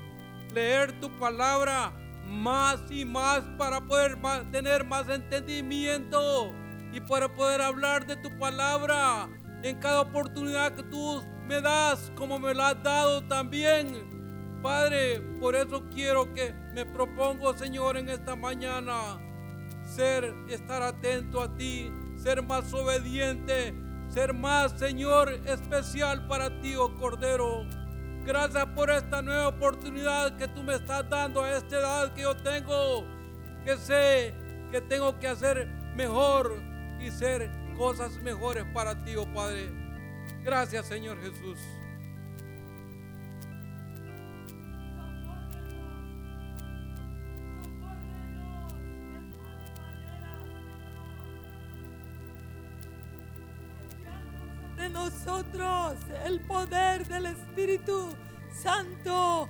leer 0.53 0.99
tu 0.99 1.09
palabra 1.17 1.93
más 2.27 2.79
y 2.89 3.05
más 3.05 3.41
para 3.57 3.81
poder 3.81 4.17
tener 4.51 4.85
más 4.85 5.07
entendimiento 5.09 6.53
y 6.91 6.99
para 7.01 7.33
poder 7.33 7.61
hablar 7.61 8.05
de 8.05 8.15
tu 8.17 8.37
palabra 8.37 9.29
en 9.63 9.77
cada 9.79 10.01
oportunidad 10.01 10.73
que 10.73 10.83
tú 10.83 11.23
me 11.47 11.61
das, 11.61 12.11
como 12.15 12.39
me 12.39 12.53
la 12.53 12.69
has 12.69 12.83
dado 12.83 13.23
también. 13.27 14.15
Padre, 14.61 15.21
por 15.39 15.55
eso 15.55 15.83
quiero 15.93 16.33
que 16.33 16.53
me 16.73 16.85
propongo, 16.85 17.55
Señor, 17.55 17.97
en 17.97 18.09
esta 18.09 18.35
mañana, 18.35 19.19
ser, 19.83 20.33
estar 20.49 20.81
atento 20.81 21.41
a 21.41 21.55
ti, 21.55 21.91
ser 22.17 22.41
más 22.41 22.73
obediente, 22.73 23.75
ser 24.07 24.33
más, 24.33 24.71
Señor, 24.79 25.31
especial 25.45 26.27
para 26.27 26.59
ti, 26.61 26.75
oh 26.75 26.95
Cordero. 26.95 27.84
Gracias 28.25 28.65
por 28.75 28.89
esta 28.89 29.21
nueva 29.21 29.49
oportunidad 29.49 30.35
que 30.37 30.47
tú 30.47 30.63
me 30.63 30.75
estás 30.75 31.07
dando 31.09 31.43
a 31.43 31.57
esta 31.57 31.77
edad 31.77 32.13
que 32.13 32.23
yo 32.23 32.35
tengo, 32.35 33.05
que 33.63 33.77
sé 33.77 34.33
que 34.71 34.81
tengo 34.81 35.19
que 35.19 35.27
hacer 35.27 35.67
mejor, 35.95 36.59
y 36.99 37.11
ser 37.11 37.49
cosas 37.77 38.17
mejores 38.21 38.65
para 38.73 39.03
ti, 39.03 39.15
oh 39.15 39.31
Padre. 39.33 39.69
Gracias, 40.43 40.87
Señor 40.87 41.21
Jesús. 41.21 41.59
Nosotros 54.89 55.95
el 56.25 56.39
poder 56.41 57.07
del 57.07 57.27
Espíritu 57.27 58.09
Santo, 58.53 59.49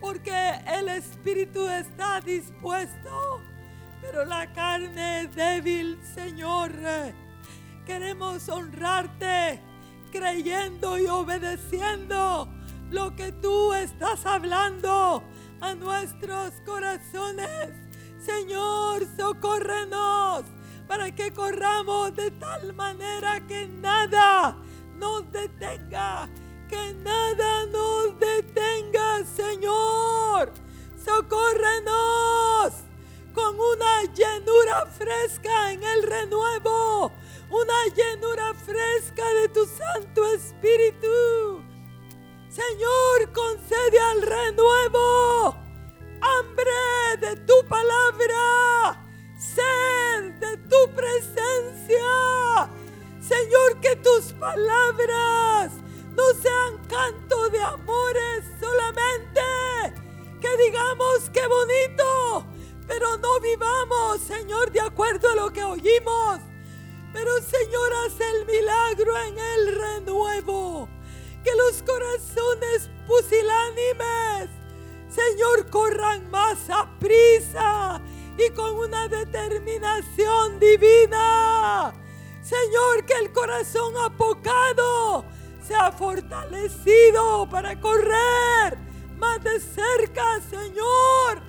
porque 0.00 0.60
el 0.66 0.88
Espíritu 0.88 1.66
está 1.68 2.20
dispuesto 2.20 3.40
pero 4.00 4.24
la 4.24 4.52
carne 4.52 5.22
es 5.22 5.34
débil, 5.34 5.98
Señor. 6.14 6.72
Queremos 7.86 8.48
honrarte 8.48 9.60
creyendo 10.10 10.98
y 10.98 11.06
obedeciendo 11.06 12.48
lo 12.90 13.14
que 13.14 13.32
tú 13.32 13.72
estás 13.72 14.24
hablando 14.26 15.22
a 15.60 15.74
nuestros 15.74 16.52
corazones. 16.64 17.70
Señor, 18.24 19.06
socórrenos 19.16 20.44
para 20.90 21.14
que 21.14 21.32
corramos 21.32 22.16
de 22.16 22.32
tal 22.32 22.72
manera 22.72 23.40
que 23.46 23.68
nada 23.68 24.56
nos 24.96 25.22
detenga, 25.30 26.28
que 26.68 26.94
nada 26.94 27.66
nos 27.66 28.18
detenga, 28.18 29.24
Señor. 29.24 30.52
Socórrenos 30.96 32.72
con 33.32 33.54
una 33.54 34.02
llenura 34.12 34.84
fresca 34.86 35.70
en 35.70 35.84
el 35.84 36.02
renuevo, 36.02 37.12
una 37.50 37.86
llenura 37.94 38.52
fresca 38.54 39.24
de 39.40 39.48
tu 39.50 39.64
Santo 39.66 40.26
Espíritu. 40.34 41.62
Señor, 42.48 43.32
concede 43.32 44.00
al 44.10 44.22
renuevo 44.22 45.54
hambre 46.20 47.16
de 47.20 47.36
tu 47.46 47.54
palabra, 47.68 49.09
sed 49.40 50.34
de 50.38 50.56
tu 50.68 50.94
presencia. 50.94 52.68
Señor, 53.20 53.80
que 53.80 53.96
tus 53.96 54.32
palabras 54.34 55.72
no 56.14 56.24
sean 56.42 56.78
canto 56.88 57.48
de 57.48 57.62
amores 57.62 58.44
solamente, 58.60 59.40
que 60.40 60.56
digamos 60.64 61.30
qué 61.32 61.46
bonito, 61.46 62.46
pero 62.86 63.16
no 63.16 63.40
vivamos, 63.40 64.20
Señor, 64.20 64.70
de 64.72 64.80
acuerdo 64.80 65.30
a 65.30 65.34
lo 65.36 65.50
que 65.52 65.64
oímos. 65.64 66.40
Pero 67.12 67.30
Señor, 67.42 67.92
haz 68.04 68.20
el 68.20 68.46
milagro 68.46 69.16
en 69.26 69.38
el 69.38 69.80
renuevo. 69.80 70.88
Que 71.42 71.50
los 71.54 71.82
corazones 71.82 72.90
pusilánimes, 73.06 74.50
Señor, 75.08 75.70
corran 75.70 76.30
más 76.30 76.68
a 76.68 76.88
prisa 76.98 78.00
y 78.38 78.50
con 78.50 78.74
una 78.74 79.08
determinación 79.08 80.58
divina. 80.58 81.92
Señor, 82.42 83.04
que 83.06 83.14
el 83.14 83.32
corazón 83.32 83.96
apocado 83.98 85.24
sea 85.62 85.92
fortalecido 85.92 87.48
para 87.48 87.78
correr 87.80 88.78
más 89.18 89.42
de 89.44 89.60
cerca, 89.60 90.40
Señor. 90.48 91.42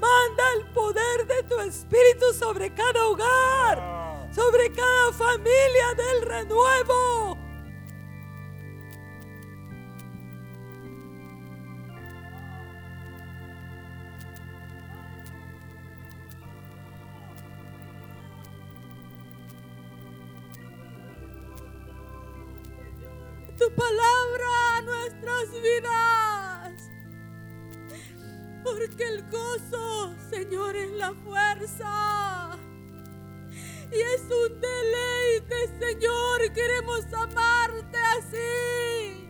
Manda 0.00 0.52
el 0.56 0.66
poder 0.72 1.26
de 1.26 1.42
tu 1.44 1.60
Espíritu 1.60 2.32
sobre 2.32 2.72
cada 2.72 3.06
hogar, 3.06 4.28
sobre 4.34 4.72
cada 4.72 5.12
familia 5.12 5.94
del 5.96 6.22
renuevo. 6.22 7.37
Vidas. 25.62 26.90
Porque 28.64 29.04
el 29.04 29.22
gozo, 29.30 30.14
Señor, 30.30 30.76
es 30.76 30.90
la 30.92 31.14
fuerza. 31.14 32.58
Y 33.90 34.00
es 34.00 34.22
un 34.22 34.60
deleite, 34.60 35.78
Señor. 35.78 36.52
Queremos 36.52 37.04
amarte 37.12 37.98
así. 38.18 39.28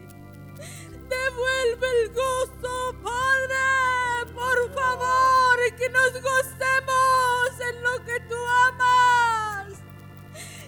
Devuelve 1.09 1.87
el 2.03 2.09
gozo, 2.12 2.97
Padre. 3.03 4.33
Por 4.35 4.74
favor, 4.74 5.59
que 5.76 5.89
nos 5.91 6.12
gocemos 6.12 7.61
en 7.70 7.83
lo 7.83 8.05
que 8.05 8.20
tú 8.29 8.37
amas. 8.66 9.74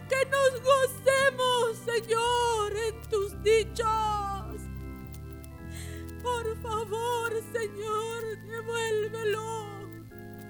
Que 0.09 0.25
nos 0.27 0.63
gocemos, 0.63 1.77
Señor, 1.85 2.77
en 2.77 3.03
tus 3.09 3.43
dichos. 3.43 4.40
Por 6.31 6.57
favor, 6.63 7.33
Señor, 7.53 8.23
devuélvelo 8.47 9.89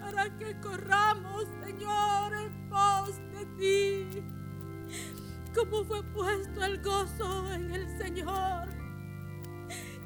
para 0.00 0.38
que 0.38 0.58
corramos, 0.60 1.46
Señor, 1.64 2.34
en 2.34 2.68
pos 2.68 3.16
de 3.32 3.46
ti. 3.58 4.22
Como 5.54 5.84
fue 5.84 6.02
puesto 6.12 6.64
el 6.64 6.82
gozo 6.82 7.52
en 7.52 7.70
el 7.70 7.98
Señor. 7.98 8.68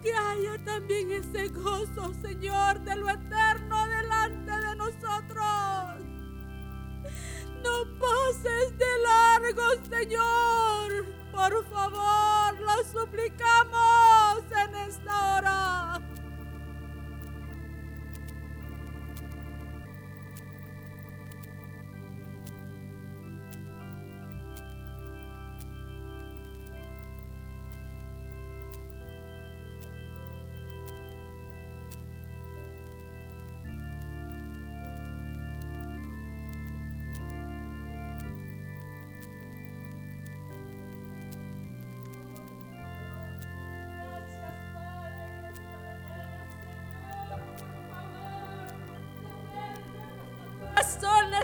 Que 0.01 0.15
haya 0.15 0.65
también 0.65 1.11
ese 1.11 1.49
gozo, 1.49 2.13
Señor, 2.23 2.81
de 2.85 2.97
lo 2.97 3.11
eterno 3.11 3.87
delante 3.89 4.53
de 4.53 4.77
nosotros. 4.77 6.05
No 7.65 7.99
pases 7.99 8.79
de 8.79 8.99
largo, 9.03 9.65
Señor. 9.91 11.24
Por 11.35 11.65
favor, 11.67 12.61
lo 12.61 13.01
suplicamos 13.01 14.45
en 14.53 14.75
esta 14.77 15.37
hora. 15.37 16.01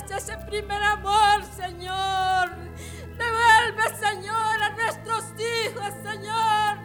Ese 0.08 0.36
primer 0.38 0.82
amor, 0.82 1.44
Señor. 1.56 2.50
Devuelve, 3.16 3.96
Señor, 4.00 4.62
a 4.62 4.70
nuestros 4.70 5.24
hijos, 5.38 5.92
Señor. 6.02 6.78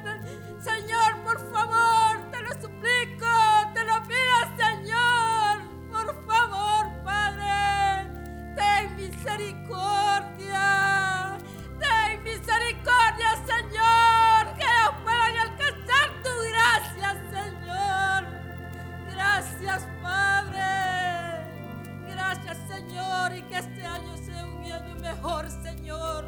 Señor, 0.62 1.24
por 1.24 1.52
favor, 1.52 2.32
te 2.32 2.42
lo 2.44 2.52
suplico, 2.62 3.26
te 3.74 3.84
lo 3.84 4.04
pido, 4.04 4.38
Señor. 4.58 5.62
Por 5.92 6.26
favor, 6.26 7.04
Padre, 7.04 8.10
ten 8.56 8.96
misericordia. 8.96 10.05
Señor. 25.64 26.26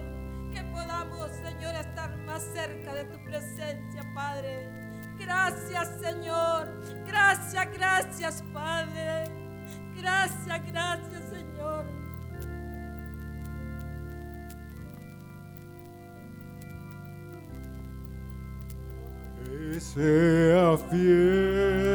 Que 0.52 0.64
podamos, 0.74 1.30
Señor, 1.32 1.76
estar 1.76 2.18
más 2.26 2.42
cerca 2.54 2.94
de 2.96 3.04
tu 3.06 3.24
presencia, 3.24 4.04
Padre. 4.16 4.70
Gracias, 5.20 5.90
Señor. 6.02 6.68
Gracias, 7.06 7.68
gracias, 7.74 8.44
Padre. 8.54 9.26
Gracias, 9.96 10.66
gracias, 10.72 11.24
Señor. 11.30 11.86
Que 19.44 19.80
sea 19.80 20.78
fiel. 20.90 21.87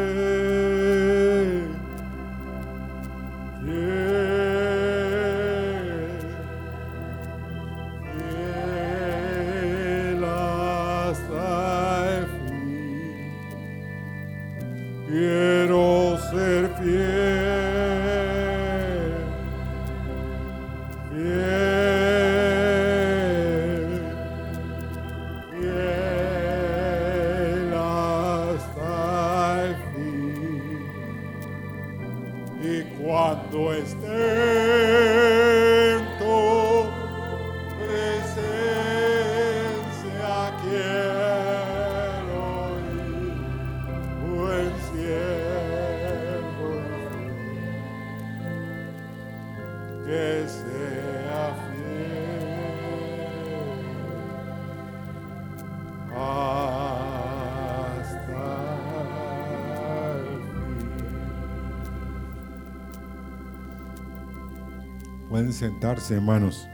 Sentarse, 65.53 66.15
hermanos. 66.15 66.69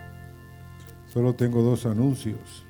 Solo 1.06 1.34
tengo 1.34 1.62
dos 1.62 1.86
anuncios. 1.86 2.67